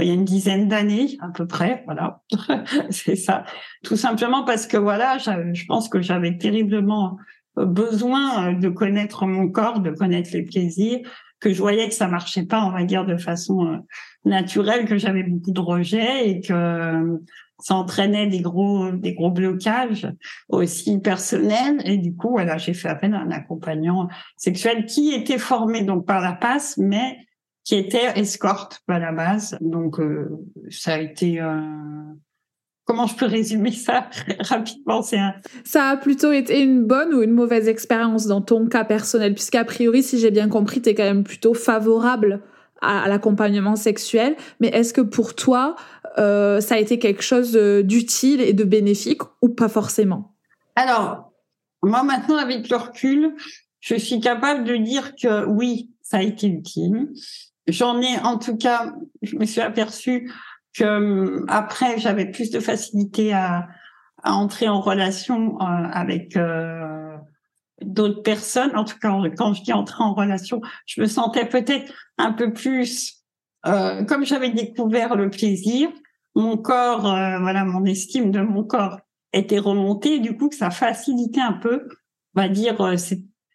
il 0.00 0.06
y 0.06 0.10
a 0.10 0.14
une 0.14 0.24
dizaine 0.24 0.68
d'années 0.68 1.16
à 1.20 1.28
peu 1.28 1.46
près, 1.46 1.82
voilà, 1.86 2.22
c'est 2.90 3.16
ça. 3.16 3.44
Tout 3.82 3.96
simplement 3.96 4.44
parce 4.44 4.66
que 4.66 4.76
voilà, 4.76 5.18
je 5.18 5.64
pense 5.66 5.88
que 5.88 6.00
j'avais 6.00 6.36
terriblement 6.38 7.18
besoin 7.56 8.52
de 8.52 8.68
connaître 8.68 9.26
mon 9.26 9.48
corps, 9.48 9.80
de 9.80 9.90
connaître 9.90 10.30
les 10.32 10.42
plaisirs, 10.42 11.00
que 11.40 11.52
je 11.52 11.58
voyais 11.58 11.88
que 11.88 11.94
ça 11.94 12.08
marchait 12.08 12.46
pas, 12.46 12.64
on 12.64 12.70
va 12.70 12.84
dire, 12.84 13.06
de 13.06 13.16
façon 13.16 13.82
naturelle, 14.24 14.86
que 14.86 14.98
j'avais 14.98 15.22
beaucoup 15.22 15.52
de 15.52 15.60
rejets 15.60 16.28
et 16.28 16.40
que 16.40 17.18
ça 17.60 17.74
entraînait 17.74 18.26
des 18.26 18.40
gros 18.40 18.90
des 18.92 19.14
gros 19.14 19.30
blocages 19.30 20.06
aussi 20.48 20.98
personnels. 21.00 21.80
Et 21.84 21.96
du 21.96 22.14
coup 22.14 22.30
voilà 22.30 22.58
j'ai 22.58 22.74
fait 22.74 22.88
appel 22.88 23.14
à 23.14 23.20
un 23.20 23.30
accompagnant 23.30 24.08
sexuel 24.36 24.86
qui 24.86 25.12
était 25.12 25.38
formé 25.38 25.82
donc 25.82 26.06
par 26.06 26.20
la 26.20 26.32
passe 26.32 26.76
mais 26.78 27.18
qui 27.64 27.76
était 27.76 28.18
escorte 28.18 28.80
à 28.88 28.98
la 28.98 29.12
base. 29.12 29.58
Donc 29.60 30.00
euh, 30.00 30.28
ça 30.70 30.94
a 30.94 30.98
été 30.98 31.40
euh, 31.40 31.60
comment 32.88 33.06
je 33.06 33.14
peux 33.14 33.26
résumer 33.26 33.70
ça 33.70 34.08
rapidement? 34.40 35.02
C'est 35.02 35.18
un... 35.18 35.34
Ça 35.64 35.90
a 35.90 35.96
plutôt 35.96 36.32
été 36.32 36.62
une 36.62 36.84
bonne 36.84 37.12
ou 37.12 37.22
une 37.22 37.32
mauvaise 37.32 37.68
expérience 37.68 38.26
dans 38.26 38.40
ton 38.40 38.66
cas 38.66 38.84
personnel, 38.84 39.34
puisqu'a 39.34 39.64
priori, 39.64 40.02
si 40.02 40.18
j'ai 40.18 40.30
bien 40.30 40.48
compris, 40.48 40.80
tu 40.80 40.88
es 40.88 40.94
quand 40.94 41.04
même 41.04 41.24
plutôt 41.24 41.52
favorable 41.52 42.42
à, 42.80 43.08
l'accompagnement 43.08 43.76
sexuel. 43.76 44.36
Mais 44.60 44.68
est-ce 44.68 44.92
que 44.92 45.00
pour 45.00 45.34
toi, 45.34 45.76
euh, 46.18 46.60
ça 46.60 46.76
a 46.76 46.78
été 46.78 46.98
quelque 46.98 47.22
chose 47.22 47.52
d'utile 47.52 48.40
et 48.40 48.52
de 48.52 48.64
bénéfique 48.64 49.22
ou 49.42 49.48
pas 49.48 49.68
forcément? 49.68 50.34
Alors, 50.76 51.32
moi 51.82 52.02
maintenant, 52.02 52.36
avec 52.36 52.68
le 52.68 52.76
recul, 52.76 53.34
je 53.80 53.94
suis 53.94 54.20
capable 54.20 54.64
de 54.64 54.76
dire 54.76 55.14
que 55.14 55.44
oui, 55.46 55.90
ça 56.02 56.18
a 56.18 56.22
été 56.22 56.46
utile. 56.46 57.08
J'en 57.66 58.00
ai, 58.00 58.18
en 58.22 58.38
tout 58.38 58.56
cas, 58.56 58.94
je 59.22 59.36
me 59.36 59.44
suis 59.44 59.60
aperçue 59.60 60.32
que 60.74 60.84
hum, 60.84 61.44
après, 61.48 61.98
j'avais 61.98 62.26
plus 62.26 62.50
de 62.50 62.60
facilité 62.60 63.32
à, 63.32 63.68
à 64.22 64.34
entrer 64.34 64.68
en 64.68 64.80
relation 64.80 65.56
euh, 65.60 65.64
avec 65.64 66.36
euh, 66.36 67.07
d'autres 67.82 68.22
personnes. 68.22 68.76
En 68.76 68.84
tout 68.84 68.98
cas, 68.98 69.12
quand 69.36 69.54
je 69.54 69.62
dis 69.62 69.72
en 69.72 69.84
relation, 70.14 70.60
je 70.86 71.00
me 71.00 71.06
sentais 71.06 71.46
peut-être 71.46 71.92
un 72.18 72.32
peu 72.32 72.52
plus 72.52 73.18
euh, 73.66 74.04
comme 74.04 74.24
j'avais 74.24 74.50
découvert 74.50 75.16
le 75.16 75.30
plaisir. 75.30 75.88
Mon 76.34 76.56
corps, 76.56 77.06
euh, 77.06 77.38
voilà, 77.40 77.64
mon 77.64 77.84
estime 77.84 78.30
de 78.30 78.40
mon 78.40 78.64
corps 78.64 79.00
était 79.32 79.58
remontée. 79.58 80.20
Du 80.20 80.36
coup, 80.36 80.48
que 80.48 80.54
ça 80.54 80.70
facilitait 80.70 81.40
un 81.40 81.54
peu, 81.54 81.88
on 82.34 82.40
va 82.40 82.48
dire, 82.48 82.80
euh, 82.80 82.96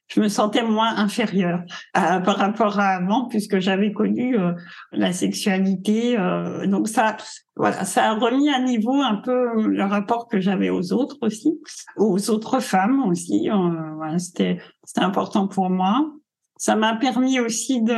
je 0.07 0.19
me 0.21 0.27
sentais 0.27 0.63
moins 0.63 0.95
inférieure 0.97 1.63
par 1.93 2.37
rapport 2.37 2.79
à 2.79 2.95
avant 2.95 3.27
puisque 3.27 3.59
j'avais 3.59 3.91
connu 3.91 4.37
euh, 4.37 4.53
la 4.91 5.13
sexualité 5.13 6.17
euh, 6.17 6.67
donc 6.67 6.87
ça 6.87 7.17
voilà 7.55 7.85
ça 7.85 8.11
a 8.11 8.13
remis 8.13 8.49
à 8.49 8.59
niveau 8.59 9.01
un 9.01 9.15
peu 9.15 9.67
le 9.67 9.83
rapport 9.83 10.27
que 10.27 10.39
j'avais 10.39 10.69
aux 10.69 10.93
autres 10.93 11.17
aussi 11.21 11.59
aux 11.97 12.29
autres 12.29 12.59
femmes 12.59 13.03
aussi 13.03 13.49
euh, 13.49 13.95
voilà, 13.95 14.19
c'était 14.19 14.59
c'était 14.83 15.01
important 15.01 15.47
pour 15.47 15.69
moi. 15.69 16.11
Ça 16.57 16.75
m'a 16.75 16.95
permis 16.95 17.39
aussi 17.39 17.81
de 17.81 17.95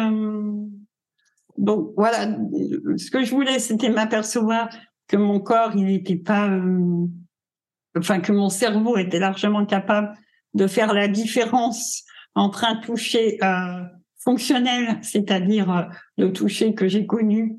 donc 1.58 1.91
voilà 1.95 2.28
ce 2.97 3.12
que 3.12 3.24
je 3.24 3.32
voulais 3.32 3.60
c'était 3.60 3.89
m'apercevoir 3.89 4.70
que 5.08 5.18
mon 5.18 5.39
corps 5.39 5.72
il 5.76 5.86
n'était 5.86 6.16
pas 6.16 6.49
enfin 7.97 8.20
que 8.20 8.32
mon 8.32 8.49
cerveau 8.49 8.97
était 8.97 9.20
largement 9.20 9.66
capable 9.66 10.14
de 10.56 10.68
faire 10.68 10.93
la 10.93 11.08
différence 11.08 12.03
entre 12.34 12.66
un 12.66 12.76
toucher 12.78 13.38
euh, 13.43 13.84
fonctionnel, 14.26 14.97
c'est-à-dire 15.01 15.72
euh, 15.72 15.84
le 16.18 16.34
toucher 16.34 16.74
que 16.74 16.88
j'ai 16.88 17.06
connu 17.06 17.58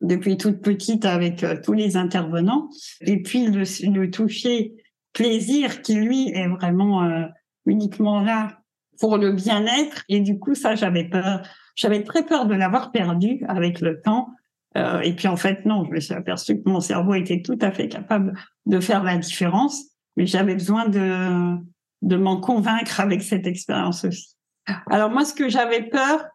depuis 0.00 0.36
toute 0.36 0.62
petite 0.62 1.04
avec 1.04 1.44
euh, 1.44 1.56
tous 1.62 1.74
les 1.74 1.96
intervenants, 1.96 2.68
et 3.02 3.22
puis 3.22 3.46
le, 3.46 3.62
le, 3.92 4.10
toucher 4.10 4.72
plaisir 5.12 5.82
qui 5.82 5.94
lui 5.94 6.30
est 6.30 6.48
vraiment 6.48 7.04
euh, 7.04 7.26
uniquement 7.66 8.20
là 8.22 8.58
pour 8.98 9.18
le 9.18 9.32
bien-être. 9.32 10.04
Et 10.08 10.20
du 10.20 10.38
coup, 10.38 10.54
ça, 10.54 10.74
j'avais 10.74 11.04
peur, 11.04 11.42
j'avais 11.74 12.02
très 12.02 12.24
peur 12.24 12.46
de 12.46 12.54
l'avoir 12.54 12.90
perdu 12.90 13.44
avec 13.46 13.80
le 13.80 14.00
temps. 14.00 14.28
et 14.74 15.14
puis 15.14 15.28
en 15.28 15.36
fait, 15.36 15.64
non, 15.66 15.84
je 15.84 15.90
me 15.90 16.00
suis 16.00 16.14
aperçue 16.14 16.62
que 16.62 16.68
mon 16.68 16.80
cerveau 16.80 17.14
était 17.14 17.42
tout 17.42 17.58
à 17.60 17.70
fait 17.70 17.88
capable 17.88 18.34
de 18.66 18.80
faire 18.80 19.02
la 19.04 19.16
différence, 19.16 19.82
mais 20.16 20.26
j'avais 20.26 20.54
besoin 20.54 20.88
de 20.88 21.56
de 22.02 22.16
m'en 22.16 22.40
convaincre 22.40 23.00
avec 23.00 23.22
cette 23.22 23.46
expérience 23.46 24.04
aussi. 24.04 24.36
Alors 24.90 25.10
moi, 25.10 25.24
ce 25.24 25.34
que 25.34 25.48
j'avais 25.48 25.82
peur, 25.82 26.26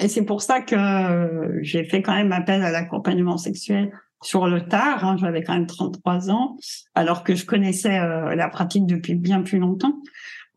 et 0.00 0.08
c'est 0.08 0.24
pour 0.24 0.42
ça 0.42 0.60
que 0.60 1.58
j'ai 1.62 1.84
fait 1.84 2.02
quand 2.02 2.14
même 2.14 2.32
appel 2.32 2.62
à 2.62 2.70
l'accompagnement 2.70 3.36
sexuel 3.36 3.90
sur 4.22 4.46
le 4.46 4.66
tard, 4.66 5.04
hein, 5.04 5.16
j'avais 5.18 5.42
quand 5.42 5.54
même 5.54 5.66
33 5.66 6.30
ans, 6.30 6.56
alors 6.94 7.22
que 7.22 7.34
je 7.34 7.46
connaissais 7.46 7.98
euh, 7.98 8.34
la 8.34 8.48
pratique 8.48 8.86
depuis 8.86 9.14
bien 9.14 9.42
plus 9.42 9.58
longtemps, 9.58 10.00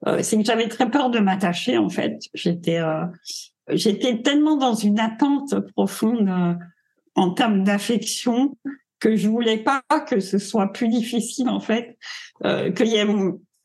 euh, 0.08 0.20
c'est 0.24 0.38
que 0.38 0.44
j'avais 0.44 0.68
très 0.68 0.90
peur 0.90 1.10
de 1.10 1.20
m'attacher 1.20 1.78
en 1.78 1.90
fait. 1.90 2.18
J'étais 2.34 2.80
euh, 2.80 3.06
j'étais 3.70 4.22
tellement 4.22 4.58
dans 4.58 4.74
une 4.74 5.00
attente 5.00 5.60
profonde 5.76 6.58
en 7.16 7.32
termes 7.32 7.64
d'affection 7.64 8.58
que 9.00 9.16
je 9.16 9.28
voulais 9.28 9.58
pas 9.58 9.84
que 10.08 10.20
ce 10.20 10.40
soit 10.40 10.74
plus 10.74 10.88
difficile 10.88 11.50
en 11.50 11.60
fait, 11.60 11.98
qu'il 12.44 12.88
y 12.88 12.96
ait 12.96 13.06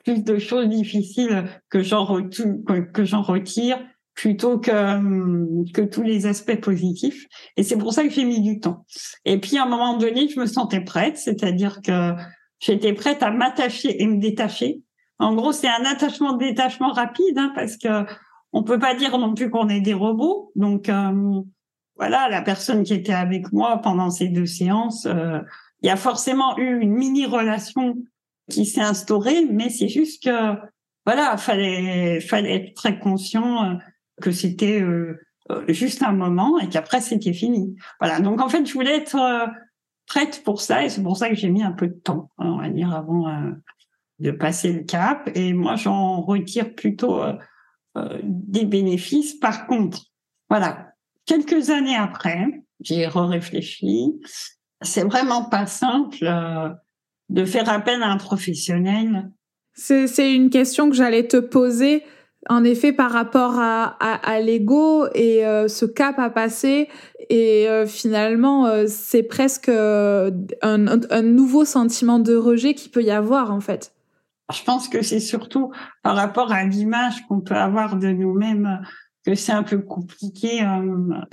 plus 0.06 0.22
de 0.22 0.38
choses 0.38 0.68
difficiles 0.68 1.44
que 1.68 1.82
j'en 1.82 2.04
retire 2.04 3.78
plutôt 4.14 4.58
que 4.58 5.72
que 5.72 5.82
tous 5.82 6.02
les 6.02 6.26
aspects 6.26 6.60
positifs. 6.60 7.26
Et 7.56 7.64
c'est 7.64 7.76
pour 7.76 7.92
ça 7.92 8.04
que 8.04 8.10
j'ai 8.10 8.24
mis 8.24 8.40
du 8.40 8.60
temps. 8.60 8.86
Et 9.24 9.38
puis 9.38 9.58
à 9.58 9.64
un 9.64 9.68
moment 9.68 9.98
donné 9.98 10.28
je 10.28 10.38
me 10.38 10.46
sentais 10.46 10.80
prête 10.80 11.18
c'est-à-dire 11.18 11.82
que 11.82 12.12
j'étais 12.60 12.92
prête 12.92 13.22
à 13.22 13.32
m'attacher 13.32 14.00
et 14.00 14.06
me 14.06 14.18
détacher. 14.18 14.80
En 15.18 15.34
gros 15.34 15.50
c'est 15.50 15.68
un 15.68 15.84
attachement 15.84 16.36
détachement 16.36 16.92
rapide 16.92 17.36
hein, 17.36 17.52
parce 17.56 17.76
que 17.76 18.06
on 18.52 18.62
peut 18.62 18.78
pas 18.78 18.94
dire 18.94 19.18
non 19.18 19.34
plus 19.34 19.50
qu'on 19.50 19.68
est 19.68 19.80
des 19.80 19.94
robots. 19.94 20.52
Donc 20.54 20.88
euh, 20.88 21.40
voilà 21.96 22.28
la 22.28 22.42
personne 22.42 22.84
qui 22.84 22.94
était 22.94 23.12
avec 23.12 23.52
moi 23.52 23.78
pendant 23.82 24.10
ces 24.10 24.28
deux 24.28 24.46
séances 24.46 25.04
euh, 25.06 25.40
il 25.82 25.88
y 25.88 25.90
a 25.90 25.96
forcément 25.96 26.56
eu 26.58 26.80
une 26.80 26.92
mini 26.92 27.26
relation 27.26 27.96
qui 28.50 28.66
s'est 28.66 28.80
instauré, 28.80 29.44
mais 29.50 29.70
c'est 29.70 29.88
juste 29.88 30.24
que 30.24 30.56
voilà, 31.04 31.36
fallait 31.36 32.20
fallait 32.20 32.56
être 32.56 32.74
très 32.74 32.98
conscient 32.98 33.64
euh, 33.64 33.74
que 34.20 34.32
c'était 34.32 34.80
euh, 34.80 35.18
euh, 35.50 35.64
juste 35.68 36.02
un 36.02 36.12
moment 36.12 36.58
et 36.58 36.68
qu'après 36.68 37.00
c'était 37.00 37.32
fini. 37.32 37.76
Voilà. 38.00 38.20
Donc 38.20 38.40
en 38.40 38.48
fait, 38.48 38.66
je 38.66 38.72
voulais 38.72 38.96
être 38.96 39.16
prête 40.06 40.42
pour 40.44 40.60
ça 40.60 40.84
et 40.84 40.88
c'est 40.88 41.02
pour 41.02 41.16
ça 41.16 41.28
que 41.28 41.36
j'ai 41.36 41.48
mis 41.48 41.62
un 41.62 41.72
peu 41.72 41.86
de 41.86 41.94
temps, 41.94 42.30
on 42.38 42.58
va 42.58 42.68
dire, 42.68 42.92
avant 42.92 43.26
de 44.18 44.30
passer 44.30 44.72
le 44.72 44.84
cap. 44.84 45.30
Et 45.34 45.52
moi, 45.52 45.76
j'en 45.76 46.22
retire 46.22 46.74
plutôt 46.74 47.22
des 48.22 48.64
bénéfices. 48.64 49.34
Par 49.34 49.66
contre, 49.66 50.06
voilà, 50.48 50.92
quelques 51.24 51.70
années 51.70 51.96
après, 51.96 52.64
j'ai 52.80 53.06
réfléchi. 53.06 54.20
C'est 54.82 55.04
vraiment 55.04 55.48
pas 55.48 55.66
simple 55.66 56.24
de 57.28 57.44
faire 57.44 57.68
appel 57.68 58.02
à 58.02 58.08
un 58.08 58.16
professionnel? 58.16 59.30
C'est 59.74 60.34
une 60.34 60.50
question 60.50 60.88
que 60.88 60.96
j'allais 60.96 61.26
te 61.26 61.36
poser. 61.36 62.02
En 62.48 62.62
effet, 62.64 62.92
par 62.92 63.10
rapport 63.10 63.58
à, 63.58 63.96
à, 64.00 64.40
l'ego 64.40 65.06
et 65.14 65.44
euh, 65.44 65.66
ce 65.66 65.84
cap 65.84 66.18
à 66.18 66.30
passer, 66.30 66.88
et 67.28 67.68
euh, 67.68 67.86
finalement, 67.86 68.66
euh, 68.66 68.84
c'est 68.86 69.24
presque 69.24 69.68
un, 69.68 70.30
un, 70.62 71.22
nouveau 71.22 71.64
sentiment 71.64 72.20
de 72.20 72.36
rejet 72.36 72.74
qui 72.74 72.88
peut 72.88 73.02
y 73.02 73.10
avoir 73.10 73.52
en 73.52 73.60
fait. 73.60 73.92
Je 74.54 74.62
pense 74.62 74.88
que 74.88 75.02
c'est 75.02 75.18
surtout 75.18 75.72
par 76.04 76.14
rapport 76.14 76.52
à 76.52 76.62
l'image 76.64 77.26
qu'on 77.26 77.40
peut 77.40 77.56
avoir 77.56 77.96
de 77.96 78.08
nous-mêmes 78.08 78.80
que 79.26 79.34
c'est 79.34 79.50
un 79.50 79.64
peu 79.64 79.78
compliqué 79.78 80.64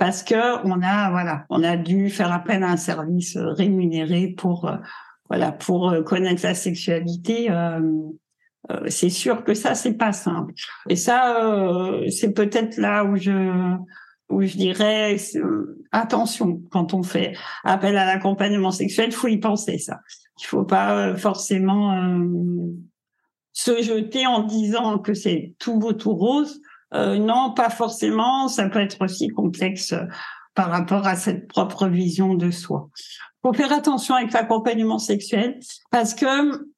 parce 0.00 0.24
que 0.24 0.66
on 0.66 0.82
a 0.82 1.10
voilà, 1.10 1.44
on 1.48 1.62
a 1.62 1.76
dû 1.76 2.10
faire 2.10 2.32
appel 2.32 2.64
à 2.64 2.70
un 2.70 2.76
service 2.76 3.36
rémunéré 3.36 4.34
pour 4.36 4.68
voilà, 5.28 5.52
pour 5.52 5.90
euh, 5.90 6.02
connaître 6.02 6.42
la 6.44 6.54
sexualité, 6.54 7.50
euh, 7.50 7.80
euh, 8.70 8.80
c'est 8.88 9.10
sûr 9.10 9.44
que 9.44 9.54
ça 9.54 9.74
c'est 9.74 9.94
pas 9.94 10.12
simple. 10.12 10.52
Et 10.88 10.96
ça, 10.96 11.40
c'est 12.10 12.32
peut-être 12.32 12.76
là 12.76 13.04
où 13.04 13.16
je 13.16 13.76
où 14.30 14.42
je 14.42 14.56
dirais 14.56 15.16
attention 15.92 16.62
quand 16.70 16.94
on 16.94 17.02
fait 17.02 17.36
appel 17.62 17.96
à 17.96 18.06
l'accompagnement 18.06 18.70
sexuel, 18.70 19.12
faut 19.12 19.28
y 19.28 19.36
penser 19.36 19.78
ça. 19.78 20.00
Il 20.40 20.46
faut 20.46 20.64
pas 20.64 21.14
forcément 21.14 22.18
se 23.52 23.82
jeter 23.82 24.26
en 24.26 24.42
disant 24.42 24.98
que 24.98 25.12
c'est 25.12 25.54
tout 25.58 25.78
beau 25.78 25.92
tout 25.92 26.14
rose. 26.14 26.60
non, 26.92 27.52
pas 27.54 27.68
forcément. 27.68 28.48
Ça 28.48 28.68
peut 28.70 28.80
être 28.80 29.02
aussi 29.04 29.28
complexe 29.28 29.94
par 30.54 30.70
rapport 30.70 31.06
à 31.06 31.16
cette 31.16 31.46
propre 31.46 31.86
vision 31.86 32.32
de 32.34 32.50
soi 32.50 32.88
faut 33.44 33.52
faire 33.52 33.72
attention 33.72 34.14
avec 34.14 34.32
l'accompagnement 34.32 34.98
sexuel 34.98 35.60
parce 35.90 36.14
que 36.14 36.26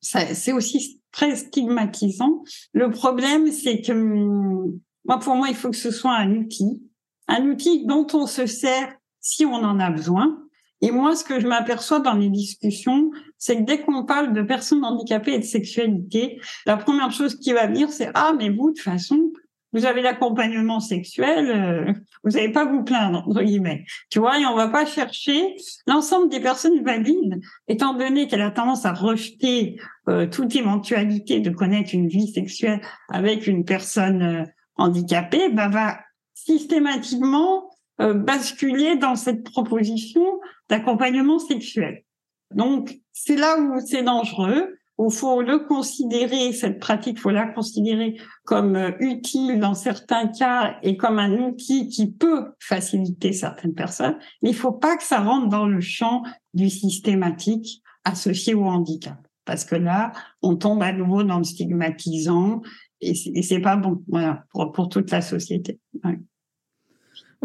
c'est 0.00 0.52
aussi 0.52 1.00
très 1.12 1.36
stigmatisant. 1.36 2.42
Le 2.72 2.90
problème, 2.90 3.52
c'est 3.52 3.80
que 3.80 3.92
moi, 3.92 5.20
pour 5.20 5.36
moi, 5.36 5.48
il 5.48 5.54
faut 5.54 5.70
que 5.70 5.76
ce 5.76 5.92
soit 5.92 6.16
un 6.16 6.34
outil, 6.34 6.82
un 7.28 7.46
outil 7.46 7.86
dont 7.86 8.06
on 8.14 8.26
se 8.26 8.46
sert 8.46 8.92
si 9.20 9.46
on 9.46 9.54
en 9.54 9.78
a 9.78 9.90
besoin. 9.90 10.42
Et 10.80 10.90
moi, 10.90 11.14
ce 11.14 11.24
que 11.24 11.38
je 11.40 11.46
m'aperçois 11.46 12.00
dans 12.00 12.14
les 12.14 12.28
discussions, 12.28 13.10
c'est 13.38 13.58
que 13.58 13.62
dès 13.62 13.80
qu'on 13.80 14.04
parle 14.04 14.32
de 14.32 14.42
personnes 14.42 14.84
handicapées 14.84 15.34
et 15.34 15.38
de 15.38 15.44
sexualité, 15.44 16.40
la 16.66 16.76
première 16.76 17.12
chose 17.12 17.38
qui 17.38 17.52
va 17.52 17.66
venir, 17.66 17.90
c'est 17.90 18.10
ah 18.14 18.32
mais 18.36 18.50
vous 18.50 18.70
de 18.70 18.74
toute 18.74 18.80
façon, 18.80 19.32
vous 19.72 19.84
avez 19.84 20.02
l'accompagnement 20.02 20.80
sexuel, 20.80 21.50
euh, 21.50 21.92
vous 22.24 22.30
n'avez 22.30 22.50
pas 22.50 22.64
vous 22.64 22.82
plaindre, 22.82 23.24
entre 23.26 23.42
guillemets. 23.42 23.84
Tu 24.10 24.18
vois, 24.18 24.38
et 24.38 24.46
on 24.46 24.54
va 24.54 24.68
pas 24.68 24.86
chercher 24.86 25.56
l'ensemble 25.86 26.30
des 26.30 26.40
personnes 26.40 26.82
valides, 26.82 27.40
étant 27.68 27.94
donné 27.94 28.26
qu'elle 28.26 28.42
a 28.42 28.50
tendance 28.50 28.86
à 28.86 28.92
rejeter 28.92 29.78
euh, 30.08 30.26
toute 30.26 30.54
éventualité 30.54 31.40
de 31.40 31.50
connaître 31.50 31.90
une 31.94 32.08
vie 32.08 32.28
sexuelle 32.28 32.80
avec 33.10 33.46
une 33.46 33.64
personne 33.64 34.22
euh, 34.22 34.44
handicapée, 34.76 35.48
bah, 35.50 35.68
va 35.68 35.98
systématiquement 36.34 37.70
basculer 37.98 38.96
dans 38.96 39.16
cette 39.16 39.42
proposition 39.42 40.22
d'accompagnement 40.68 41.38
sexuel. 41.38 42.02
Donc, 42.54 42.94
c'est 43.14 43.36
là 43.36 43.58
où 43.58 43.80
c'est 43.80 44.02
dangereux, 44.02 44.76
où 44.98 45.10
faut 45.10 45.42
le 45.42 45.58
considérer, 45.58 46.52
cette 46.52 46.78
pratique, 46.78 47.18
faut 47.18 47.30
la 47.30 47.46
considérer 47.46 48.18
comme 48.44 48.76
euh, 48.76 48.92
utile 49.00 49.60
dans 49.60 49.74
certains 49.74 50.28
cas 50.28 50.78
et 50.82 50.96
comme 50.96 51.18
un 51.18 51.32
outil 51.32 51.88
qui 51.88 52.10
peut 52.10 52.52
faciliter 52.60 53.32
certaines 53.32 53.74
personnes. 53.74 54.16
Mais 54.42 54.50
il 54.50 54.56
faut 54.56 54.72
pas 54.72 54.96
que 54.96 55.04
ça 55.04 55.20
rentre 55.20 55.48
dans 55.48 55.66
le 55.66 55.80
champ 55.80 56.22
du 56.54 56.70
systématique 56.70 57.82
associé 58.04 58.54
au 58.54 58.64
handicap. 58.64 59.18
Parce 59.44 59.64
que 59.64 59.76
là, 59.76 60.12
on 60.42 60.56
tombe 60.56 60.82
à 60.82 60.92
nouveau 60.92 61.22
dans 61.22 61.38
le 61.38 61.44
stigmatisant 61.44 62.62
et 63.00 63.14
c'est 63.14 63.60
pas 63.60 63.76
bon, 63.76 64.02
voilà, 64.08 64.44
pour 64.52 64.88
toute 64.88 65.10
la 65.10 65.20
société. 65.20 65.78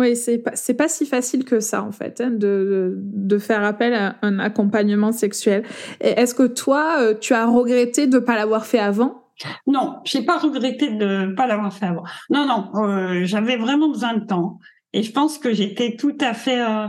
Oui, 0.01 0.15
c'est 0.15 0.39
pas, 0.39 0.53
pas 0.75 0.87
si 0.87 1.05
facile 1.05 1.45
que 1.45 1.59
ça, 1.59 1.83
en 1.83 1.91
fait, 1.91 2.21
hein, 2.21 2.31
de, 2.31 2.95
de, 2.97 3.37
faire 3.37 3.63
appel 3.63 3.93
à 3.93 4.15
un 4.23 4.39
accompagnement 4.39 5.11
sexuel. 5.11 5.63
Est-ce 5.99 6.33
que 6.33 6.47
toi, 6.47 6.95
euh, 6.99 7.13
tu 7.13 7.35
as 7.35 7.45
regretté 7.45 8.07
de 8.07 8.15
ne 8.15 8.19
pas 8.19 8.35
l'avoir 8.35 8.65
fait 8.65 8.79
avant? 8.79 9.25
Non, 9.67 9.99
j'ai 10.03 10.23
pas 10.23 10.39
regretté 10.39 10.89
de 10.89 11.27
ne 11.27 11.35
pas 11.35 11.45
l'avoir 11.45 11.71
fait 11.71 11.85
avant. 11.85 12.01
Non, 12.31 12.47
non, 12.47 12.71
euh, 12.83 13.25
j'avais 13.25 13.57
vraiment 13.57 13.89
besoin 13.89 14.15
de 14.15 14.25
temps. 14.25 14.57
Et 14.91 15.03
je 15.03 15.11
pense 15.11 15.37
que 15.37 15.53
j'étais 15.53 15.95
tout 15.97 16.17
à 16.19 16.33
fait 16.33 16.59
euh, 16.59 16.87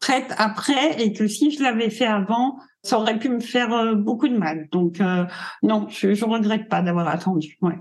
prête 0.00 0.34
après 0.36 1.00
et 1.00 1.12
que 1.12 1.28
si 1.28 1.52
je 1.52 1.62
l'avais 1.62 1.90
fait 1.90 2.06
avant, 2.06 2.58
ça 2.82 2.98
aurait 2.98 3.20
pu 3.20 3.28
me 3.28 3.38
faire 3.38 3.94
beaucoup 3.94 4.26
de 4.26 4.36
mal. 4.36 4.66
Donc, 4.72 5.00
non, 5.62 5.86
je 5.90 6.08
ne 6.08 6.24
regrette 6.24 6.68
pas 6.68 6.82
d'avoir 6.82 7.06
attendu. 7.06 7.56
Ouais. 7.60 7.78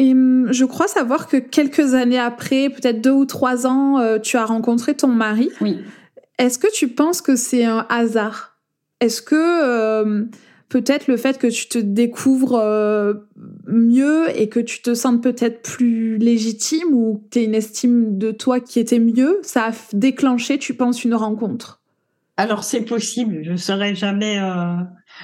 Et 0.00 0.12
hum, 0.12 0.48
je 0.50 0.64
crois 0.64 0.88
savoir 0.88 1.28
que 1.28 1.36
quelques 1.36 1.92
années 1.92 2.18
après, 2.18 2.70
peut-être 2.70 3.02
deux 3.02 3.10
ou 3.10 3.26
trois 3.26 3.66
ans, 3.66 3.98
euh, 3.98 4.18
tu 4.18 4.38
as 4.38 4.46
rencontré 4.46 4.94
ton 4.94 5.08
mari. 5.08 5.50
Oui. 5.60 5.78
Est-ce 6.38 6.58
que 6.58 6.72
tu 6.72 6.88
penses 6.88 7.20
que 7.20 7.36
c'est 7.36 7.66
un 7.66 7.86
hasard? 7.90 8.56
Est-ce 9.00 9.20
que 9.20 9.34
euh, 9.36 10.24
peut-être 10.70 11.06
le 11.06 11.18
fait 11.18 11.36
que 11.36 11.48
tu 11.48 11.68
te 11.68 11.76
découvres 11.76 12.54
euh, 12.54 13.12
mieux 13.66 14.28
et 14.40 14.48
que 14.48 14.60
tu 14.60 14.80
te 14.80 14.94
sentes 14.94 15.22
peut-être 15.22 15.60
plus 15.60 16.16
légitime 16.16 16.94
ou 16.94 17.22
que 17.30 17.38
tu 17.38 17.44
une 17.44 17.54
estime 17.54 18.16
de 18.16 18.30
toi 18.30 18.58
qui 18.58 18.80
était 18.80 19.00
mieux, 19.00 19.38
ça 19.42 19.66
a 19.66 19.72
déclenché, 19.92 20.58
tu 20.58 20.72
penses, 20.72 21.04
une 21.04 21.14
rencontre? 21.14 21.82
Alors 22.38 22.64
c'est 22.64 22.86
possible, 22.86 23.40
je 23.42 23.50
ne 23.50 23.58
serais 23.58 23.94
jamais 23.94 24.40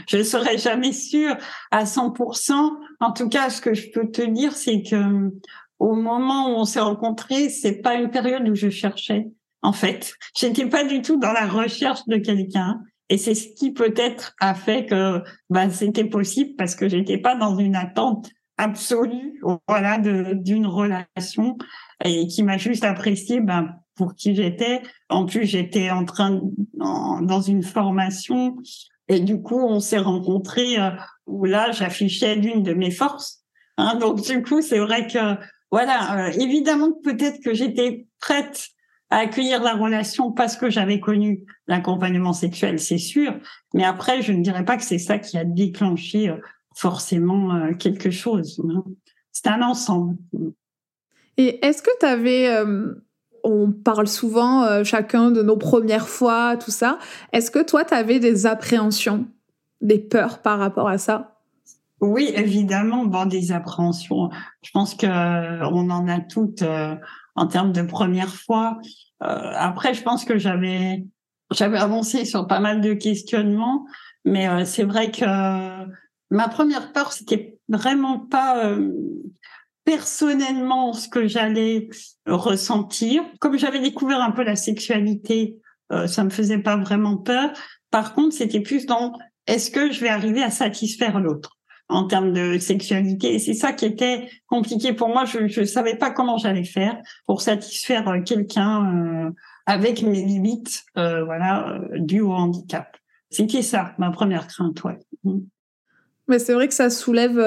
je 0.07 0.19
ne 0.19 0.23
serai 0.23 0.59
jamais 0.59 0.93
sûre 0.93 1.35
à 1.71 1.85
100%. 1.85 2.73
En 3.01 3.13
tout 3.13 3.29
cas, 3.29 3.51
ce 3.51 3.61
que 3.61 3.75
je 3.75 3.91
peux 3.91 4.11
te 4.11 4.23
dire, 4.23 4.55
c'est 4.55 4.83
que 4.83 5.33
au 5.79 5.95
moment 5.95 6.49
où 6.49 6.61
on 6.61 6.65
s'est 6.65 6.81
rencontrés, 6.81 7.49
c'est 7.49 7.83
pas 7.83 7.95
une 7.95 8.11
période 8.11 8.49
où 8.49 8.55
je 8.55 8.71
cherchais. 8.71 9.29
En 9.63 9.73
fait, 9.73 10.15
j'étais 10.37 10.67
pas 10.67 10.85
du 10.85 11.03
tout 11.03 11.19
dans 11.19 11.33
la 11.33 11.47
recherche 11.47 12.07
de 12.07 12.17
quelqu'un. 12.17 12.81
Et 13.09 13.19
c'est 13.19 13.35
ce 13.35 13.49
qui 13.57 13.73
peut-être 13.73 14.35
a 14.41 14.55
fait 14.55 14.87
que 14.87 15.23
bah, 15.51 15.71
c'était 15.71 16.05
possible 16.05 16.57
parce 16.57 16.75
que 16.75 16.89
j'étais 16.89 17.19
pas 17.19 17.37
dans 17.37 17.57
une 17.57 17.77
attente 17.77 18.31
absolue, 18.59 19.41
voilà, 19.69 19.99
d'une 19.99 20.67
relation 20.67 21.57
et 22.05 22.27
qui 22.27 22.43
m'a 22.43 22.57
juste 22.57 22.85
apprécié 22.85 23.41
ben, 23.41 23.77
pour 23.97 24.15
qui 24.15 24.35
j'étais. 24.35 24.83
En 25.09 25.27
plus, 25.27 25.45
j'étais 25.45 25.91
en 25.91 26.05
train 26.05 26.41
dans 26.75 27.41
une 27.41 27.63
formation 27.63 28.57
et 29.09 29.21
du 29.21 29.41
coup, 29.41 29.61
on 29.61 29.81
s'est 29.81 29.99
rencontrés 29.99 30.79
euh, 30.79 30.91
où 31.27 31.45
là, 31.45 31.71
j'affichais 31.71 32.35
l'une 32.35 32.63
de 32.63 32.75
mes 32.75 32.91
forces. 32.91 33.45
Hein, 33.77 33.97
donc 33.97 34.23
du 34.23 34.43
coup, 34.43 34.63
c'est 34.63 34.79
vrai 34.79 35.07
que 35.07 35.37
voilà, 35.71 36.27
euh, 36.27 36.33
évidemment 36.33 36.93
peut-être 37.05 37.43
que 37.43 37.55
j'étais 37.55 38.07
prête 38.21 38.69
à 39.11 39.19
accueillir 39.19 39.63
la 39.63 39.75
relation 39.75 40.33
parce 40.33 40.57
que 40.57 40.71
j'avais 40.71 40.99
connu 40.99 41.45
l'accompagnement 41.69 42.33
sexuel, 42.33 42.81
c'est 42.81 42.99
sûr. 42.99 43.39
Mais 43.75 43.85
après, 43.85 44.23
je 44.23 44.33
ne 44.33 44.43
dirais 44.43 44.65
pas 44.65 44.77
que 44.77 44.83
c'est 44.83 44.99
ça 44.99 45.19
qui 45.19 45.39
a 45.39 45.45
déclenché 45.45 46.31
euh, 46.31 46.37
forcément 46.75 47.73
quelque 47.75 48.11
chose. 48.11 48.61
Hein. 48.69 48.85
C'est 49.33 49.47
un 49.47 49.63
ensemble. 49.63 50.17
Et 51.37 51.65
est-ce 51.65 51.83
que 51.83 51.91
tu 52.01 52.07
avais 52.07 52.49
on 53.47 53.71
parle 53.71 54.09
souvent 54.09 54.65
euh, 54.65 54.85
chacun 54.85 55.31
de 55.31 55.43
nos 55.43 55.57
premières 55.57 56.09
fois, 56.09 56.57
tout 56.57 56.71
ça. 56.71 56.99
Est-ce 57.33 57.51
que 57.51 57.63
toi, 57.63 57.85
tu 57.85 57.95
avais 57.95 58.19
des 58.19 58.47
appréhensions, 58.47 59.27
des 59.81 59.99
peurs 59.99 60.43
par 60.43 60.59
rapport 60.59 60.89
à 60.89 60.99
ça? 60.99 61.39
Oui, 62.01 62.31
évidemment, 62.35 63.07
bon, 63.07 63.25
des 63.27 63.53
appréhensions. 63.53 64.31
Je 64.63 64.71
pense 64.73 64.95
que 64.95 65.07
euh, 65.07 65.67
on 65.71 65.89
en 65.91 66.09
a 66.09 66.21
toutes 66.21 66.63
euh, 66.63 66.97
en 67.37 67.47
termes 67.47 67.73
de 67.73 67.83
première 67.83 68.35
fois. 68.35 68.79
après, 69.21 69.95
je 69.95 70.03
pense 70.03 70.25
que 70.25 70.39
j'avais 70.39 71.07
j'avais 71.53 71.79
avancé 71.79 72.25
sur 72.25 72.47
pas 72.47 72.59
mal 72.59 72.81
de 72.81 72.93
questionnements, 72.93 73.87
mais 74.25 74.65
c'est 74.65 74.83
vrai 74.83 75.13
que 75.13 75.25
ma 76.31 76.49
première 76.49 76.93
peur, 76.93 77.13
c'était 77.13 77.59
vraiment 77.69 78.19
pas 78.19 78.77
personnellement 79.87 80.93
ce 80.93 81.09
que 81.09 81.27
j'allais 81.27 81.89
ressentir. 82.27 83.23
Comme 83.39 83.57
j'avais 83.57 83.81
découvert 83.81 84.21
un 84.21 84.33
peu 84.33 84.43
la 84.43 84.57
sexualité, 84.57 85.57
euh, 85.93 86.07
ça 86.09 86.25
me 86.25 86.31
faisait 86.31 86.59
pas 86.59 86.77
vraiment 86.77 87.17
peur. 87.17 87.51
Par 87.91 88.13
contre, 88.13 88.35
c'était 88.35 88.61
plus 88.61 88.85
dans 88.85 89.13
est-ce 89.47 89.71
que 89.71 89.93
je 89.93 90.01
vais 90.01 90.09
arriver 90.09 90.43
à 90.43 90.51
satisfaire 90.51 91.21
l'autre 91.21 91.57
en 91.89 92.09
termes 92.09 92.33
de 92.33 92.59
sexualité? 92.59 93.35
Et 93.35 93.39
c'est 93.39 93.55
ça 93.55 93.73
qui 93.73 93.87
était 93.87 94.29
compliqué 94.49 94.93
pour 94.93 95.09
moi. 95.09 95.25
Je 95.25 95.61
ne 95.61 95.65
savais 95.65 95.97
pas 95.97 96.11
comment 96.11 96.37
j'allais 96.37 96.65
faire 96.65 96.99
pour 97.25 97.41
satisfaire 97.41 98.09
euh, 98.09 98.21
quelqu'un 98.21 99.29
euh, 99.29 99.31
avec 99.67 100.03
mes 100.03 100.25
limites, 100.25 100.85
euh, 100.99 101.25
voilà, 101.25 101.69
euh, 101.69 101.99
dues 101.99 102.23
au 102.23 102.33
handicap. 102.33 102.97
C'était 103.31 103.63
ça, 103.63 103.95
ma 103.99 104.11
première 104.11 104.49
crainte, 104.49 104.83
ouais. 104.83 104.99
Mais 106.27 106.41
c'est 106.41 106.55
vrai 106.55 106.67
que 106.67 106.75
ça 106.75 106.91
soulève 106.91 107.39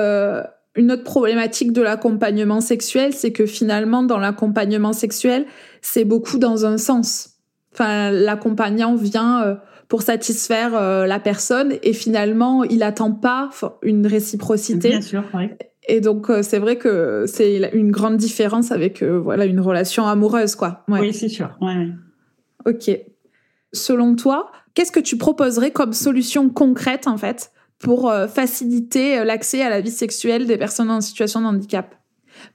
une 0.80 0.94
autre 0.94 1.04
problématique 1.04 1.74
de 1.74 1.82
l'accompagnement 1.82 2.62
sexuel, 2.62 3.12
c'est 3.14 3.34
que 3.34 3.46
finalement, 3.46 4.02
dans 4.02 4.18
l'accompagnement 4.18 4.94
sexuel, 4.94 5.46
c'est 5.82 6.06
beaucoup 6.06 6.38
dans 6.38 6.66
un 6.66 6.78
sens. 6.78 7.36
Enfin, 7.74 8.12
l'accompagnant 8.12 8.96
vient 8.96 9.44
euh, 9.44 9.56
pour 9.90 10.04
satisfaire 10.04 10.76
euh, 10.76 11.06
la 11.06 11.20
personne 11.20 11.74
et 11.84 11.92
finalement, 11.92 12.64
il 12.64 12.78
n'attend 12.78 13.12
pas 13.12 13.50
une 13.84 14.08
réciprocité. 14.08 14.90
Bien 14.90 15.02
sûr, 15.02 15.24
oui. 15.34 15.50
Et 15.90 16.00
donc, 16.00 16.30
euh, 16.30 16.44
c'est 16.44 16.60
vrai 16.60 16.78
que 16.78 17.26
c'est 17.28 17.72
une 17.74 17.92
grande 17.92 18.16
différence 18.16 18.72
avec 18.72 19.04
voilà 19.04 19.44
une 19.46 19.60
relation 19.60 20.08
amoureuse, 20.08 20.56
quoi. 20.56 20.86
Oui, 20.88 21.14
c'est 21.14 21.28
sûr. 21.28 21.58
Ouais. 21.60 21.90
Ok. 22.66 22.90
Selon 23.74 24.16
toi, 24.16 24.50
qu'est-ce 24.76 24.94
que 24.94 25.00
tu 25.02 25.18
proposerais 25.18 25.72
comme 25.72 25.92
solution 25.92 26.48
concrète, 26.48 27.06
en 27.06 27.18
fait, 27.18 27.52
pour 27.80 28.10
euh, 28.10 28.28
faciliter 28.28 29.20
euh, 29.20 29.24
l'accès 29.24 29.62
à 29.62 29.70
la 29.70 29.82
vie 29.82 29.92
sexuelle 29.92 30.46
des 30.46 30.58
personnes 30.58 30.92
en 30.92 31.02
situation 31.02 31.42
de 31.42 31.46
handicap. 31.46 31.96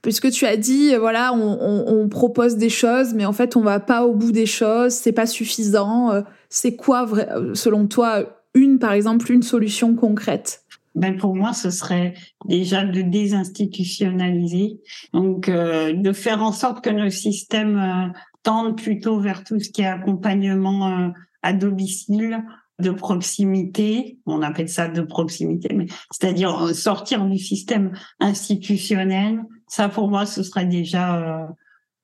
Puisque 0.01 0.31
tu 0.31 0.45
as 0.45 0.57
dit, 0.57 0.93
euh, 0.93 0.99
voilà, 0.99 1.33
on, 1.33 2.07
propose 2.09 2.55
des 2.55 2.69
choses, 2.69 3.13
mais 3.13 3.25
en 3.25 3.33
fait, 3.33 3.55
on 3.55 3.61
va 3.61 3.79
pas 3.79 4.05
au 4.05 4.13
bout 4.13 4.31
des 4.31 4.45
choses, 4.45 4.93
c'est 4.93 5.11
pas 5.11 5.25
suffisant. 5.25 6.23
C'est 6.49 6.75
quoi, 6.75 7.07
selon 7.53 7.87
toi, 7.87 8.23
une, 8.53 8.79
par 8.79 8.93
exemple, 8.93 9.31
une 9.31 9.41
solution 9.41 9.95
concrète? 9.95 10.63
Ben 10.93 11.17
pour 11.17 11.35
moi, 11.35 11.51
ce 11.51 11.71
serait 11.71 12.13
déjà 12.45 12.85
de 12.85 13.01
désinstitutionnaliser, 13.01 14.79
donc 15.13 15.49
de 15.49 16.13
faire 16.13 16.41
en 16.41 16.53
sorte 16.53 16.83
que 16.83 16.89
nos 16.89 17.09
systèmes 17.09 18.13
tendent 18.43 18.77
plutôt 18.77 19.19
vers 19.19 19.43
tout 19.43 19.59
ce 19.59 19.71
qui 19.71 19.81
est 19.81 19.87
accompagnement 19.87 21.11
à 21.41 21.53
domicile, 21.53 22.43
de 22.79 22.91
proximité, 22.91 24.19
on 24.25 24.41
appelle 24.41 24.69
ça 24.69 24.87
de 24.87 25.01
proximité, 25.01 25.73
mais 25.73 25.85
c'est-à-dire 26.11 26.65
euh, 26.65 26.73
sortir 26.73 27.25
du 27.25 27.37
système 27.37 27.93
institutionnel, 28.19 29.43
ça 29.67 29.87
pour 29.87 30.09
moi 30.09 30.25
ce 30.25 30.43
serait 30.43 30.65
déjà 30.65 31.15
euh, 31.15 31.45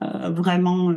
euh, 0.03 0.30
vraiment 0.30 0.93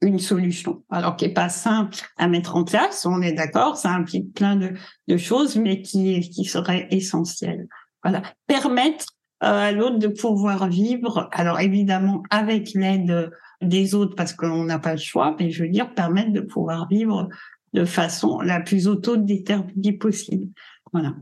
une 0.00 0.18
solution. 0.18 0.82
Alors 0.90 1.16
qui 1.16 1.26
est 1.26 1.34
pas 1.34 1.50
simple 1.50 1.98
à 2.16 2.28
mettre 2.28 2.56
en 2.56 2.64
place, 2.64 3.04
on 3.04 3.20
est 3.20 3.34
d'accord, 3.34 3.76
ça 3.76 3.90
implique 3.90 4.32
plein 4.32 4.56
de, 4.56 5.16
choses, 5.18 5.56
mais 5.56 5.82
qui 5.82 6.20
qui 6.30 6.44
serait 6.44 6.88
essentiel. 6.90 7.68
Voilà, 8.02 8.22
permettre 8.46 9.04
à 9.40 9.72
l'autre 9.72 9.98
de 9.98 10.08
pouvoir 10.08 10.68
vivre. 10.68 11.28
Alors 11.32 11.60
évidemment 11.60 12.22
avec 12.30 12.72
l'aide 12.72 13.30
des 13.60 13.94
autres 13.94 14.14
parce 14.14 14.32
qu'on 14.32 14.64
n'a 14.64 14.78
pas 14.78 14.92
le 14.92 14.98
choix, 14.98 15.36
mais 15.38 15.50
je 15.50 15.64
veux 15.64 15.68
dire 15.68 15.92
permettre 15.94 16.32
de 16.32 16.40
pouvoir 16.40 16.88
vivre 16.88 17.28
de 17.72 17.84
façon 17.84 18.40
la 18.40 18.60
plus 18.60 18.88
autodéterminée 18.88 19.92
possible. 19.92 20.48
Voilà. 20.92 21.14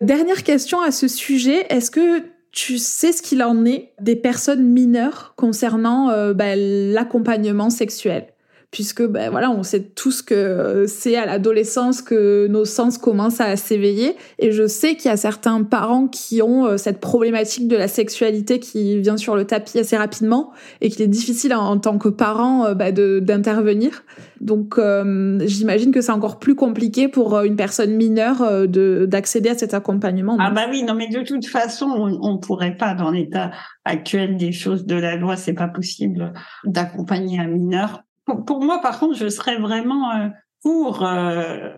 Dernière 0.00 0.44
question 0.44 0.80
à 0.80 0.92
ce 0.92 1.08
sujet, 1.08 1.66
est-ce 1.68 1.90
que 1.90 2.22
tu 2.52 2.78
sais 2.78 3.12
ce 3.12 3.22
qu'il 3.22 3.42
en 3.42 3.64
est 3.64 3.92
des 4.00 4.16
personnes 4.16 4.64
mineures 4.64 5.34
concernant 5.36 6.10
euh, 6.10 6.32
bah, 6.32 6.56
l'accompagnement 6.56 7.70
sexuel? 7.70 8.28
Puisque 8.70 9.04
ben 9.04 9.30
voilà, 9.30 9.50
on 9.50 9.64
sait 9.64 9.82
tous 9.82 10.22
que 10.22 10.84
c'est 10.86 11.16
à 11.16 11.26
l'adolescence 11.26 12.02
que 12.02 12.46
nos 12.46 12.64
sens 12.64 12.98
commencent 12.98 13.40
à 13.40 13.56
s'éveiller. 13.56 14.16
Et 14.38 14.52
je 14.52 14.66
sais 14.68 14.94
qu'il 14.94 15.10
y 15.10 15.12
a 15.12 15.16
certains 15.16 15.64
parents 15.64 16.06
qui 16.06 16.40
ont 16.40 16.66
euh, 16.66 16.76
cette 16.76 17.00
problématique 17.00 17.66
de 17.66 17.76
la 17.76 17.88
sexualité 17.88 18.60
qui 18.60 19.00
vient 19.00 19.16
sur 19.16 19.34
le 19.34 19.44
tapis 19.44 19.80
assez 19.80 19.96
rapidement 19.96 20.52
et 20.80 20.88
qu'il 20.88 21.02
est 21.02 21.08
difficile 21.08 21.52
en, 21.52 21.78
tant 21.78 21.98
que 21.98 22.08
parent 22.08 22.66
euh, 22.66 22.74
ben, 22.74 22.94
d'intervenir. 22.94 24.04
Donc 24.40 24.78
euh, 24.78 25.40
j'imagine 25.46 25.90
que 25.90 26.00
c'est 26.00 26.12
encore 26.12 26.38
plus 26.38 26.54
compliqué 26.54 27.08
pour 27.08 27.40
une 27.40 27.56
personne 27.56 27.94
mineure 27.96 28.68
d'accéder 28.68 29.50
à 29.50 29.58
cet 29.58 29.74
accompagnement. 29.74 30.36
Ah 30.38 30.50
bah 30.50 30.66
oui, 30.70 30.82
non 30.84 30.94
mais 30.94 31.08
de 31.08 31.22
toute 31.22 31.46
façon, 31.46 31.86
on 31.86 32.34
ne 32.34 32.38
pourrait 32.38 32.76
pas 32.76 32.94
dans 32.94 33.10
l'état 33.10 33.50
actuel 33.84 34.36
des 34.36 34.52
choses 34.52 34.86
de 34.86 34.94
la 34.94 35.16
loi, 35.16 35.36
c'est 35.36 35.52
pas 35.52 35.68
possible 35.68 36.32
d'accompagner 36.64 37.38
un 37.38 37.48
mineur 37.48 38.02
pour, 38.24 38.60
moi, 38.60 38.80
par 38.80 38.98
contre, 38.98 39.16
je 39.16 39.28
serais 39.28 39.58
vraiment 39.58 40.12
euh, 40.12 40.28
pour. 40.62 41.04
Euh, 41.04 41.70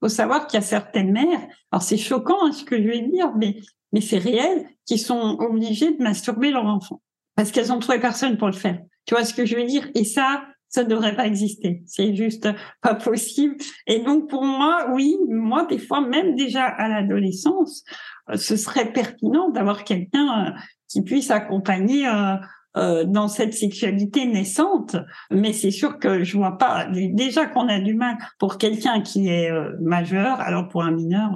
faut 0.00 0.08
savoir 0.08 0.46
qu'il 0.46 0.60
y 0.60 0.62
a 0.62 0.66
certaines 0.66 1.10
mères. 1.10 1.40
Alors 1.72 1.82
c'est 1.82 1.96
choquant 1.96 2.46
hein, 2.46 2.52
ce 2.52 2.62
que 2.62 2.80
je 2.80 2.88
vais 2.88 3.00
dire, 3.00 3.34
mais 3.36 3.56
mais 3.92 4.00
c'est 4.00 4.18
réel, 4.18 4.66
qui 4.86 4.98
sont 4.98 5.36
obligées 5.40 5.94
de 5.94 6.02
masturber 6.02 6.50
leur 6.50 6.66
enfant 6.66 7.00
parce 7.36 7.52
qu'elles 7.52 7.72
ont 7.72 7.78
trouvé 7.78 8.00
personne 8.00 8.36
pour 8.36 8.48
le 8.48 8.52
faire. 8.52 8.80
Tu 9.06 9.14
vois 9.14 9.24
ce 9.24 9.32
que 9.32 9.46
je 9.46 9.54
veux 9.54 9.64
dire? 9.64 9.88
Et 9.94 10.04
ça, 10.04 10.44
ça 10.68 10.82
ne 10.82 10.88
devrait 10.88 11.14
pas 11.14 11.26
exister. 11.26 11.82
C'est 11.86 12.14
juste 12.14 12.48
pas 12.82 12.96
possible. 12.96 13.56
Et 13.86 14.00
donc 14.00 14.28
pour 14.28 14.44
moi, 14.44 14.88
oui, 14.92 15.16
moi 15.28 15.64
des 15.66 15.78
fois 15.78 16.00
même 16.00 16.34
déjà 16.34 16.64
à 16.64 16.88
l'adolescence, 16.88 17.84
euh, 18.30 18.36
ce 18.36 18.56
serait 18.56 18.92
pertinent 18.92 19.50
d'avoir 19.50 19.84
quelqu'un 19.84 20.46
euh, 20.46 20.50
qui 20.88 21.02
puisse 21.02 21.30
accompagner 21.30 22.08
euh, 22.76 23.04
dans 23.04 23.28
cette 23.28 23.54
sexualité 23.54 24.26
naissante, 24.26 24.96
mais 25.30 25.54
c'est 25.54 25.70
sûr 25.70 25.98
que 25.98 26.22
je 26.22 26.36
vois 26.36 26.58
pas. 26.58 26.86
Déjà 26.90 27.46
qu'on 27.46 27.66
a 27.66 27.80
du 27.80 27.94
mal 27.94 28.18
pour 28.38 28.58
quelqu'un 28.58 29.00
qui 29.00 29.28
est 29.28 29.50
euh, 29.50 29.72
majeur, 29.80 30.38
alors 30.40 30.68
pour 30.68 30.82
un 30.82 30.90
mineur, 30.90 31.30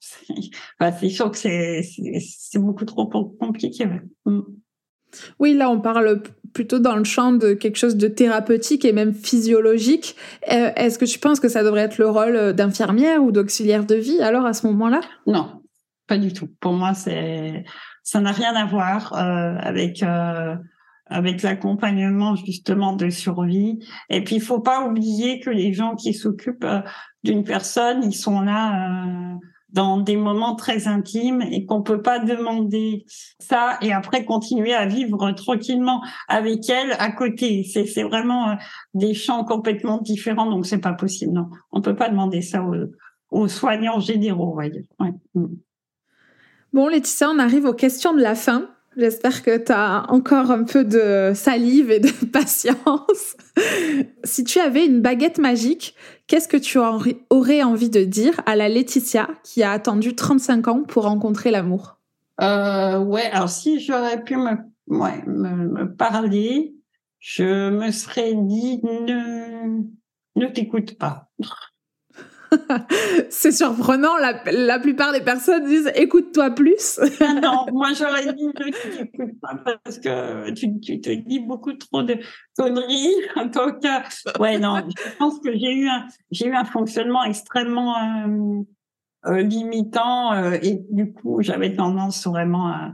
c'est 0.00 1.08
sûr 1.10 1.30
que 1.30 1.36
c'est 1.36 2.58
beaucoup 2.58 2.86
trop 2.86 3.06
compliqué. 3.06 3.86
Mm. 4.24 4.40
Oui, 5.38 5.52
là, 5.52 5.68
on 5.68 5.78
parle 5.78 6.22
plutôt 6.54 6.78
dans 6.78 6.96
le 6.96 7.04
champ 7.04 7.32
de 7.32 7.52
quelque 7.52 7.76
chose 7.76 7.96
de 7.96 8.08
thérapeutique 8.08 8.86
et 8.86 8.92
même 8.92 9.12
physiologique. 9.12 10.16
Euh, 10.50 10.70
est-ce 10.74 10.98
que 10.98 11.04
tu 11.04 11.18
penses 11.18 11.38
que 11.38 11.48
ça 11.48 11.62
devrait 11.62 11.82
être 11.82 11.98
le 11.98 12.08
rôle 12.08 12.54
d'infirmière 12.54 13.22
ou 13.22 13.30
d'auxiliaire 13.30 13.84
de 13.84 13.94
vie 13.94 14.20
alors 14.22 14.46
à 14.46 14.54
ce 14.54 14.66
moment-là? 14.68 15.02
Non, 15.26 15.62
pas 16.06 16.16
du 16.16 16.32
tout. 16.32 16.48
Pour 16.60 16.72
moi, 16.72 16.94
c'est 16.94 17.64
ça 18.02 18.20
n'a 18.20 18.32
rien 18.32 18.54
à 18.54 18.66
voir 18.66 19.12
euh, 19.14 19.56
avec 19.58 20.02
euh, 20.02 20.56
avec 21.06 21.42
l'accompagnement 21.42 22.36
justement 22.36 22.94
de 22.94 23.10
survie. 23.10 23.78
Et 24.08 24.24
puis 24.24 24.36
il 24.36 24.42
faut 24.42 24.60
pas 24.60 24.86
oublier 24.86 25.40
que 25.40 25.50
les 25.50 25.72
gens 25.72 25.94
qui 25.94 26.14
s'occupent 26.14 26.64
euh, 26.64 26.80
d'une 27.22 27.44
personne, 27.44 28.02
ils 28.02 28.14
sont 28.14 28.40
là 28.40 29.36
dans 29.68 29.98
des 29.98 30.16
moments 30.16 30.54
très 30.54 30.86
intimes 30.86 31.40
et 31.40 31.64
qu'on 31.64 31.82
peut 31.82 32.02
pas 32.02 32.18
demander 32.18 33.04
ça 33.38 33.78
et 33.80 33.92
après 33.92 34.24
continuer 34.24 34.74
à 34.74 34.86
vivre 34.86 35.32
tranquillement 35.32 36.02
avec 36.28 36.68
elle 36.68 36.92
à 36.98 37.10
côté. 37.10 37.64
C'est 37.64 38.02
vraiment 38.02 38.56
des 38.92 39.14
champs 39.14 39.44
complètement 39.44 39.98
différents 39.98 40.50
donc 40.50 40.66
c'est 40.66 40.80
pas 40.80 40.92
possible. 40.92 41.32
Non, 41.32 41.48
on 41.70 41.80
peut 41.80 41.96
pas 41.96 42.08
demander 42.08 42.42
ça 42.42 42.62
aux, 42.62 42.74
aux 43.30 43.48
soignants 43.48 44.00
généraux, 44.00 44.52
voyez. 44.52 44.88
Ouais. 45.00 45.12
Bon, 46.72 46.88
Laetitia, 46.88 47.28
on 47.28 47.38
arrive 47.38 47.66
aux 47.66 47.74
questions 47.74 48.14
de 48.14 48.22
la 48.22 48.34
fin. 48.34 48.70
J'espère 48.96 49.42
que 49.42 49.58
tu 49.58 49.72
as 49.72 50.06
encore 50.08 50.50
un 50.50 50.64
peu 50.64 50.84
de 50.84 51.32
salive 51.34 51.90
et 51.90 52.00
de 52.00 52.10
patience. 52.32 53.36
si 54.24 54.44
tu 54.44 54.58
avais 54.58 54.86
une 54.86 55.02
baguette 55.02 55.38
magique, 55.38 55.94
qu'est-ce 56.26 56.48
que 56.48 56.56
tu 56.56 56.78
aurais 56.78 57.62
envie 57.62 57.90
de 57.90 58.04
dire 58.04 58.40
à 58.46 58.56
la 58.56 58.70
Laetitia 58.70 59.28
qui 59.44 59.62
a 59.62 59.72
attendu 59.72 60.14
35 60.14 60.68
ans 60.68 60.82
pour 60.82 61.04
rencontrer 61.04 61.50
l'amour? 61.50 61.98
Euh, 62.40 62.98
Ouais, 63.00 63.30
alors 63.32 63.50
si 63.50 63.78
j'aurais 63.78 64.22
pu 64.22 64.36
me, 64.36 64.56
me, 64.86 65.84
parler, 65.94 66.74
je 67.18 67.68
me 67.68 67.90
serais 67.90 68.32
dit 68.34 68.80
ne, 68.82 69.82
ne 70.36 70.46
t'écoute 70.46 70.96
pas. 70.96 71.28
c'est 73.30 73.52
surprenant. 73.52 74.16
La, 74.16 74.78
plupart 74.78 75.12
des 75.12 75.20
personnes 75.20 75.64
disent 75.64 75.90
écoute-toi 75.94 76.50
plus. 76.50 77.00
Ah 77.20 77.34
non, 77.42 77.66
moi 77.72 77.88
j'aurais 77.98 78.32
dit 78.32 78.46
ne 78.46 78.52
t'écoute 78.52 79.40
pas 79.40 79.56
parce 79.84 79.98
que 79.98 80.50
tu, 80.52 81.00
te 81.00 81.10
dis 81.10 81.40
beaucoup 81.40 81.72
trop 81.74 82.02
de 82.02 82.16
conneries. 82.56 83.14
Donc, 83.54 83.82
ouais, 84.40 84.58
non, 84.58 84.82
je 84.88 85.16
pense 85.18 85.38
que 85.40 85.52
j'ai 85.52 85.72
eu 85.72 85.88
un, 85.88 86.06
j'ai 86.30 86.46
eu 86.46 86.54
un 86.54 86.64
fonctionnement 86.64 87.24
extrêmement 87.24 87.96
euh, 87.96 88.62
euh, 89.26 89.42
limitant 89.42 90.32
euh, 90.32 90.58
et 90.62 90.80
du 90.90 91.12
coup 91.12 91.42
j'avais 91.42 91.76
tendance 91.76 92.26
vraiment 92.26 92.68
à, 92.68 92.92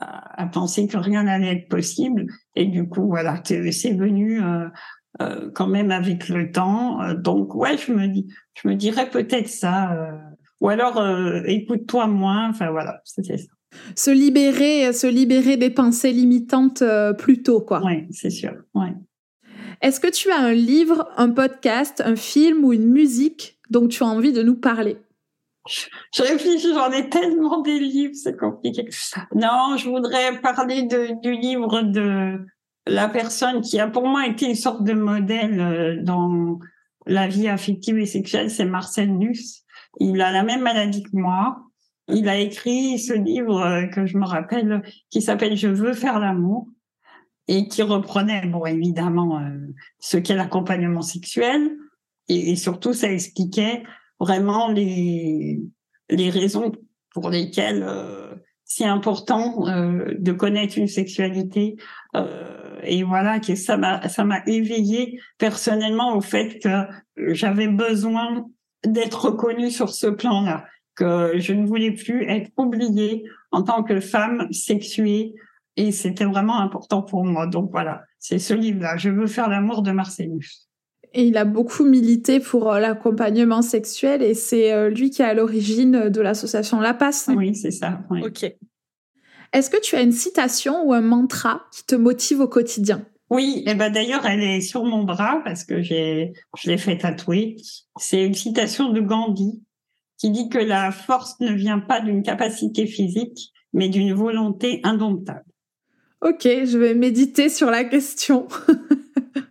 à, 0.00 0.46
penser 0.46 0.86
que 0.86 0.96
rien 0.96 1.24
n'allait 1.24 1.52
être 1.52 1.68
possible. 1.68 2.26
Et 2.54 2.66
du 2.66 2.88
coup, 2.88 3.06
voilà, 3.06 3.40
c'est 3.44 3.92
venu 3.92 4.40
euh, 5.20 5.50
quand 5.54 5.66
même 5.66 5.90
avec 5.90 6.28
le 6.28 6.50
temps. 6.52 7.02
Euh, 7.02 7.14
donc 7.14 7.54
ouais, 7.54 7.78
je 7.78 7.92
me 7.92 8.06
dis, 8.06 8.26
je 8.54 8.68
me 8.68 8.74
dirais 8.74 9.08
peut-être 9.08 9.48
ça. 9.48 9.92
Euh, 9.92 10.12
ou 10.60 10.68
alors 10.68 11.02
écoute-toi 11.46 12.06
moins. 12.06 12.48
Enfin 12.48 12.70
voilà, 12.70 13.00
c'était 13.04 13.38
ça. 13.38 13.48
Se 13.94 14.10
libérer, 14.10 14.92
se 14.92 15.06
libérer 15.06 15.56
des 15.56 15.70
pensées 15.70 16.12
limitantes 16.12 16.82
plus 17.18 17.42
tôt, 17.42 17.60
quoi. 17.60 17.82
Oui, 17.84 18.06
c'est 18.10 18.30
sûr. 18.30 18.52
Ouais. 18.74 18.94
Est-ce 19.82 20.00
que 20.00 20.10
tu 20.10 20.30
as 20.30 20.38
un 20.38 20.54
livre, 20.54 21.10
un 21.18 21.28
podcast, 21.28 22.02
un 22.04 22.16
film 22.16 22.64
ou 22.64 22.72
une 22.72 22.90
musique 22.90 23.58
dont 23.68 23.86
tu 23.86 24.02
as 24.02 24.06
envie 24.06 24.32
de 24.32 24.42
nous 24.42 24.56
parler? 24.56 24.96
Je 26.14 26.22
réfléchis, 26.22 26.72
j'en 26.72 26.90
ai 26.90 27.08
tellement 27.08 27.60
des 27.60 27.78
livres, 27.78 28.14
c'est 28.14 28.36
compliqué. 28.36 28.88
Non, 29.34 29.76
je 29.76 29.88
voudrais 29.88 30.40
parler 30.40 30.84
de, 30.84 31.20
du 31.20 31.32
livre 31.32 31.82
de 31.82 32.38
la 32.86 33.08
personne 33.08 33.60
qui 33.60 33.80
a 33.80 33.88
pour 33.88 34.06
moi 34.06 34.26
été 34.26 34.46
une 34.46 34.54
sorte 34.54 34.84
de 34.84 34.92
modèle 34.92 35.60
euh, 35.60 36.02
dans 36.02 36.58
la 37.06 37.28
vie 37.28 37.48
affective 37.48 37.98
et 37.98 38.06
sexuelle, 38.06 38.50
c'est 38.50 38.64
Marcel 38.64 39.16
Nuss. 39.16 39.64
Il 40.00 40.20
a 40.20 40.30
la 40.32 40.42
même 40.42 40.62
maladie 40.62 41.02
que 41.02 41.16
moi. 41.16 41.58
Il 42.08 42.28
a 42.28 42.38
écrit 42.38 42.98
ce 42.98 43.12
livre 43.12 43.60
euh, 43.60 43.86
que 43.86 44.06
je 44.06 44.16
me 44.16 44.24
rappelle 44.24 44.82
qui 45.10 45.20
s'appelle 45.20 45.56
Je 45.56 45.68
veux 45.68 45.94
faire 45.94 46.20
l'amour 46.20 46.68
et 47.48 47.68
qui 47.68 47.82
reprenait, 47.82 48.46
bon, 48.46 48.64
évidemment, 48.66 49.40
euh, 49.40 49.50
ce 49.98 50.16
qu'est 50.16 50.34
l'accompagnement 50.34 51.02
sexuel 51.02 51.76
et, 52.28 52.56
surtout 52.56 52.92
ça 52.92 53.12
expliquait 53.12 53.84
vraiment 54.18 54.68
les, 54.68 55.60
les 56.10 56.28
raisons 56.28 56.72
pour 57.14 57.30
lesquelles 57.30 57.88
c'est 58.64 58.84
important 58.84 59.64
de 59.64 60.32
connaître 60.32 60.76
une 60.76 60.88
sexualité 60.88 61.76
et 62.82 63.02
voilà 63.02 63.40
que 63.40 63.54
ça 63.54 63.76
m'a 63.76 64.08
ça 64.08 64.24
m'a 64.24 64.42
éveillé 64.46 65.20
personnellement 65.38 66.16
au 66.16 66.20
fait 66.20 66.58
que 66.58 66.86
j'avais 67.32 67.68
besoin 67.68 68.46
d'être 68.86 69.26
reconnue 69.26 69.70
sur 69.70 69.90
ce 69.90 70.06
plan-là, 70.06 70.64
que 70.94 71.32
je 71.36 71.52
ne 71.52 71.66
voulais 71.66 71.92
plus 71.92 72.24
être 72.24 72.50
oubliée 72.56 73.24
en 73.50 73.62
tant 73.62 73.82
que 73.82 74.00
femme 74.00 74.50
sexuée 74.52 75.34
et 75.76 75.92
c'était 75.92 76.24
vraiment 76.24 76.58
important 76.60 77.02
pour 77.02 77.24
moi. 77.24 77.46
Donc 77.46 77.70
voilà, 77.70 78.04
c'est 78.18 78.38
ce 78.38 78.54
livre-là, 78.54 78.96
Je 78.96 79.10
veux 79.10 79.26
faire 79.26 79.48
l'amour 79.48 79.82
de 79.82 79.92
Marcellus. 79.92 80.68
Et 81.12 81.24
il 81.24 81.36
a 81.38 81.44
beaucoup 81.44 81.84
milité 81.84 82.40
pour 82.40 82.70
euh, 82.70 82.78
l'accompagnement 82.78 83.62
sexuel 83.62 84.22
et 84.22 84.34
c'est 84.34 84.72
euh, 84.72 84.90
lui 84.90 85.10
qui 85.10 85.22
est 85.22 85.26
à 85.26 85.34
l'origine 85.34 86.08
de 86.10 86.20
l'association 86.20 86.80
La 86.80 86.92
Passe. 86.92 87.30
Oui, 87.34 87.54
c'est 87.54 87.70
ça. 87.70 88.00
Ok. 88.10 88.54
Est-ce 89.56 89.70
que 89.70 89.80
tu 89.80 89.96
as 89.96 90.02
une 90.02 90.12
citation 90.12 90.86
ou 90.86 90.92
un 90.92 91.00
mantra 91.00 91.62
qui 91.72 91.82
te 91.86 91.94
motive 91.94 92.40
au 92.40 92.46
quotidien? 92.46 93.06
Oui, 93.30 93.62
et 93.64 93.74
ben 93.74 93.90
d'ailleurs 93.90 94.26
elle 94.26 94.42
est 94.42 94.60
sur 94.60 94.84
mon 94.84 95.02
bras 95.04 95.40
parce 95.44 95.64
que 95.64 95.80
j'ai 95.80 96.34
je 96.58 96.68
l'ai 96.68 96.76
fait 96.76 96.98
tatouer. 96.98 97.56
C'est 97.98 98.22
une 98.22 98.34
citation 98.34 98.90
de 98.90 99.00
Gandhi 99.00 99.62
qui 100.18 100.28
dit 100.28 100.50
que 100.50 100.58
la 100.58 100.92
force 100.92 101.40
ne 101.40 101.54
vient 101.54 101.78
pas 101.78 102.00
d'une 102.02 102.22
capacité 102.22 102.86
physique, 102.86 103.54
mais 103.72 103.88
d'une 103.88 104.12
volonté 104.12 104.80
indomptable. 104.84 105.46
Ok, 106.20 106.42
je 106.42 106.76
vais 106.76 106.92
méditer 106.92 107.48
sur 107.48 107.70
la 107.70 107.84
question. 107.84 108.48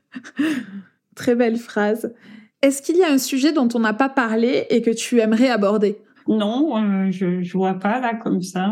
Très 1.16 1.34
belle 1.34 1.58
phrase. 1.58 2.14
Est-ce 2.62 2.84
qu'il 2.84 2.98
y 2.98 3.04
a 3.04 3.12
un 3.12 3.18
sujet 3.18 3.54
dont 3.54 3.70
on 3.74 3.80
n'a 3.80 3.94
pas 3.94 4.10
parlé 4.10 4.68
et 4.70 4.84
que 4.84 4.92
tu 4.92 5.20
aimerais 5.20 5.50
aborder? 5.50 5.98
Non, 6.28 6.78
euh, 6.78 7.10
je 7.10 7.26
ne 7.26 7.52
vois 7.54 7.80
pas 7.80 8.00
là 8.00 8.14
comme 8.14 8.44
ça. 8.44 8.72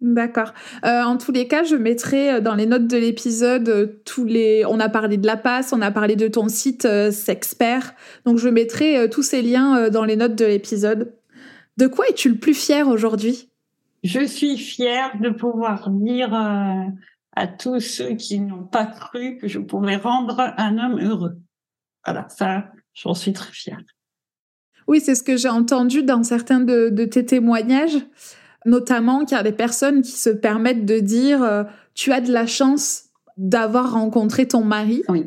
D'accord. 0.00 0.52
Euh, 0.84 1.02
en 1.02 1.16
tous 1.16 1.32
les 1.32 1.48
cas, 1.48 1.64
je 1.64 1.74
mettrai 1.74 2.34
euh, 2.34 2.40
dans 2.40 2.54
les 2.54 2.66
notes 2.66 2.86
de 2.86 2.98
l'épisode 2.98 3.68
euh, 3.68 3.86
tous 4.04 4.26
les. 4.26 4.64
On 4.66 4.78
a 4.78 4.90
parlé 4.90 5.16
de 5.16 5.26
la 5.26 5.38
passe, 5.38 5.72
on 5.72 5.80
a 5.80 5.90
parlé 5.90 6.16
de 6.16 6.28
ton 6.28 6.48
site 6.48 6.86
Sexpert. 7.10 7.94
Donc, 8.26 8.38
je 8.38 8.48
mettrai 8.48 9.08
tous 9.08 9.22
ces 9.22 9.40
liens 9.40 9.88
dans 9.88 10.04
les 10.04 10.16
notes 10.16 10.34
de 10.34 10.44
l'épisode. 10.44 11.14
De 11.78 11.86
quoi 11.86 12.06
es-tu 12.08 12.28
le 12.28 12.36
plus 12.36 12.54
fier 12.54 12.88
aujourd'hui? 12.88 13.50
Je 14.04 14.24
suis 14.24 14.58
fière 14.58 15.18
de 15.20 15.30
pouvoir 15.30 15.90
dire 15.90 16.32
à 16.32 17.46
tous 17.46 17.80
ceux 17.80 18.14
qui 18.14 18.40
n'ont 18.40 18.64
pas 18.64 18.86
cru 18.86 19.38
que 19.38 19.48
je 19.48 19.58
pouvais 19.58 19.96
rendre 19.96 20.54
un 20.56 20.78
homme 20.78 21.00
heureux. 21.00 21.38
Voilà, 22.04 22.28
ça, 22.28 22.70
j'en 22.94 23.14
suis 23.14 23.32
très 23.32 23.52
fière. 23.52 23.80
Oui, 24.88 25.00
c'est 25.00 25.14
ce 25.14 25.22
que 25.22 25.36
j'ai 25.36 25.48
entendu 25.48 26.02
dans 26.02 26.22
certains 26.22 26.60
de, 26.60 27.04
tes 27.04 27.26
témoignages, 27.26 27.98
notamment 28.66 29.24
qu'il 29.24 29.36
y 29.36 29.40
a 29.40 29.42
des 29.42 29.52
personnes 29.52 30.02
qui 30.02 30.12
se 30.12 30.30
permettent 30.30 30.84
de 30.84 30.98
dire 30.98 31.42
euh, 31.42 31.64
tu 31.94 32.12
as 32.12 32.20
de 32.20 32.32
la 32.32 32.46
chance 32.46 33.04
d'avoir 33.36 33.92
rencontré 33.92 34.46
ton 34.46 34.62
mari. 34.62 35.02
Oui. 35.08 35.26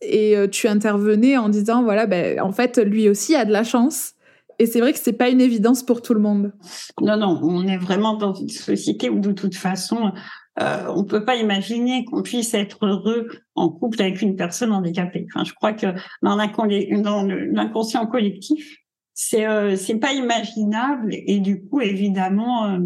Et 0.00 0.36
euh, 0.36 0.46
tu 0.46 0.68
intervenais 0.68 1.36
en 1.36 1.48
disant 1.48 1.82
voilà, 1.82 2.06
ben, 2.06 2.40
en 2.40 2.52
fait, 2.52 2.78
lui 2.78 3.08
aussi 3.08 3.34
a 3.34 3.44
de 3.44 3.52
la 3.52 3.64
chance. 3.64 4.12
Et 4.58 4.66
c'est 4.66 4.80
vrai 4.80 4.92
que 4.92 4.98
c'est 4.98 5.12
pas 5.12 5.28
une 5.28 5.40
évidence 5.40 5.84
pour 5.84 6.02
tout 6.02 6.14
le 6.14 6.20
monde. 6.20 6.52
Non, 7.00 7.16
non, 7.16 7.38
on 7.42 7.66
est 7.66 7.76
vraiment 7.76 8.14
dans 8.14 8.34
une 8.34 8.48
société 8.48 9.08
où 9.08 9.20
de 9.20 9.30
toute 9.30 9.54
façon, 9.54 10.12
euh, 10.60 10.92
on 10.94 11.04
peut 11.04 11.24
pas 11.24 11.36
imaginer 11.36 12.04
qu'on 12.04 12.22
puisse 12.22 12.54
être 12.54 12.84
heureux 12.84 13.28
en 13.54 13.68
couple 13.68 14.02
avec 14.02 14.20
une 14.20 14.34
personne 14.34 14.72
handicapée. 14.72 15.26
Enfin, 15.32 15.44
je 15.44 15.52
crois 15.54 15.72
que 15.72 15.86
dans 16.22 16.36
l'inconscient 16.36 18.06
collectif, 18.06 18.78
c'est 19.20 19.48
euh, 19.48 19.74
c'est 19.74 19.96
pas 19.96 20.12
imaginable. 20.12 21.08
Et 21.10 21.40
du 21.40 21.64
coup, 21.64 21.80
évidemment, 21.80 22.66
euh, 22.66 22.78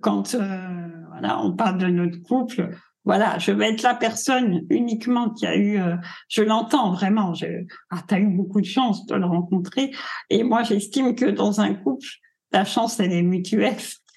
quand 0.00 0.36
euh, 0.36 0.86
voilà, 1.10 1.42
on 1.42 1.52
parle 1.56 1.78
de 1.78 1.88
notre 1.88 2.22
couple, 2.22 2.70
voilà, 3.04 3.38
je 3.38 3.50
vais 3.50 3.70
être 3.70 3.82
la 3.82 3.96
personne 3.96 4.64
uniquement 4.70 5.30
qui 5.30 5.48
a 5.48 5.56
eu, 5.56 5.80
euh, 5.80 5.96
je 6.28 6.42
l'entends 6.42 6.92
vraiment, 6.92 7.34
je, 7.34 7.46
ah, 7.90 8.04
tu 8.06 8.14
as 8.14 8.20
eu 8.20 8.28
beaucoup 8.28 8.60
de 8.60 8.66
chance 8.66 9.04
de 9.06 9.16
le 9.16 9.26
rencontrer. 9.26 9.90
Et 10.30 10.44
moi, 10.44 10.62
j'estime 10.62 11.16
que 11.16 11.24
dans 11.24 11.60
un 11.60 11.74
couple, 11.74 12.06
la 12.52 12.64
chance, 12.64 13.00
elle 13.00 13.12
est 13.12 13.22
mutuelle 13.22 13.74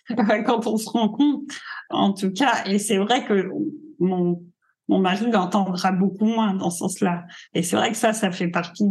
quand 0.46 0.68
on 0.68 0.78
se 0.78 0.90
rencontre, 0.92 1.56
en 1.90 2.14
tout 2.14 2.32
cas. 2.32 2.66
Et 2.68 2.78
c'est 2.78 2.98
vrai 2.98 3.26
que 3.26 3.50
mon 3.98 4.44
mon 4.88 5.00
mari 5.00 5.32
l'entendra 5.32 5.92
beaucoup 5.92 6.26
moins 6.26 6.54
dans 6.54 6.70
ce 6.70 6.80
sens-là. 6.80 7.24
Et 7.54 7.64
c'est 7.64 7.76
vrai 7.76 7.92
que 7.92 7.98
ça, 7.98 8.14
ça 8.14 8.32
fait 8.32 8.50
partie 8.50 8.86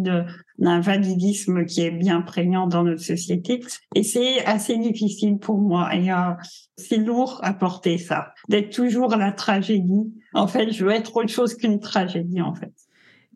d'un 0.59 0.80
validisme 0.80 1.64
qui 1.64 1.82
est 1.82 1.91
bien 1.91 2.22
prégnant 2.22 2.66
dans 2.66 2.84
notre 2.84 3.03
société. 3.03 3.61
Et 3.95 4.03
c'est 4.03 4.45
assez 4.47 4.78
difficile 4.78 5.38
pour 5.38 5.59
moi. 5.59 5.95
Et 5.95 6.11
euh, 6.11 6.32
c'est 6.76 6.97
lourd 6.97 7.41
à 7.43 7.53
porter 7.53 7.99
ça, 7.99 8.32
d'être 8.49 8.70
toujours 8.70 9.16
la 9.16 9.32
tragédie. 9.32 10.12
En 10.32 10.47
fait, 10.47 10.72
je 10.72 10.84
veux 10.84 10.93
être 10.93 11.16
autre 11.16 11.28
chose 11.28 11.55
qu'une 11.55 11.80
tragédie, 11.80 12.41
en 12.41 12.55
fait. 12.55 12.72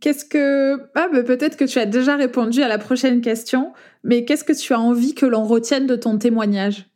Qu'est-ce 0.00 0.24
que... 0.24 0.90
Ah, 0.94 1.08
bah, 1.12 1.22
peut-être 1.22 1.56
que 1.56 1.64
tu 1.64 1.78
as 1.78 1.86
déjà 1.86 2.16
répondu 2.16 2.62
à 2.62 2.68
la 2.68 2.78
prochaine 2.78 3.20
question, 3.20 3.72
mais 4.02 4.24
qu'est-ce 4.24 4.44
que 4.44 4.52
tu 4.52 4.72
as 4.72 4.80
envie 4.80 5.14
que 5.14 5.26
l'on 5.26 5.44
retienne 5.44 5.86
de 5.86 5.96
ton 5.96 6.18
témoignage? 6.18 6.86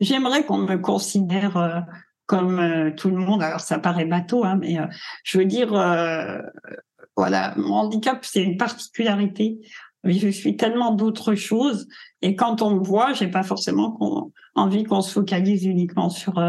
J'aimerais 0.00 0.44
qu'on 0.44 0.58
me 0.58 0.76
considère 0.76 1.56
euh, 1.56 1.80
comme 2.32 2.60
euh, 2.60 2.90
tout 2.96 3.10
le 3.10 3.18
monde. 3.18 3.42
Alors 3.42 3.60
ça 3.60 3.78
paraît 3.78 4.06
bateau, 4.06 4.42
hein, 4.42 4.56
mais 4.58 4.78
euh, 4.78 4.86
je 5.22 5.36
veux 5.36 5.44
dire, 5.44 5.74
euh, 5.74 6.38
voilà, 7.14 7.52
mon 7.58 7.74
handicap 7.74 8.24
c'est 8.24 8.42
une 8.42 8.56
particularité. 8.56 9.60
Je 10.02 10.28
suis 10.28 10.56
tellement 10.56 10.92
d'autres 10.92 11.34
choses 11.34 11.86
et 12.22 12.34
quand 12.34 12.62
on 12.62 12.76
me 12.76 12.82
voit, 12.82 13.12
j'ai 13.12 13.28
pas 13.28 13.42
forcément 13.42 14.30
envie 14.54 14.84
qu'on 14.84 15.02
se 15.02 15.12
focalise 15.12 15.66
uniquement 15.66 16.08
sur 16.08 16.42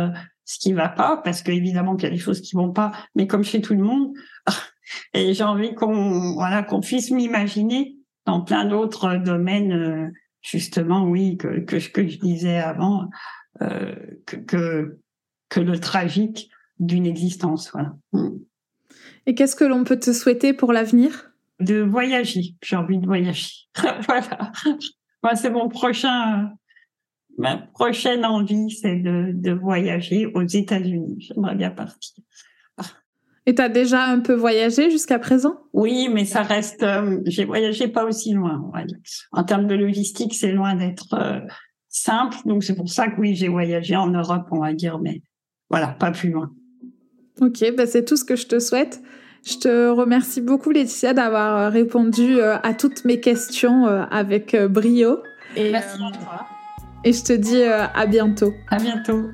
ce 0.46 0.58
qui 0.58 0.72
va 0.72 0.88
pas, 0.88 1.18
parce 1.18 1.44
qu'évidemment 1.44 1.98
qu'il 1.98 2.06
y 2.06 2.12
a 2.12 2.16
des 2.16 2.22
choses 2.22 2.40
qui 2.40 2.56
vont 2.56 2.72
pas, 2.72 2.92
mais 3.14 3.28
comme 3.28 3.44
chez 3.44 3.60
tout 3.60 3.74
le 3.74 3.84
monde, 3.84 4.14
et 5.14 5.34
j'ai 5.34 5.44
envie 5.44 5.76
qu'on 5.76 6.34
voilà 6.34 6.64
qu'on 6.64 6.80
puisse 6.80 7.12
m'imaginer 7.12 7.98
dans 8.26 8.42
plein 8.42 8.66
d'autres 8.66 9.18
domaines, 9.18 10.14
justement, 10.42 11.04
oui, 11.04 11.36
que 11.36 11.60
que, 11.60 11.76
que 11.90 12.08
je 12.08 12.18
disais 12.20 12.58
avant, 12.58 13.10
que, 13.60 14.38
que 14.38 14.98
que 15.54 15.60
le 15.60 15.80
tragique 15.80 16.50
d'une 16.80 17.06
existence. 17.06 17.72
Voilà. 17.72 17.96
Et 19.28 19.36
qu'est-ce 19.36 19.56
que 19.56 19.64
l'on 19.64 19.84
peut 19.84 20.00
te 20.00 20.12
souhaiter 20.12 20.54
pour 20.54 20.74
l'avenir? 20.74 21.32
De 21.60 21.80
voyager. 21.80 22.56
J'ai 22.64 22.76
envie 22.76 22.98
de 22.98 23.06
voyager. 23.06 23.52
voilà. 24.08 24.52
Moi, 25.22 25.36
c'est 25.36 25.52
mon 25.52 25.70
prochain. 25.70 26.50
Ma 27.38 27.58
prochaine 27.58 28.26
envie, 28.26 28.72
c'est 28.72 28.96
de, 28.96 29.32
de 29.34 29.52
voyager 29.52 30.26
aux 30.26 30.46
États-Unis. 30.46 31.18
J'aimerais 31.20 31.56
bien 31.56 31.70
partir. 31.70 32.24
Et 33.46 33.54
tu 33.54 33.62
as 33.62 33.70
déjà 33.70 34.06
un 34.06 34.22
peu 34.22 34.34
voyagé 34.34 34.90
jusqu'à 34.90 35.20
présent? 35.20 35.58
Oui, 35.74 36.08
mais 36.10 36.24
ça 36.24 36.44
reste. 36.44 36.82
Euh, 36.82 37.20
j'ai 37.26 37.44
voyagé 37.44 37.90
pas 37.90 38.06
aussi 38.06 38.32
loin. 38.34 38.72
En 39.34 39.44
termes 39.44 39.68
de 39.68 39.76
logistique, 39.76 40.34
c'est 40.34 40.54
loin 40.54 40.76
d'être 40.76 41.14
euh, 41.14 41.42
simple. 41.90 42.38
Donc 42.46 42.64
c'est 42.64 42.76
pour 42.76 42.90
ça 42.90 43.10
que 43.10 43.20
oui, 43.20 43.36
j'ai 43.36 43.50
voyagé 43.50 43.98
en 43.98 44.08
Europe, 44.08 44.48
on 44.52 44.62
va 44.62 44.74
dire, 44.74 44.98
mais 45.00 45.22
voilà, 45.74 45.88
pas 45.88 46.12
plus 46.12 46.30
loin. 46.30 46.52
Ok, 47.42 47.66
bah 47.76 47.88
c'est 47.88 48.06
tout 48.06 48.16
ce 48.16 48.24
que 48.24 48.36
je 48.36 48.46
te 48.46 48.60
souhaite. 48.60 49.02
Je 49.44 49.58
te 49.58 49.90
remercie 49.90 50.40
beaucoup 50.40 50.70
Laetitia 50.70 51.16
d'avoir 51.16 51.58
euh, 51.58 51.70
répondu 51.70 52.40
euh, 52.40 52.58
à 52.62 52.76
toutes 52.76 53.06
mes 53.06 53.20
questions 53.20 53.88
euh, 53.88 54.04
avec 54.12 54.56
brio. 54.56 55.24
Et, 55.56 55.72
Merci 55.72 55.96
à 55.96 56.12
toi. 56.16 56.46
Et 57.04 57.12
je 57.12 57.24
te 57.24 57.34
dis 57.34 57.64
à 57.64 58.06
bientôt. 58.06 58.54
À 58.70 58.78
bientôt. 58.78 59.32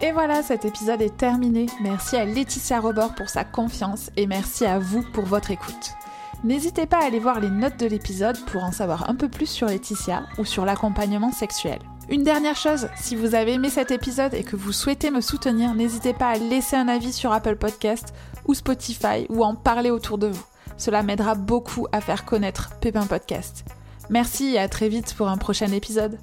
Et 0.00 0.12
voilà, 0.12 0.44
cet 0.44 0.64
épisode 0.64 1.02
est 1.02 1.16
terminé. 1.16 1.66
Merci 1.82 2.14
à 2.14 2.24
Laetitia 2.24 2.78
Robert 2.78 3.16
pour 3.16 3.30
sa 3.30 3.42
confiance 3.42 4.12
et 4.16 4.28
merci 4.28 4.64
à 4.64 4.78
vous 4.78 5.02
pour 5.12 5.24
votre 5.24 5.50
écoute. 5.50 5.90
N'hésitez 6.44 6.86
pas 6.86 6.98
à 6.98 7.06
aller 7.06 7.18
voir 7.18 7.40
les 7.40 7.50
notes 7.50 7.80
de 7.80 7.86
l'épisode 7.86 8.38
pour 8.46 8.62
en 8.62 8.70
savoir 8.70 9.10
un 9.10 9.16
peu 9.16 9.28
plus 9.28 9.46
sur 9.46 9.66
Laetitia 9.66 10.22
ou 10.38 10.44
sur 10.44 10.64
l'accompagnement 10.64 11.32
sexuel. 11.32 11.80
Une 12.08 12.24
dernière 12.24 12.56
chose, 12.56 12.88
si 12.96 13.16
vous 13.16 13.34
avez 13.34 13.52
aimé 13.52 13.70
cet 13.70 13.90
épisode 13.90 14.34
et 14.34 14.42
que 14.42 14.56
vous 14.56 14.72
souhaitez 14.72 15.10
me 15.10 15.20
soutenir, 15.20 15.74
n'hésitez 15.74 16.12
pas 16.12 16.30
à 16.30 16.36
laisser 16.36 16.76
un 16.76 16.88
avis 16.88 17.12
sur 17.12 17.32
Apple 17.32 17.56
Podcast 17.56 18.12
ou 18.46 18.54
Spotify 18.54 19.26
ou 19.28 19.44
en 19.44 19.54
parler 19.54 19.90
autour 19.90 20.18
de 20.18 20.26
vous. 20.26 20.44
Cela 20.76 21.02
m'aidera 21.02 21.34
beaucoup 21.34 21.86
à 21.92 22.00
faire 22.00 22.24
connaître 22.24 22.70
Pépin 22.80 23.06
Podcast. 23.06 23.64
Merci 24.10 24.54
et 24.54 24.58
à 24.58 24.68
très 24.68 24.88
vite 24.88 25.14
pour 25.14 25.28
un 25.28 25.38
prochain 25.38 25.70
épisode. 25.70 26.18